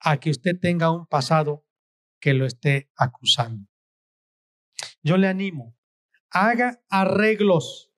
a 0.00 0.18
que 0.18 0.30
usted 0.30 0.58
tenga 0.60 0.90
un 0.90 1.06
pasado 1.06 1.64
que 2.20 2.34
lo 2.34 2.46
esté 2.46 2.90
acusando. 2.96 3.68
Yo 5.02 5.16
le 5.16 5.28
animo, 5.28 5.76
haga 6.34 6.84
arreglos 6.90 7.92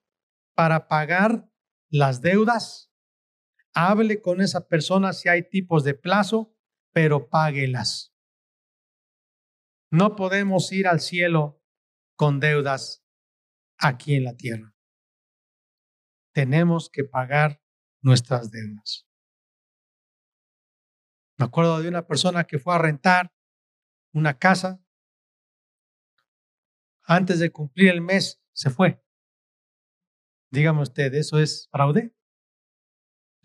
para 0.55 0.89
pagar 0.89 1.51
las 1.89 2.21
deudas, 2.21 2.93
hable 3.75 4.21
con 4.21 4.41
esa 4.41 4.69
persona 4.69 5.13
si 5.13 5.29
hay 5.29 5.49
tipos 5.49 5.85
de 5.85 5.95
plazo, 5.95 6.55
pero 6.93 7.29
páguelas. 7.29 8.15
No 9.91 10.17
podemos 10.17 10.71
ir 10.73 10.87
al 10.87 11.01
cielo 11.01 11.63
con 12.17 12.39
deudas 12.39 13.05
aquí 13.79 14.15
en 14.15 14.25
la 14.25 14.37
tierra. 14.37 14.75
Tenemos 16.33 16.91
que 16.91 17.05
pagar 17.05 17.63
nuestras 18.03 18.51
deudas. 18.51 19.09
Me 21.39 21.45
acuerdo 21.45 21.81
de 21.81 21.89
una 21.89 22.07
persona 22.07 22.45
que 22.45 22.59
fue 22.59 22.75
a 22.75 22.79
rentar 22.79 23.35
una 24.13 24.39
casa. 24.39 24.83
Antes 27.07 27.39
de 27.39 27.51
cumplir 27.53 27.91
el 27.91 28.01
mes, 28.01 28.43
se 28.53 28.69
fue. 28.69 29.01
Dígame 30.51 30.83
usted, 30.83 31.15
¿eso 31.15 31.39
es 31.39 31.69
fraude? 31.71 32.13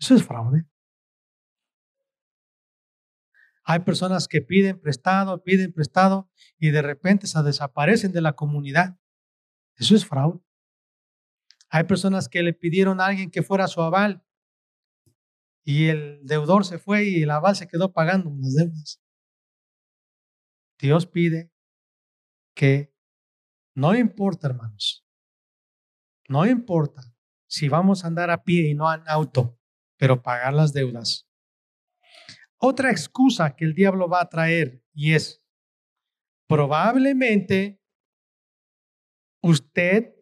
Eso 0.00 0.16
es 0.16 0.24
fraude. 0.24 0.66
Hay 3.64 3.80
personas 3.80 4.26
que 4.26 4.40
piden 4.40 4.80
prestado, 4.80 5.42
piden 5.44 5.72
prestado 5.72 6.28
y 6.58 6.70
de 6.70 6.82
repente 6.82 7.28
se 7.28 7.40
desaparecen 7.42 8.10
de 8.12 8.20
la 8.20 8.32
comunidad. 8.32 8.98
Eso 9.76 9.94
es 9.94 10.04
fraude. 10.04 10.40
Hay 11.68 11.84
personas 11.84 12.28
que 12.28 12.42
le 12.42 12.52
pidieron 12.52 13.00
a 13.00 13.06
alguien 13.06 13.30
que 13.30 13.42
fuera 13.42 13.68
su 13.68 13.80
aval 13.80 14.24
y 15.64 15.86
el 15.86 16.20
deudor 16.24 16.64
se 16.64 16.78
fue 16.78 17.04
y 17.04 17.22
el 17.22 17.30
aval 17.30 17.54
se 17.54 17.68
quedó 17.68 17.92
pagando 17.92 18.30
las 18.40 18.54
deudas. 18.54 19.00
Dios 20.78 21.06
pide 21.06 21.52
que 22.54 22.91
no 23.74 23.94
importa, 23.94 24.48
hermanos, 24.48 25.06
no 26.28 26.46
importa 26.46 27.02
si 27.46 27.68
vamos 27.68 28.04
a 28.04 28.06
andar 28.06 28.30
a 28.30 28.42
pie 28.42 28.70
y 28.70 28.74
no 28.74 28.92
en 28.92 29.02
auto, 29.06 29.58
pero 29.96 30.22
pagar 30.22 30.54
las 30.54 30.72
deudas. 30.72 31.28
Otra 32.56 32.90
excusa 32.90 33.54
que 33.56 33.64
el 33.64 33.74
diablo 33.74 34.08
va 34.08 34.22
a 34.22 34.28
traer 34.28 34.82
y 34.94 35.14
es, 35.14 35.44
probablemente 36.46 37.82
usted 39.42 40.14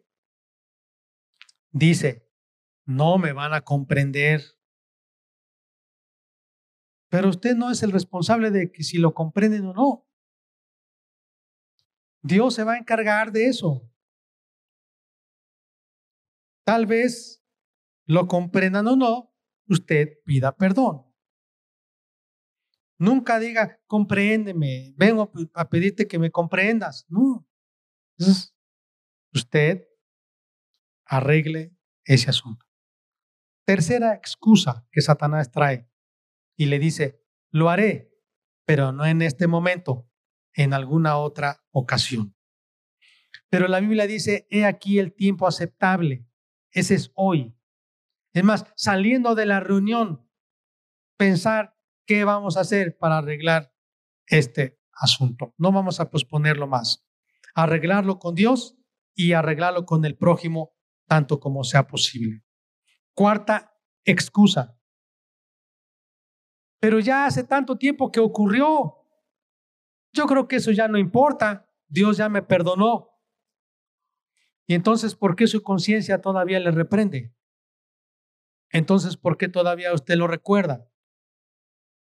dice, 1.71 2.27
no 2.85 3.17
me 3.17 3.33
van 3.33 3.53
a 3.53 3.61
comprender. 3.61 4.41
Pero 7.09 7.29
usted 7.29 7.55
no 7.55 7.71
es 7.71 7.83
el 7.83 7.91
responsable 7.91 8.51
de 8.51 8.71
que 8.71 8.83
si 8.83 8.97
lo 8.97 9.13
comprenden 9.13 9.65
o 9.67 9.73
no. 9.73 10.07
Dios 12.23 12.53
se 12.53 12.63
va 12.63 12.73
a 12.73 12.77
encargar 12.77 13.31
de 13.31 13.47
eso. 13.47 13.89
Tal 16.63 16.85
vez 16.85 17.43
lo 18.05 18.27
comprendan 18.27 18.87
o 18.87 18.95
no, 18.95 19.35
usted 19.67 20.19
pida 20.25 20.55
perdón. 20.55 21.05
Nunca 22.99 23.39
diga, 23.39 23.81
compréndeme, 23.87 24.93
vengo 24.95 25.31
a 25.55 25.69
pedirte 25.69 26.07
que 26.07 26.19
me 26.19 26.29
comprendas. 26.29 27.05
No. 27.09 27.47
usted 29.33 29.87
arregle 31.05 31.75
ese 32.05 32.29
asunto. 32.29 32.65
Tercera 33.65 34.13
excusa 34.13 34.87
que 34.91 35.01
Satanás 35.01 35.51
trae 35.51 35.89
y 36.55 36.65
le 36.65 36.77
dice, 36.77 37.23
lo 37.49 37.69
haré, 37.69 38.13
pero 38.65 38.91
no 38.91 39.05
en 39.05 39.21
este 39.21 39.47
momento, 39.47 40.07
en 40.53 40.73
alguna 40.73 41.17
otra 41.17 41.60
ocasión. 41.71 42.35
Pero 43.49 43.67
la 43.67 43.79
Biblia 43.79 44.07
dice, 44.07 44.47
he 44.49 44.65
aquí 44.65 44.99
el 44.99 45.13
tiempo 45.13 45.47
aceptable, 45.47 46.25
ese 46.71 46.95
es 46.95 47.11
hoy. 47.15 47.55
Es 48.33 48.43
más, 48.43 48.65
saliendo 48.75 49.35
de 49.35 49.45
la 49.45 49.59
reunión, 49.59 50.27
pensar 51.17 51.77
qué 52.05 52.23
vamos 52.23 52.57
a 52.57 52.61
hacer 52.61 52.97
para 52.97 53.17
arreglar 53.17 53.73
este 54.25 54.79
asunto. 54.93 55.53
No 55.57 55.71
vamos 55.71 55.99
a 55.99 56.09
posponerlo 56.09 56.67
más. 56.67 57.05
Arreglarlo 57.53 58.19
con 58.19 58.35
Dios 58.35 58.77
y 59.15 59.33
arreglarlo 59.33 59.85
con 59.85 60.05
el 60.05 60.17
prójimo 60.17 60.73
tanto 61.07 61.39
como 61.39 61.63
sea 61.63 61.87
posible. 61.87 62.43
Cuarta 63.13 63.77
excusa. 64.05 64.79
Pero 66.79 66.99
ya 66.99 67.25
hace 67.25 67.43
tanto 67.43 67.77
tiempo 67.77 68.11
que 68.11 68.19
ocurrió. 68.19 69.00
Yo 70.13 70.25
creo 70.25 70.47
que 70.47 70.57
eso 70.57 70.71
ya 70.71 70.87
no 70.87 70.97
importa. 70.97 71.69
Dios 71.87 72.17
ya 72.17 72.29
me 72.29 72.41
perdonó. 72.41 73.09
Y 74.67 74.73
entonces, 74.73 75.15
¿por 75.15 75.35
qué 75.35 75.47
su 75.47 75.63
conciencia 75.63 76.21
todavía 76.21 76.59
le 76.59 76.71
reprende? 76.71 77.33
Entonces, 78.69 79.17
¿por 79.17 79.37
qué 79.37 79.49
todavía 79.49 79.93
usted 79.93 80.15
lo 80.15 80.27
recuerda? 80.27 80.89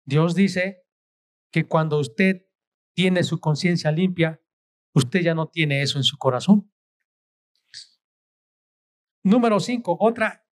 Dios 0.04 0.34
dice 0.34 0.86
que 1.50 1.66
cuando 1.66 1.98
usted 1.98 2.46
tiene 2.94 3.24
su 3.24 3.40
conciencia 3.40 3.92
limpia, 3.92 4.40
usted 4.94 5.20
ya 5.20 5.34
no 5.34 5.48
tiene 5.48 5.82
eso 5.82 5.98
en 5.98 6.04
su 6.04 6.16
corazón. 6.16 6.72
Número 9.22 9.60
cinco, 9.60 9.96
otra 10.00 10.46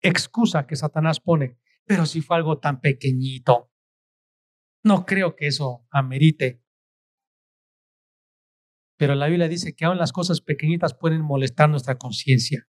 excusa 0.00 0.66
que 0.66 0.76
Satanás 0.76 1.20
pone, 1.20 1.58
pero 1.84 2.06
si 2.06 2.20
fue 2.20 2.36
algo 2.36 2.58
tan 2.58 2.80
pequeñito, 2.80 3.70
no 4.82 5.04
creo 5.04 5.36
que 5.36 5.46
eso 5.46 5.86
amerite. 5.90 6.64
Pero 8.98 9.14
la 9.14 9.28
Biblia 9.28 9.48
dice 9.48 9.74
que 9.74 9.86
aún 9.86 9.96
las 9.96 10.12
cosas 10.12 10.42
pequeñitas 10.42 10.92
pueden 10.92 11.22
molestar 11.22 11.70
nuestra 11.70 11.96
conciencia. 11.96 12.68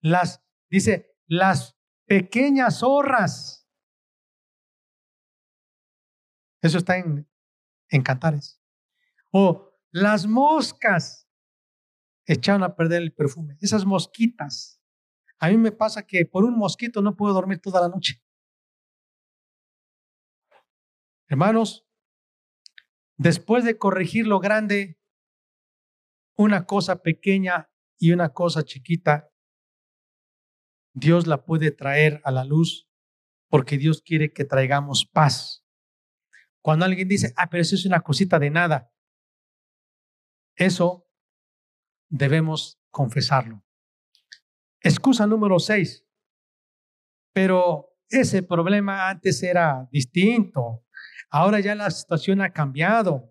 Las, 0.00 0.44
dice, 0.68 1.16
las 1.26 1.78
pequeñas 2.04 2.80
zorras 2.80 3.66
eso 6.66 6.78
está 6.78 6.98
en, 6.98 7.28
en 7.90 8.02
Cantares. 8.02 8.60
O 9.30 9.72
las 9.92 10.26
moscas 10.26 11.28
echaron 12.24 12.64
a 12.64 12.74
perder 12.74 13.02
el 13.02 13.14
perfume. 13.14 13.56
Esas 13.60 13.84
mosquitas. 13.84 14.82
A 15.38 15.48
mí 15.48 15.56
me 15.56 15.70
pasa 15.70 16.06
que 16.06 16.26
por 16.26 16.44
un 16.44 16.58
mosquito 16.58 17.02
no 17.02 17.14
puedo 17.14 17.34
dormir 17.34 17.60
toda 17.60 17.80
la 17.80 17.88
noche. 17.88 18.20
Hermanos, 21.28 21.85
después 23.16 23.64
de 23.64 23.78
corregir 23.78 24.26
lo 24.26 24.40
grande, 24.40 24.98
una 26.36 26.66
cosa 26.66 27.02
pequeña 27.02 27.70
y 27.98 28.12
una 28.12 28.32
cosa 28.32 28.62
chiquita, 28.62 29.30
Dios 30.94 31.26
la 31.26 31.44
puede 31.44 31.70
traer 31.70 32.20
a 32.24 32.30
la 32.30 32.44
luz 32.44 32.88
porque 33.48 33.78
Dios 33.78 34.02
quiere 34.02 34.32
que 34.32 34.44
traigamos 34.44 35.06
paz 35.06 35.66
cuando 36.66 36.84
alguien 36.84 37.06
dice, 37.06 37.32
ah, 37.36 37.48
pero 37.48 37.62
eso 37.62 37.76
es 37.76 37.86
una 37.86 38.00
cosita 38.00 38.40
de 38.40 38.50
nada, 38.50 38.92
eso 40.56 41.08
debemos 42.08 42.80
confesarlo. 42.90 43.64
Excusa 44.80 45.28
número 45.28 45.60
seis. 45.60 46.04
Pero 47.32 47.96
ese 48.08 48.42
problema 48.42 49.08
antes 49.08 49.44
era 49.44 49.88
distinto. 49.92 50.84
Ahora 51.30 51.60
ya 51.60 51.74
la 51.74 51.90
situación 51.90 52.40
ha 52.40 52.52
cambiado. 52.52 53.30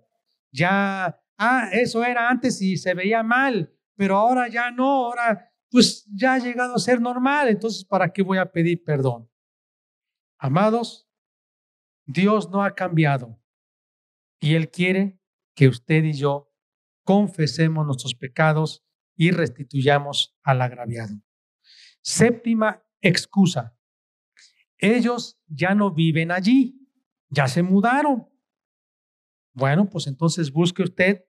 Ya, 0.52 1.20
ah, 1.38 1.70
eso 1.72 2.04
era 2.04 2.30
antes 2.30 2.62
y 2.62 2.78
se 2.78 2.94
veía 2.94 3.24
mal, 3.24 3.74
pero 3.96 4.18
ahora 4.18 4.48
ya 4.48 4.72
no, 4.72 5.08
ahora 5.08 5.52
pues 5.70 6.06
ya 6.14 6.36
ha 6.36 6.40
llegado 6.40 6.76
a 6.76 6.80
ser 6.80 7.02
normal. 7.02 7.50
Entonces, 7.50 7.84
¿para 7.84 8.12
qué 8.12 8.22
voy 8.22 8.38
a 8.38 8.52
pedir 8.52 8.84
perdón? 8.84 9.30
Amados, 10.38 11.10
Dios 12.06 12.50
no 12.50 12.64
ha 12.64 12.76
cambiado 12.76 13.42
y 14.40 14.56
Él 14.56 14.70
quiere 14.70 15.20
que 15.56 15.68
usted 15.68 16.04
y 16.04 16.14
yo 16.14 16.54
confesemos 17.04 17.86
nuestros 17.86 18.16
pecados 18.16 18.86
y 19.16 19.32
restituyamos 19.32 20.38
al 20.44 20.62
agraviado. 20.62 21.16
Séptima 22.02 22.84
excusa. 23.02 23.78
Ellos 24.78 25.40
ya 25.48 25.74
no 25.74 25.92
viven 25.92 26.32
allí, 26.32 26.85
ya 27.36 27.48
se 27.48 27.64
mudaron. 27.64 28.30
Bueno, 29.54 29.90
pues 29.90 30.08
entonces 30.08 30.52
busque 30.52 30.84
usted, 30.84 31.26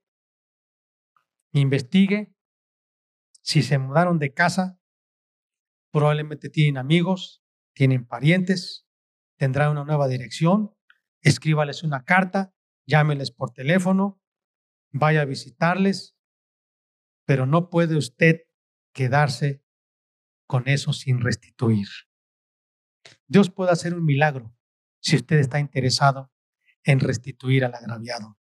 investigue 1.52 2.32
si 3.42 3.62
se 3.62 3.78
mudaron 3.78 4.18
de 4.18 4.32
casa, 4.32 4.80
probablemente 5.92 6.48
tienen 6.48 6.78
amigos, 6.78 7.44
tienen 7.74 8.06
parientes, 8.06 8.86
tendrá 9.36 9.70
una 9.70 9.84
nueva 9.84 10.08
dirección, 10.08 10.74
escríbales 11.20 11.82
una 11.84 12.04
carta, 12.04 12.52
llámeles 12.86 13.30
por 13.30 13.52
teléfono, 13.52 14.20
vaya 14.92 15.22
a 15.22 15.26
visitarles, 15.26 16.16
pero 17.24 17.46
no 17.46 17.70
puede 17.70 17.96
usted 17.96 18.42
quedarse 18.92 19.62
con 20.48 20.68
eso 20.68 20.92
sin 20.92 21.20
restituir. 21.20 21.88
Dios 23.28 23.50
puede 23.50 23.70
hacer 23.70 23.94
un 23.94 24.04
milagro 24.04 24.55
si 25.00 25.16
usted 25.16 25.38
está 25.38 25.58
interesado 25.58 26.32
en 26.84 27.00
restituir 27.00 27.64
al 27.64 27.74
agraviado. 27.74 28.38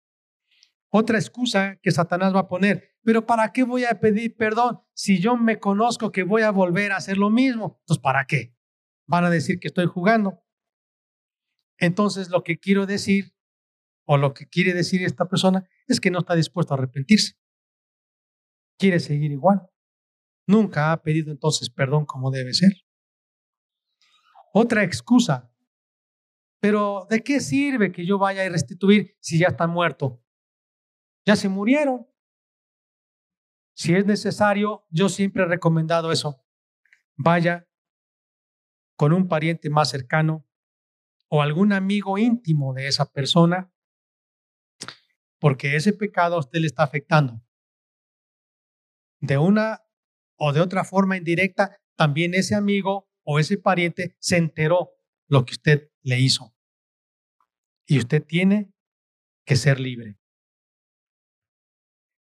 Otra 0.89 1.17
excusa 1.17 1.77
que 1.81 1.91
Satanás 1.91 2.35
va 2.35 2.41
a 2.41 2.47
poner, 2.47 2.91
pero 3.03 3.25
¿para 3.25 3.53
qué 3.53 3.63
voy 3.63 3.85
a 3.85 3.99
pedir 3.99 4.35
perdón 4.35 4.81
si 4.93 5.19
yo 5.19 5.37
me 5.37 5.59
conozco 5.59 6.11
que 6.11 6.23
voy 6.23 6.41
a 6.41 6.51
volver 6.51 6.91
a 6.91 6.97
hacer 6.97 7.17
lo 7.17 7.29
mismo? 7.29 7.77
Entonces, 7.81 8.01
¿para 8.01 8.25
qué? 8.25 8.55
Van 9.07 9.23
a 9.23 9.29
decir 9.29 9.59
que 9.59 9.69
estoy 9.69 9.85
jugando. 9.85 10.43
Entonces, 11.77 12.29
lo 12.29 12.43
que 12.43 12.59
quiero 12.59 12.85
decir, 12.85 13.33
o 14.05 14.17
lo 14.17 14.33
que 14.33 14.47
quiere 14.47 14.73
decir 14.73 15.03
esta 15.03 15.27
persona, 15.27 15.67
es 15.87 15.99
que 15.99 16.11
no 16.11 16.19
está 16.19 16.35
dispuesto 16.35 16.73
a 16.73 16.77
arrepentirse. 16.77 17.33
Quiere 18.77 18.99
seguir 18.99 19.31
igual. 19.31 19.61
Nunca 20.45 20.91
ha 20.91 21.01
pedido 21.01 21.31
entonces 21.31 21.69
perdón 21.69 22.05
como 22.05 22.31
debe 22.31 22.53
ser. 22.53 22.71
Otra 24.53 24.83
excusa. 24.83 25.50
Pero 26.61 27.07
¿de 27.09 27.23
qué 27.23 27.39
sirve 27.39 27.91
que 27.91 28.05
yo 28.05 28.19
vaya 28.19 28.45
a 28.45 28.49
restituir 28.49 29.17
si 29.19 29.39
ya 29.39 29.47
está 29.47 29.65
muerto? 29.65 30.23
Ya 31.25 31.35
se 31.35 31.49
murieron. 31.49 32.07
Si 33.75 33.95
es 33.95 34.05
necesario, 34.05 34.85
yo 34.91 35.09
siempre 35.09 35.43
he 35.43 35.47
recomendado 35.47 36.11
eso. 36.11 36.45
Vaya 37.17 37.67
con 38.95 39.11
un 39.11 39.27
pariente 39.27 39.71
más 39.71 39.89
cercano 39.89 40.47
o 41.29 41.41
algún 41.41 41.73
amigo 41.73 42.19
íntimo 42.19 42.73
de 42.73 42.87
esa 42.87 43.11
persona, 43.11 43.73
porque 45.39 45.75
ese 45.75 45.93
pecado 45.93 46.35
a 46.35 46.39
usted 46.39 46.59
le 46.59 46.67
está 46.67 46.83
afectando. 46.83 47.41
De 49.19 49.39
una 49.39 49.81
o 50.37 50.53
de 50.53 50.61
otra 50.61 50.83
forma 50.83 51.17
indirecta, 51.17 51.81
también 51.95 52.35
ese 52.35 52.53
amigo 52.53 53.09
o 53.23 53.39
ese 53.39 53.57
pariente 53.57 54.15
se 54.19 54.37
enteró 54.37 54.91
lo 55.27 55.45
que 55.45 55.53
usted 55.53 55.90
le 56.03 56.19
hizo. 56.19 56.55
Y 57.85 57.99
usted 57.99 58.23
tiene 58.23 58.73
que 59.45 59.55
ser 59.55 59.79
libre. 59.79 60.17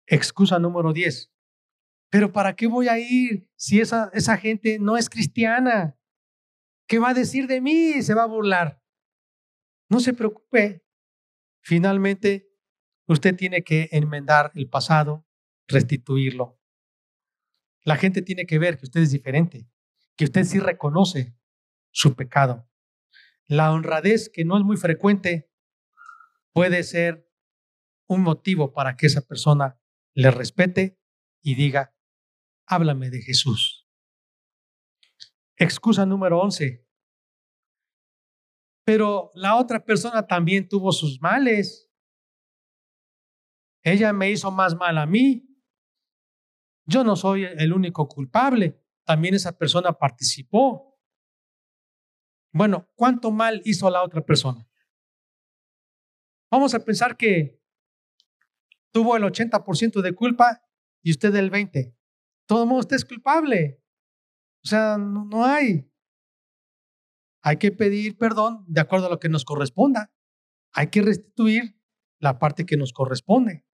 Excusa 0.06 0.58
número 0.58 0.92
10. 0.92 1.32
Pero 2.10 2.32
¿para 2.32 2.54
qué 2.54 2.66
voy 2.66 2.88
a 2.88 2.98
ir 2.98 3.48
si 3.56 3.80
esa, 3.80 4.10
esa 4.12 4.36
gente 4.36 4.78
no 4.78 4.96
es 4.96 5.08
cristiana? 5.08 5.98
¿Qué 6.86 6.98
va 6.98 7.10
a 7.10 7.14
decir 7.14 7.46
de 7.46 7.60
mí? 7.60 8.02
Se 8.02 8.14
va 8.14 8.24
a 8.24 8.26
burlar. 8.26 8.82
No 9.88 10.00
se 10.00 10.12
preocupe. 10.12 10.84
Finalmente, 11.62 12.50
usted 13.06 13.34
tiene 13.34 13.62
que 13.62 13.88
enmendar 13.90 14.52
el 14.54 14.68
pasado, 14.68 15.26
restituirlo. 15.66 16.60
La 17.84 17.96
gente 17.96 18.22
tiene 18.22 18.46
que 18.46 18.58
ver 18.58 18.78
que 18.78 18.84
usted 18.84 19.00
es 19.00 19.10
diferente, 19.10 19.66
que 20.16 20.24
usted 20.24 20.44
sí 20.44 20.58
reconoce 20.58 21.36
su 21.90 22.14
pecado. 22.14 22.68
La 23.46 23.72
honradez, 23.72 24.30
que 24.32 24.44
no 24.44 24.56
es 24.56 24.64
muy 24.64 24.76
frecuente, 24.76 25.50
puede 26.52 26.82
ser 26.82 27.30
un 28.08 28.22
motivo 28.22 28.72
para 28.72 28.96
que 28.96 29.06
esa 29.06 29.20
persona 29.20 29.78
le 30.14 30.30
respete 30.30 30.98
y 31.42 31.54
diga, 31.54 31.94
háblame 32.66 33.10
de 33.10 33.20
Jesús. 33.20 33.88
Excusa 35.56 36.06
número 36.06 36.40
11. 36.40 36.84
Pero 38.84 39.30
la 39.34 39.56
otra 39.56 39.84
persona 39.84 40.26
también 40.26 40.68
tuvo 40.68 40.92
sus 40.92 41.20
males. 41.20 41.90
Ella 43.82 44.12
me 44.12 44.30
hizo 44.30 44.50
más 44.50 44.74
mal 44.74 44.98
a 44.98 45.06
mí. 45.06 45.48
Yo 46.86 47.02
no 47.04 47.16
soy 47.16 47.44
el 47.44 47.72
único 47.72 48.08
culpable. 48.08 48.82
También 49.04 49.34
esa 49.34 49.56
persona 49.56 49.92
participó. 49.92 50.93
Bueno, 52.54 52.88
¿cuánto 52.94 53.32
mal 53.32 53.60
hizo 53.64 53.90
la 53.90 54.04
otra 54.04 54.24
persona? 54.24 54.64
Vamos 56.52 56.72
a 56.72 56.84
pensar 56.84 57.16
que 57.16 57.60
tuvo 58.92 59.16
el 59.16 59.24
80% 59.24 60.00
de 60.00 60.14
culpa 60.14 60.62
y 61.02 61.10
usted 61.10 61.34
el 61.34 61.50
20%. 61.50 61.96
Todo 62.46 62.62
el 62.62 62.68
mundo 62.68 62.80
usted 62.80 62.94
es 62.94 63.04
culpable. 63.04 63.82
O 64.62 64.68
sea, 64.68 64.96
no, 64.98 65.24
no 65.24 65.44
hay. 65.44 65.90
Hay 67.42 67.56
que 67.56 67.72
pedir 67.72 68.16
perdón 68.16 68.64
de 68.68 68.80
acuerdo 68.80 69.08
a 69.08 69.10
lo 69.10 69.18
que 69.18 69.28
nos 69.28 69.44
corresponda. 69.44 70.14
Hay 70.74 70.90
que 70.90 71.02
restituir 71.02 71.76
la 72.20 72.38
parte 72.38 72.64
que 72.64 72.76
nos 72.76 72.92
corresponde. 72.92 73.66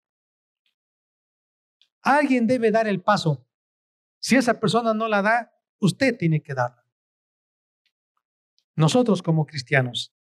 Alguien 2.01 2.47
debe 2.47 2.71
dar 2.71 2.87
el 2.87 3.01
paso. 3.01 3.45
Si 4.21 4.37
esa 4.37 4.57
persona 4.57 4.93
no 4.93 5.09
la 5.09 5.21
da, 5.21 5.51
usted 5.79 6.17
tiene 6.17 6.41
que 6.41 6.53
darla. 6.53 6.78
Nosotros 8.79 9.21
como 9.21 9.45
cristianos. 9.45 10.15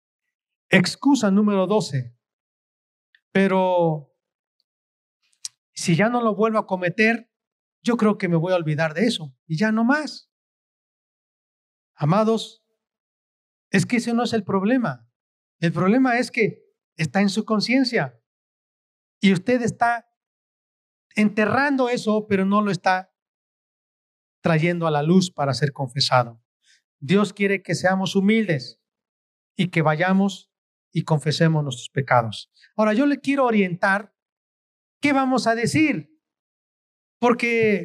Excusa 0.68 1.30
número 1.30 1.68
12. 1.68 2.12
Pero 3.30 4.12
si 5.72 5.94
ya 5.94 6.08
no 6.08 6.20
lo 6.20 6.34
vuelvo 6.34 6.58
a 6.58 6.66
cometer, 6.66 7.30
yo 7.84 7.96
creo 7.96 8.18
que 8.18 8.26
me 8.26 8.34
voy 8.34 8.52
a 8.52 8.56
olvidar 8.56 8.94
de 8.94 9.06
eso 9.06 9.32
y 9.46 9.56
ya 9.56 9.70
no 9.70 9.84
más. 9.84 10.28
Amados, 11.94 12.64
es 13.70 13.86
que 13.86 13.98
ese 13.98 14.12
no 14.12 14.24
es 14.24 14.32
el 14.32 14.42
problema. 14.42 15.08
El 15.60 15.72
problema 15.72 16.18
es 16.18 16.32
que 16.32 16.64
está 16.96 17.20
en 17.20 17.28
su 17.28 17.44
conciencia 17.44 18.20
y 19.20 19.32
usted 19.32 19.62
está 19.62 20.10
enterrando 21.14 21.88
eso, 21.90 22.26
pero 22.28 22.44
no 22.44 22.60
lo 22.60 22.72
está 22.72 23.14
trayendo 24.42 24.88
a 24.88 24.90
la 24.90 25.04
luz 25.04 25.30
para 25.30 25.54
ser 25.54 25.72
confesado. 25.72 26.42
Dios 27.00 27.32
quiere 27.32 27.62
que 27.62 27.74
seamos 27.74 28.16
humildes 28.16 28.80
y 29.56 29.68
que 29.68 29.82
vayamos 29.82 30.50
y 30.92 31.02
confesemos 31.02 31.62
nuestros 31.62 31.90
pecados. 31.90 32.50
Ahora, 32.76 32.94
yo 32.94 33.06
le 33.06 33.20
quiero 33.20 33.44
orientar 33.44 34.14
qué 35.00 35.12
vamos 35.12 35.46
a 35.46 35.54
decir, 35.54 36.10
porque 37.18 37.84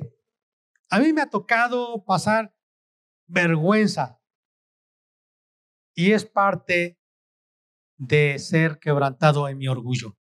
a 0.90 1.00
mí 1.00 1.14
me 1.14 1.22
ha 1.22 1.30
tocado 1.30 2.04
pasar 2.06 2.56
vergüenza 3.28 4.22
y 5.96 6.12
es 6.12 6.26
parte 6.26 7.00
de 7.98 8.40
ser 8.40 8.80
quebrantado 8.80 9.48
en 9.48 9.58
mi 9.58 9.68
orgullo. 9.68 10.18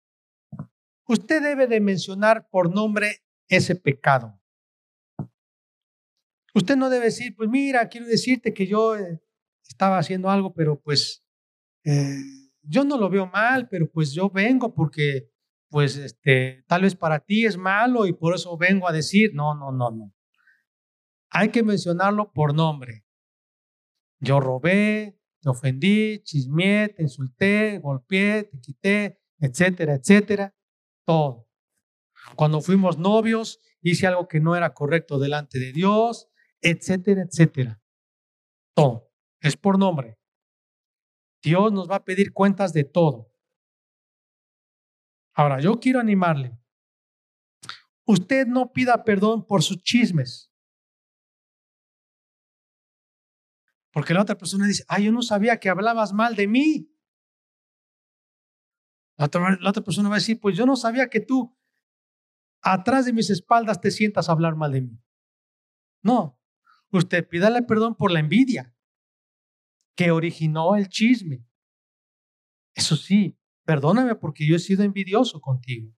Usted 1.07 1.43
debe 1.43 1.67
de 1.67 1.81
mencionar 1.81 2.49
por 2.51 2.75
nombre 2.75 3.25
ese 3.49 3.77
pecado. 3.77 4.39
Usted 6.59 6.77
no 6.77 6.91
debe 6.91 7.05
decir, 7.05 7.37
pues 7.37 7.49
mira, 7.49 7.89
quiero 7.89 8.09
decirte 8.09 8.53
que 8.53 8.67
yo 8.67 8.97
eh, 8.97 9.23
estaba 9.69 9.97
haciendo 9.97 10.29
algo, 10.29 10.53
pero 10.53 10.81
pues 10.81 11.25
eh, 11.85 12.19
yo 12.63 12.83
no 12.83 12.99
lo 12.99 13.09
veo 13.09 13.29
mal, 13.29 13.69
pero 13.69 13.89
pues 13.89 14.11
yo 14.13 14.29
vengo 14.29 14.75
porque 14.75 15.31
pues 15.69 15.97
este, 15.97 16.65
tal 16.67 16.83
vez 16.83 16.97
para 16.97 17.21
ti 17.21 17.47
es 17.47 17.57
malo 17.57 18.07
y 18.07 18.13
por 18.13 18.35
eso 18.35 18.57
vengo 18.57 18.89
a 18.89 18.93
decir, 18.93 19.31
no, 19.35 19.55
no, 19.55 19.71
no, 19.71 19.93
no. 19.93 20.13
Hay 21.31 21.51
que 21.51 21.63
mencionarlo 21.63 22.33
por 22.33 22.53
nombre. 22.53 23.05
Yo 24.19 24.41
robé, 24.41 25.17
te 25.41 25.49
ofendí, 25.51 26.25
chismeé, 26.25 26.89
te 26.89 27.05
insulté, 27.05 27.79
golpeé, 27.79 28.43
te 28.51 28.59
quité, 28.59 29.21
etcétera, 29.39 29.95
etcétera, 29.95 30.57
todo. 31.05 31.49
Cuando 32.35 32.61
fuimos 32.61 32.99
novios, 32.99 33.61
hice 33.81 34.09
algo 34.09 34.27
que 34.27 34.41
no 34.41 34.57
era 34.57 34.75
correcto 34.75 35.21
delante 35.21 35.61
de 35.61 35.73
Dios, 35.73 36.29
etcétera, 36.61 37.23
etcétera. 37.23 37.81
Todo. 38.75 39.11
Es 39.41 39.57
por 39.57 39.79
nombre. 39.79 40.19
Dios 41.43 41.73
nos 41.73 41.89
va 41.89 41.97
a 41.97 42.05
pedir 42.05 42.33
cuentas 42.33 42.73
de 42.73 42.85
todo. 42.85 43.33
Ahora, 45.35 45.61
yo 45.61 45.79
quiero 45.79 46.01
animarle. 46.01 46.59
Usted 48.05 48.47
no 48.47 48.73
pida 48.73 49.05
perdón 49.05 49.47
por 49.47 49.63
sus 49.63 49.83
chismes. 49.83 50.51
Porque 53.93 54.15
la 54.15 54.23
otra 54.23 54.37
persona 54.37 54.67
dice, 54.67 54.85
ay, 54.89 55.05
yo 55.05 55.13
no 55.13 55.23
sabía 55.23 55.61
que 55.61 55.69
hablabas 55.69 56.13
mal 56.13 56.35
de 56.35 56.49
mí. 56.49 56.93
La 59.17 59.27
otra, 59.27 59.57
la 59.61 59.71
otra 59.71 59.83
persona 59.83 60.09
va 60.09 60.17
a 60.17 60.19
decir, 60.19 60.41
pues 60.41 60.57
yo 60.57 60.67
no 60.67 60.77
sabía 60.77 61.09
que 61.09 61.21
tú 61.21 61.57
atrás 62.63 63.05
de 63.05 63.13
mis 63.13 63.31
espaldas 63.31 63.81
te 63.81 63.91
sientas 63.91 64.29
a 64.29 64.33
hablar 64.33 64.57
mal 64.57 64.73
de 64.73 64.83
mí. 64.83 65.03
No, 66.03 66.38
usted 66.97 67.27
pídale 67.29 67.63
perdón 67.63 67.95
por 67.95 68.11
la 68.11 68.21
envidia 68.21 68.75
que 69.97 70.11
originó 70.11 70.77
el 70.77 70.89
chisme. 70.89 71.45
Eso 72.75 72.97
sí, 72.97 73.37
perdóname 73.65 74.15
porque 74.15 74.47
yo 74.47 74.55
he 74.55 74.61
sido 74.61 74.85
envidioso 74.85 75.41
contigo. 75.41 75.93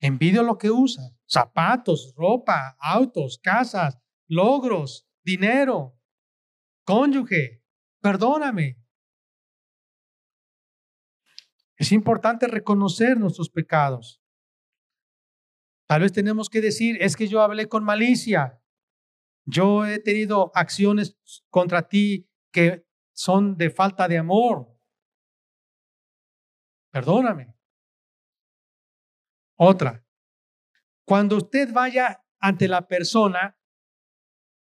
Envidio 0.00 0.42
lo 0.42 0.58
que 0.58 0.70
usas, 0.70 1.14
zapatos, 1.26 2.12
ropa, 2.16 2.76
autos, 2.80 3.38
casas, 3.42 3.98
logros, 4.26 5.08
dinero, 5.24 5.98
cónyuge. 6.84 7.62
Perdóname. 8.00 8.78
Es 11.76 11.92
importante 11.92 12.48
reconocer 12.48 13.18
nuestros 13.18 13.50
pecados. 13.50 14.20
Tal 15.86 16.00
vez 16.00 16.12
tenemos 16.12 16.50
que 16.50 16.60
decir, 16.60 16.96
es 17.00 17.16
que 17.16 17.28
yo 17.28 17.42
hablé 17.42 17.68
con 17.68 17.84
malicia. 17.84 18.60
Yo 19.46 19.86
he 19.86 20.00
tenido 20.00 20.50
acciones 20.54 21.16
contra 21.50 21.88
ti 21.88 22.28
que 22.50 22.84
son 23.12 23.56
de 23.56 23.70
falta 23.70 24.08
de 24.08 24.18
amor. 24.18 24.76
Perdóname. 26.90 27.54
Otra. 29.56 30.04
Cuando 31.04 31.36
usted 31.36 31.72
vaya 31.72 32.24
ante 32.40 32.66
la 32.66 32.86
persona, 32.88 33.56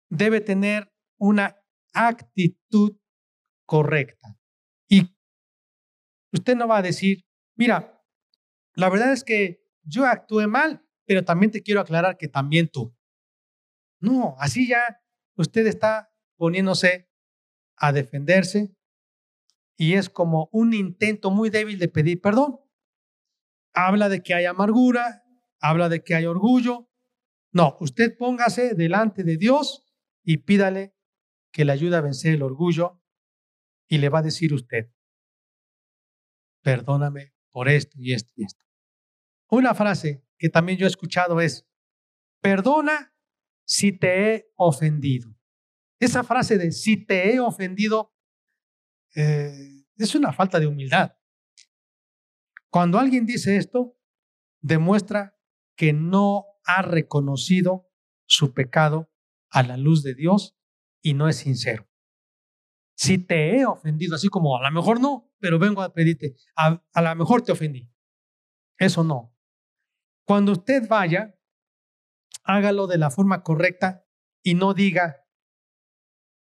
debe 0.09 0.41
tener 0.41 0.91
una 1.17 1.55
actitud 1.93 2.97
correcta. 3.65 4.37
Y 4.89 5.15
usted 6.33 6.55
no 6.55 6.67
va 6.67 6.77
a 6.77 6.81
decir, 6.81 7.25
mira, 7.55 8.03
la 8.73 8.89
verdad 8.89 9.13
es 9.13 9.23
que 9.23 9.63
yo 9.83 10.05
actué 10.05 10.47
mal, 10.47 10.85
pero 11.05 11.23
también 11.23 11.51
te 11.51 11.63
quiero 11.63 11.79
aclarar 11.79 12.17
que 12.17 12.27
también 12.27 12.69
tú. 12.69 12.93
No, 14.05 14.35
así 14.37 14.67
ya 14.67 15.01
usted 15.35 15.65
está 15.65 16.13
poniéndose 16.37 17.09
a 17.75 17.91
defenderse 17.91 18.75
y 19.77 19.95
es 19.95 20.11
como 20.11 20.47
un 20.51 20.75
intento 20.75 21.31
muy 21.31 21.49
débil 21.49 21.79
de 21.79 21.87
pedir 21.87 22.21
perdón. 22.21 22.59
Habla 23.73 24.07
de 24.07 24.21
que 24.21 24.35
hay 24.35 24.45
amargura, 24.45 25.23
habla 25.59 25.89
de 25.89 26.03
que 26.03 26.13
hay 26.13 26.27
orgullo. 26.27 26.87
No, 27.51 27.77
usted 27.79 28.15
póngase 28.15 28.75
delante 28.75 29.23
de 29.23 29.37
Dios 29.37 29.83
y 30.23 30.37
pídale 30.37 30.95
que 31.51 31.65
le 31.65 31.71
ayude 31.71 31.95
a 31.95 32.01
vencer 32.01 32.35
el 32.35 32.43
orgullo 32.43 33.01
y 33.87 33.97
le 33.97 34.09
va 34.09 34.19
a 34.19 34.23
decir 34.23 34.53
usted, 34.53 34.91
perdóname 36.61 37.33
por 37.49 37.69
esto 37.69 37.97
y 37.99 38.13
esto 38.13 38.31
y 38.35 38.45
esto. 38.45 38.63
Una 39.49 39.73
frase 39.73 40.23
que 40.37 40.49
también 40.49 40.77
yo 40.77 40.85
he 40.85 40.89
escuchado 40.89 41.41
es, 41.41 41.67
perdona 42.39 43.14
si 43.65 43.91
te 43.91 44.35
he 44.35 44.51
ofendido. 44.55 45.35
Esa 45.99 46.23
frase 46.23 46.57
de 46.57 46.71
si 46.71 47.05
te 47.05 47.33
he 47.33 47.39
ofendido 47.39 48.13
eh, 49.15 49.85
es 49.97 50.15
una 50.15 50.33
falta 50.33 50.59
de 50.59 50.67
humildad. 50.67 51.17
Cuando 52.69 52.99
alguien 52.99 53.25
dice 53.25 53.57
esto, 53.57 53.97
demuestra 54.61 55.37
que 55.75 55.93
no 55.93 56.45
ha 56.65 56.81
reconocido 56.81 57.89
su 58.27 58.53
pecado 58.53 59.11
a 59.49 59.63
la 59.63 59.77
luz 59.77 60.03
de 60.03 60.15
Dios 60.15 60.57
y 61.01 61.13
no 61.13 61.29
es 61.29 61.37
sincero. 61.37 61.89
Si 62.97 63.17
te 63.17 63.57
he 63.57 63.65
ofendido, 63.65 64.15
así 64.15 64.27
como 64.29 64.57
a 64.57 64.63
lo 64.63 64.71
mejor 64.71 64.99
no, 64.99 65.33
pero 65.39 65.59
vengo 65.59 65.81
a 65.81 65.93
pedirte, 65.93 66.35
a, 66.55 66.83
a 66.93 67.01
lo 67.01 67.15
mejor 67.15 67.41
te 67.41 67.51
ofendí. 67.51 67.89
Eso 68.77 69.03
no. 69.03 69.33
Cuando 70.25 70.53
usted 70.53 70.87
vaya, 70.87 71.37
hágalo 72.45 72.87
de 72.87 72.97
la 72.97 73.09
forma 73.09 73.43
correcta 73.43 74.05
y 74.43 74.53
no 74.53 74.73
diga, 74.73 75.25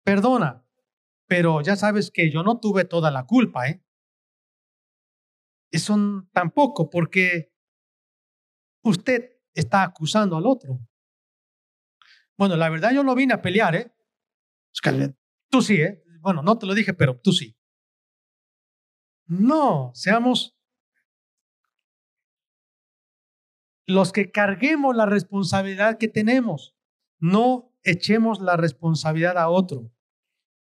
perdona, 0.05 0.65
pero 1.27 1.61
ya 1.61 1.75
sabes 1.75 2.11
que 2.11 2.31
yo 2.31 2.43
no 2.43 2.59
tuve 2.59 2.85
toda 2.85 3.11
la 3.11 3.25
culpa, 3.25 3.67
¿eh? 3.67 3.83
Eso 5.71 5.95
tampoco, 6.31 6.89
porque 6.89 7.51
usted 8.83 9.37
está 9.53 9.83
acusando 9.83 10.37
al 10.37 10.45
otro. 10.45 10.79
Bueno, 12.37 12.55
la 12.55 12.69
verdad 12.69 12.91
yo 12.91 13.03
no 13.03 13.15
vine 13.15 13.33
a 13.33 13.41
pelear, 13.41 13.75
¿eh? 13.75 13.93
Tú 15.49 15.61
sí, 15.61 15.75
¿eh? 15.81 16.03
Bueno, 16.21 16.41
no 16.41 16.57
te 16.57 16.65
lo 16.65 16.73
dije, 16.73 16.93
pero 16.93 17.19
tú 17.19 17.31
sí. 17.31 17.55
No, 19.27 19.91
seamos 19.93 20.58
los 23.89 24.11
que 24.11 24.29
carguemos 24.31 24.95
la 24.95 25.07
responsabilidad 25.07 25.97
que 25.97 26.07
tenemos. 26.07 26.75
No 27.19 27.75
echemos 27.83 28.39
la 28.39 28.55
responsabilidad 28.55 29.37
a 29.37 29.49
otro. 29.49 29.91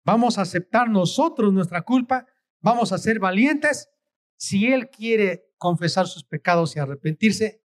Vamos 0.04 0.36
a 0.36 0.42
aceptar 0.42 0.90
nosotros 0.90 1.52
nuestra 1.52 1.82
culpa, 1.82 2.26
vamos 2.60 2.92
a 2.92 2.98
ser 2.98 3.18
valientes. 3.18 3.88
Si 4.36 4.66
Él 4.66 4.90
quiere 4.90 5.50
confesar 5.56 6.06
sus 6.06 6.24
pecados 6.24 6.76
y 6.76 6.80
arrepentirse, 6.80 7.64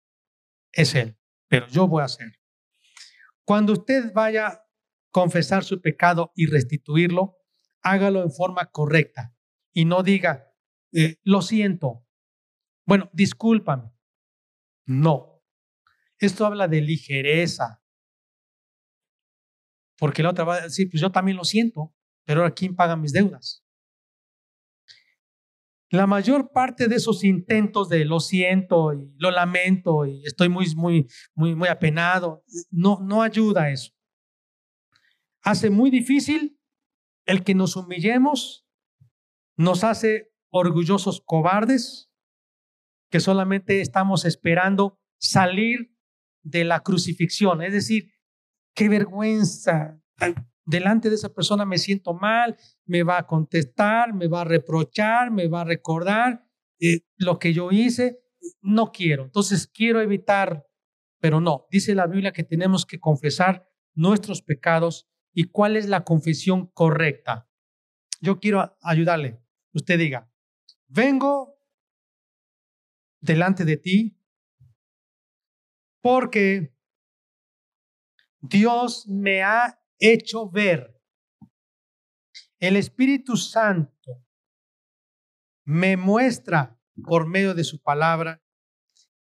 es 0.70 0.94
Él, 0.94 1.18
pero 1.48 1.66
yo 1.66 1.88
voy 1.88 2.02
a 2.02 2.06
hacer. 2.06 2.38
Cuando 3.44 3.72
usted 3.72 4.12
vaya 4.12 4.46
a 4.46 4.64
confesar 5.10 5.64
su 5.64 5.80
pecado 5.80 6.30
y 6.36 6.46
restituirlo, 6.46 7.36
hágalo 7.82 8.22
en 8.22 8.30
forma 8.30 8.66
correcta 8.66 9.34
y 9.72 9.86
no 9.86 10.04
diga, 10.04 10.52
eh, 10.92 11.16
lo 11.24 11.42
siento. 11.42 12.06
Bueno, 12.86 13.10
discúlpame. 13.12 13.92
No. 14.86 15.27
Esto 16.18 16.46
habla 16.46 16.68
de 16.68 16.80
ligereza. 16.80 17.82
Porque 19.96 20.22
la 20.22 20.30
otra 20.30 20.44
va 20.44 20.56
a 20.56 20.60
decir, 20.62 20.88
pues 20.90 21.00
yo 21.00 21.10
también 21.10 21.36
lo 21.36 21.44
siento, 21.44 21.94
pero 22.24 22.40
ahora 22.40 22.54
¿quién 22.54 22.76
paga 22.76 22.96
mis 22.96 23.12
deudas? 23.12 23.64
La 25.90 26.06
mayor 26.06 26.52
parte 26.52 26.86
de 26.86 26.96
esos 26.96 27.24
intentos 27.24 27.88
de 27.88 28.04
lo 28.04 28.20
siento 28.20 28.92
y 28.92 29.14
lo 29.16 29.30
lamento 29.30 30.04
y 30.04 30.22
estoy 30.24 30.50
muy, 30.50 30.66
muy, 30.76 31.08
muy, 31.34 31.54
muy 31.54 31.68
apenado, 31.68 32.44
no, 32.70 32.98
no 33.00 33.22
ayuda 33.22 33.64
a 33.64 33.70
eso. 33.70 33.92
Hace 35.40 35.70
muy 35.70 35.90
difícil 35.90 36.60
el 37.24 37.42
que 37.42 37.54
nos 37.54 37.74
humillemos, 37.74 38.66
nos 39.56 39.82
hace 39.82 40.30
orgullosos 40.50 41.22
cobardes, 41.24 42.10
que 43.10 43.20
solamente 43.20 43.80
estamos 43.80 44.26
esperando 44.26 45.00
salir 45.18 45.97
de 46.42 46.64
la 46.64 46.80
crucifixión. 46.80 47.62
Es 47.62 47.72
decir, 47.72 48.12
qué 48.74 48.88
vergüenza. 48.88 50.00
Delante 50.64 51.08
de 51.08 51.16
esa 51.16 51.32
persona 51.32 51.64
me 51.64 51.78
siento 51.78 52.14
mal, 52.14 52.56
me 52.84 53.02
va 53.02 53.18
a 53.18 53.26
contestar, 53.26 54.14
me 54.14 54.28
va 54.28 54.42
a 54.42 54.44
reprochar, 54.44 55.30
me 55.30 55.48
va 55.48 55.62
a 55.62 55.64
recordar 55.64 56.44
eh, 56.80 57.00
lo 57.16 57.38
que 57.38 57.52
yo 57.52 57.70
hice. 57.70 58.20
No 58.60 58.92
quiero. 58.92 59.24
Entonces 59.24 59.66
quiero 59.66 60.00
evitar, 60.00 60.66
pero 61.20 61.40
no. 61.40 61.66
Dice 61.70 61.94
la 61.94 62.06
Biblia 62.06 62.32
que 62.32 62.44
tenemos 62.44 62.86
que 62.86 63.00
confesar 63.00 63.68
nuestros 63.94 64.42
pecados 64.42 65.08
y 65.32 65.44
cuál 65.44 65.76
es 65.76 65.88
la 65.88 66.04
confesión 66.04 66.66
correcta. 66.68 67.48
Yo 68.20 68.40
quiero 68.40 68.76
ayudarle. 68.82 69.40
Usted 69.72 69.98
diga, 69.98 70.30
vengo 70.86 71.58
delante 73.20 73.64
de 73.64 73.76
ti 73.76 74.17
porque 76.00 76.74
Dios 78.40 79.06
me 79.08 79.42
ha 79.42 79.80
hecho 79.98 80.48
ver. 80.48 80.94
El 82.58 82.76
Espíritu 82.76 83.36
Santo 83.36 84.24
me 85.64 85.96
muestra 85.96 86.80
por 87.04 87.26
medio 87.26 87.54
de 87.54 87.64
su 87.64 87.80
palabra 87.82 88.42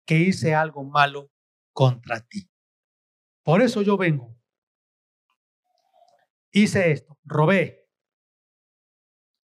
que 0.04 0.18
hice 0.18 0.54
algo 0.54 0.84
malo 0.84 1.30
contra 1.72 2.20
ti. 2.20 2.50
Por 3.42 3.62
eso 3.62 3.82
yo 3.82 3.96
vengo. 3.96 4.36
Hice 6.50 6.92
esto, 6.92 7.18
robé, 7.24 7.88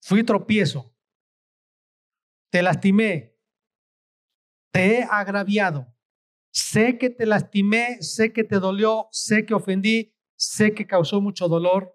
fui 0.00 0.24
tropiezo, 0.24 0.92
te 2.50 2.62
lastimé, 2.62 3.36
te 4.72 4.98
he 4.98 5.02
agraviado, 5.04 5.95
sé 6.56 6.96
que 6.96 7.10
te 7.10 7.26
lastimé, 7.26 8.00
sé 8.00 8.32
que 8.32 8.42
te 8.42 8.58
dolió, 8.58 9.08
sé 9.12 9.44
que 9.44 9.52
ofendí, 9.52 10.14
sé 10.38 10.72
que 10.74 10.86
causó 10.86 11.20
mucho 11.20 11.48
dolor 11.48 11.94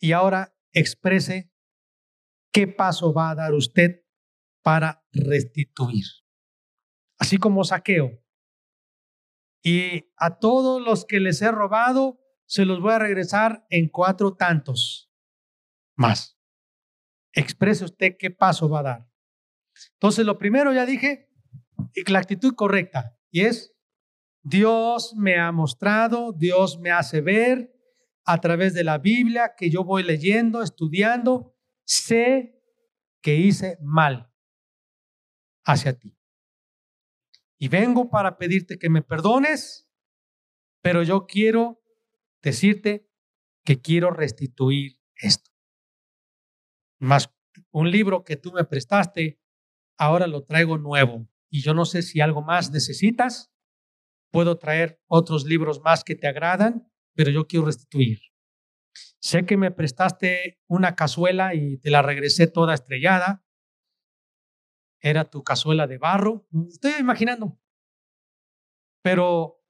y 0.00 0.10
ahora 0.10 0.56
exprese 0.72 1.52
qué 2.52 2.66
paso 2.66 3.14
va 3.14 3.30
a 3.30 3.34
dar 3.36 3.54
usted 3.54 4.04
para 4.64 5.06
restituir. 5.12 6.04
Así 7.16 7.36
como 7.36 7.62
saqueo. 7.62 8.20
Y 9.62 10.12
a 10.16 10.40
todos 10.40 10.82
los 10.82 11.04
que 11.04 11.20
les 11.20 11.42
he 11.42 11.52
robado, 11.52 12.20
se 12.44 12.64
los 12.64 12.80
voy 12.80 12.92
a 12.92 12.98
regresar 12.98 13.64
en 13.70 13.88
cuatro 13.88 14.34
tantos 14.34 15.12
más. 15.96 16.36
Exprese 17.32 17.84
usted 17.84 18.16
qué 18.18 18.32
paso 18.32 18.68
va 18.68 18.80
a 18.80 18.82
dar. 18.82 19.10
Entonces, 19.92 20.26
lo 20.26 20.38
primero 20.38 20.72
ya 20.72 20.84
dije, 20.84 21.30
la 22.06 22.18
actitud 22.18 22.54
correcta, 22.54 23.16
y 23.30 23.42
es 23.42 23.74
Dios 24.42 25.14
me 25.16 25.38
ha 25.38 25.50
mostrado, 25.52 26.32
Dios 26.32 26.78
me 26.78 26.90
hace 26.90 27.22
ver 27.22 27.74
a 28.24 28.40
través 28.40 28.74
de 28.74 28.84
la 28.84 28.98
Biblia 28.98 29.54
que 29.56 29.70
yo 29.70 29.84
voy 29.84 30.02
leyendo, 30.02 30.62
estudiando, 30.62 31.56
sé 31.84 32.62
que 33.22 33.36
hice 33.36 33.78
mal 33.80 34.30
hacia 35.64 35.98
ti. 35.98 36.14
Y 37.58 37.68
vengo 37.68 38.10
para 38.10 38.36
pedirte 38.36 38.78
que 38.78 38.90
me 38.90 39.00
perdones, 39.00 39.90
pero 40.82 41.02
yo 41.02 41.26
quiero 41.26 41.82
decirte 42.42 43.08
que 43.64 43.80
quiero 43.80 44.10
restituir 44.10 45.00
esto. 45.16 45.50
Más 46.98 47.30
un 47.70 47.90
libro 47.90 48.24
que 48.24 48.36
tú 48.36 48.52
me 48.52 48.64
prestaste, 48.64 49.40
ahora 49.96 50.26
lo 50.26 50.44
traigo 50.44 50.76
nuevo. 50.76 51.26
Y 51.50 51.62
yo 51.62 51.74
no 51.74 51.84
sé 51.84 52.02
si 52.02 52.20
algo 52.20 52.42
más 52.42 52.70
necesitas 52.70 53.54
puedo 54.34 54.58
traer 54.58 55.00
otros 55.06 55.44
libros 55.44 55.80
más 55.80 56.02
que 56.02 56.16
te 56.16 56.26
agradan, 56.26 56.90
pero 57.14 57.30
yo 57.30 57.46
quiero 57.46 57.66
restituir. 57.66 58.18
Sé 59.20 59.46
que 59.46 59.56
me 59.56 59.70
prestaste 59.70 60.60
una 60.68 60.96
cazuela 60.96 61.54
y 61.54 61.78
te 61.78 61.90
la 61.90 62.02
regresé 62.02 62.48
toda 62.48 62.74
estrellada. 62.74 63.46
Era 65.00 65.24
tu 65.24 65.44
cazuela 65.44 65.86
de 65.86 65.98
barro. 65.98 66.48
Estoy 66.68 66.94
imaginando. 66.98 67.60
Pero 69.04 69.62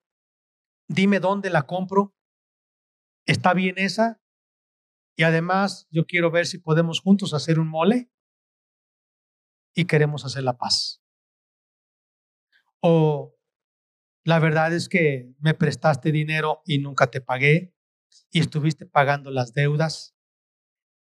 dime 0.89 1.20
dónde 1.20 1.51
la 1.51 1.66
compro. 1.66 2.16
¿Está 3.27 3.53
bien 3.53 3.74
esa? 3.77 4.23
Y 5.16 5.24
además 5.24 5.86
yo 5.90 6.07
quiero 6.07 6.31
ver 6.31 6.47
si 6.47 6.59
podemos 6.59 7.01
juntos 7.01 7.35
hacer 7.35 7.59
un 7.59 7.69
mole 7.69 8.11
y 9.77 9.85
queremos 9.85 10.24
hacer 10.24 10.43
la 10.43 10.57
paz. 10.57 11.03
O 12.86 13.35
la 14.27 14.39
verdad 14.39 14.74
es 14.74 14.90
que 14.90 15.32
me 15.39 15.55
prestaste 15.55 16.12
dinero 16.12 16.61
y 16.66 16.81
nunca 16.81 17.11
te 17.11 17.23
pagué 17.23 17.74
y 18.31 18.40
estuviste 18.40 18.85
pagando 18.85 19.31
las 19.31 19.55
deudas 19.55 20.15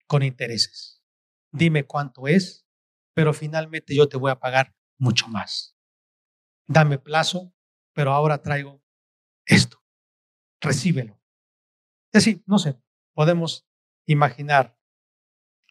con 0.06 0.22
intereses. 0.22 1.04
Dime 1.52 1.88
cuánto 1.88 2.28
es, 2.28 2.68
pero 3.16 3.34
finalmente 3.34 3.96
yo 3.96 4.08
te 4.08 4.16
voy 4.16 4.30
a 4.30 4.40
pagar 4.40 4.76
mucho 5.00 5.28
más. 5.28 5.76
Dame 6.68 7.00
plazo, 7.00 7.52
pero 7.94 8.12
ahora 8.12 8.44
traigo 8.44 8.84
esto. 9.48 9.82
Recíbelo. 10.62 11.20
Es 12.14 12.26
decir, 12.26 12.44
no 12.46 12.60
sé, 12.60 12.80
podemos 13.16 13.68
imaginar 14.06 14.78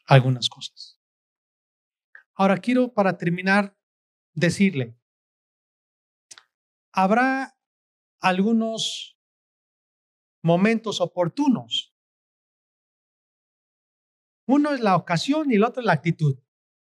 algunas 0.07 0.49
cosas. 0.49 1.01
Ahora 2.35 2.59
quiero 2.59 2.93
para 2.93 3.17
terminar 3.17 3.79
decirle, 4.33 4.99
habrá 6.95 7.59
algunos 8.21 9.19
momentos 10.43 11.01
oportunos. 11.01 11.93
Uno 14.47 14.73
es 14.73 14.81
la 14.81 14.97
ocasión 14.97 15.51
y 15.51 15.57
el 15.57 15.65
otro 15.65 15.81
es 15.81 15.87
la 15.87 15.95
actitud. 15.95 16.39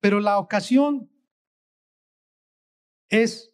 Pero 0.01 0.21
la 0.21 0.39
ocasión 0.39 1.11
es, 3.11 3.53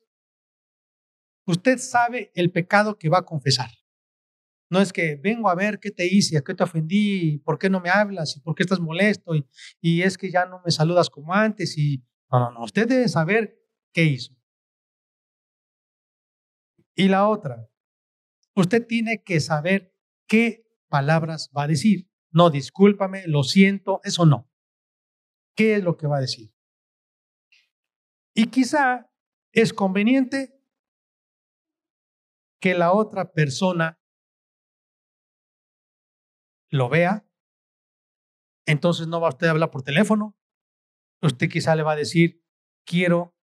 usted 1.46 1.78
sabe 1.78 2.30
el 2.34 2.52
pecado 2.52 2.96
que 2.96 3.08
va 3.08 3.18
a 3.18 3.24
confesar. 3.24 3.70
No 4.70 4.80
es 4.80 4.92
que 4.92 5.16
vengo 5.16 5.48
a 5.48 5.54
ver 5.54 5.80
qué 5.80 5.90
te 5.90 6.06
hice, 6.06 6.38
a 6.38 6.42
qué 6.42 6.54
te 6.54 6.62
ofendí, 6.62 7.38
por 7.38 7.58
qué 7.58 7.70
no 7.70 7.80
me 7.80 7.90
hablas 7.90 8.36
y 8.36 8.40
por 8.40 8.54
qué 8.54 8.62
estás 8.62 8.80
molesto 8.80 9.34
y, 9.34 9.46
y 9.80 10.02
es 10.02 10.18
que 10.18 10.30
ya 10.30 10.44
no 10.46 10.60
me 10.64 10.70
saludas 10.70 11.08
como 11.08 11.34
antes 11.34 11.76
y 11.78 12.04
no, 12.30 12.38
no, 12.40 12.50
no, 12.52 12.64
usted 12.64 12.86
debe 12.86 13.08
saber 13.08 13.58
qué 13.92 14.04
hizo. 14.04 14.36
Y 16.96 17.08
la 17.08 17.28
otra, 17.28 17.68
usted 18.54 18.86
tiene 18.86 19.22
que 19.22 19.38
saber 19.40 19.94
qué 20.26 20.66
palabras 20.88 21.50
va 21.56 21.64
a 21.64 21.68
decir. 21.68 22.08
No, 22.30 22.48
discúlpame, 22.50 23.26
lo 23.26 23.44
siento, 23.44 24.00
eso 24.02 24.24
no. 24.24 24.50
¿Qué 25.54 25.76
es 25.76 25.84
lo 25.84 25.96
que 25.96 26.06
va 26.06 26.16
a 26.16 26.20
decir? 26.20 26.52
Y 28.34 28.46
quizá 28.46 29.10
es 29.52 29.72
conveniente 29.72 30.58
que 32.60 32.74
la 32.74 32.92
otra 32.92 33.32
persona 33.32 34.00
lo 36.70 36.88
vea, 36.88 37.26
entonces 38.66 39.06
no 39.06 39.20
va 39.20 39.28
usted 39.28 39.46
a 39.46 39.50
hablar 39.50 39.70
por 39.70 39.82
teléfono. 39.82 40.36
Usted 41.22 41.48
quizá 41.48 41.76
le 41.76 41.82
va 41.82 41.92
a 41.92 41.96
decir, 41.96 42.42
quiero 42.84 43.34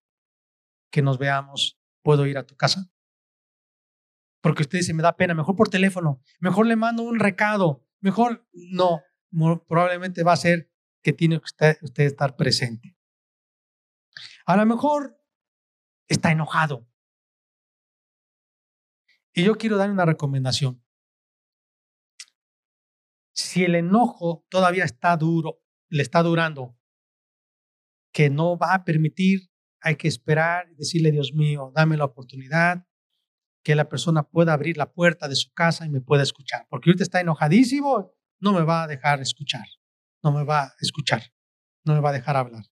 que 0.91 1.01
nos 1.01 1.19
veamos, 1.19 1.81
puedo 2.03 2.27
ir 2.27 2.37
a 2.37 2.47
tu 2.47 2.57
casa. 2.57 2.91
Porque 4.43 4.62
usted 4.62 4.78
dice, 4.78 4.93
me 4.93 5.05
da 5.05 5.16
pena, 5.16 5.35
mejor 5.35 5.55
por 5.55 5.69
teléfono, 5.69 6.20
mejor 6.40 6.66
le 6.66 6.74
mando 6.74 7.05
un 7.05 7.20
recado, 7.20 7.86
mejor 8.01 8.47
no, 8.52 9.02
probablemente 9.69 10.24
va 10.24 10.32
a 10.32 10.36
ser 10.36 10.70
que 11.02 11.12
tiene 11.12 11.36
usted, 11.36 11.78
usted 11.81 12.05
estar 12.05 12.36
presente. 12.36 12.98
A 14.44 14.56
lo 14.56 14.66
mejor 14.66 15.16
está 16.09 16.32
enojado. 16.32 16.89
Y 19.32 19.44
yo 19.44 19.56
quiero 19.56 19.77
dar 19.77 19.90
una 19.90 20.05
recomendación. 20.05 20.85
Si 23.32 23.64
el 23.64 23.77
enojo 23.77 24.44
todavía 24.51 24.85
está 24.85 25.16
duro, 25.16 25.62
le 25.89 26.02
está 26.02 26.23
durando, 26.23 26.77
que 28.12 28.28
no 28.28 28.59
va 28.59 28.74
a 28.74 28.85
permitir, 28.85 29.51
hay 29.81 29.97
que 29.97 30.09
esperar 30.09 30.69
y 30.70 30.74
decirle, 30.74 31.12
Dios 31.12 31.32
mío, 31.32 31.73
dame 31.74 31.97
la 31.97 32.05
oportunidad 32.05 32.86
que 33.63 33.75
la 33.75 33.89
persona 33.89 34.25
pueda 34.25 34.53
abrir 34.53 34.77
la 34.77 34.93
puerta 34.93 35.29
de 35.29 35.37
su 35.37 35.53
casa 35.53 35.87
y 35.87 35.91
me 35.91 36.01
pueda 36.01 36.23
escuchar. 36.23 36.67
Porque 36.69 36.91
ahorita 36.91 37.05
está 37.05 37.21
enojadísimo, 37.21 38.13
no 38.41 38.53
me 38.53 38.63
va 38.63 38.85
a 38.85 38.89
dejar 38.89 39.21
escuchar, 39.21 39.67
no 40.23 40.33
me 40.33 40.45
va 40.45 40.65
a 40.65 40.75
escuchar, 40.81 41.23
no 41.85 41.95
me 41.95 42.01
va 42.01 42.11
a 42.11 42.15
dejar 42.15 42.37
hablar. 42.37 42.65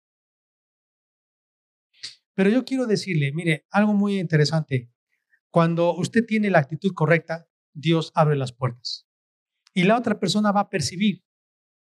Pero 2.35 2.51
yo 2.51 2.65
quiero 2.65 2.87
decirle, 2.87 3.33
mire, 3.33 3.67
algo 3.71 3.93
muy 3.95 4.19
interesante. 4.19 4.93
Cuando 5.51 5.95
usted 5.95 6.25
tiene 6.25 6.51
la 6.51 6.61
actitud 6.61 6.93
correcta, 6.95 7.49
Dios 7.73 8.13
abre 8.15 8.37
las 8.37 8.53
puertas. 8.53 9.09
Y 9.75 9.85
la 9.85 9.97
otra 9.97 10.19
persona 10.19 10.53
va 10.53 10.61
a 10.61 10.71
percibir 10.71 11.25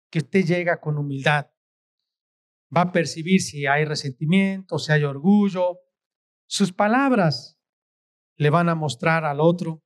que 0.09 0.19
usted 0.19 0.45
llega 0.45 0.79
con 0.79 0.97
humildad. 0.97 1.47
Va 2.75 2.81
a 2.81 2.91
percibir 2.91 3.41
si 3.41 3.65
hay 3.65 3.85
resentimiento, 3.85 4.79
si 4.79 4.91
hay 4.91 5.03
orgullo. 5.03 5.79
Sus 6.47 6.73
palabras 6.73 7.56
le 8.37 8.49
van 8.49 8.69
a 8.69 8.75
mostrar 8.75 9.25
al 9.25 9.39
otro 9.41 9.83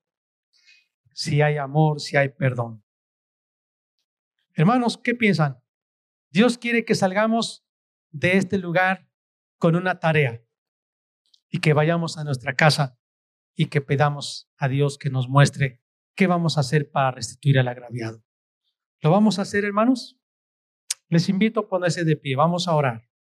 si 1.13 1.41
hay 1.41 1.57
amor, 1.57 1.99
si 1.99 2.17
hay 2.17 2.29
perdón. 2.29 2.83
Hermanos, 4.53 4.97
¿qué 4.97 5.15
piensan? 5.15 5.61
Dios 6.29 6.57
quiere 6.57 6.85
que 6.85 6.95
salgamos 6.95 7.65
de 8.11 8.37
este 8.37 8.57
lugar 8.57 9.09
con 9.57 9.75
una 9.75 9.99
tarea 9.99 10.43
y 11.49 11.59
que 11.59 11.73
vayamos 11.73 12.17
a 12.17 12.23
nuestra 12.23 12.55
casa 12.55 12.97
y 13.55 13.67
que 13.67 13.81
pedamos 13.81 14.49
a 14.57 14.67
Dios 14.67 14.97
que 14.97 15.09
nos 15.09 15.27
muestre 15.27 15.81
qué 16.15 16.27
vamos 16.27 16.57
a 16.57 16.61
hacer 16.61 16.89
para 16.91 17.11
restituir 17.11 17.59
al 17.59 17.67
agraviado. 17.67 18.23
¿Lo 19.01 19.11
vamos 19.11 19.39
a 19.39 19.43
hacer, 19.43 19.65
hermanos? 19.65 20.17
Les 21.07 21.27
invito 21.29 21.61
a 21.61 21.67
ponerse 21.67 22.03
de 22.05 22.15
pie, 22.15 22.35
vamos 22.35 22.67
a 22.67 22.75
orar. 22.75 23.10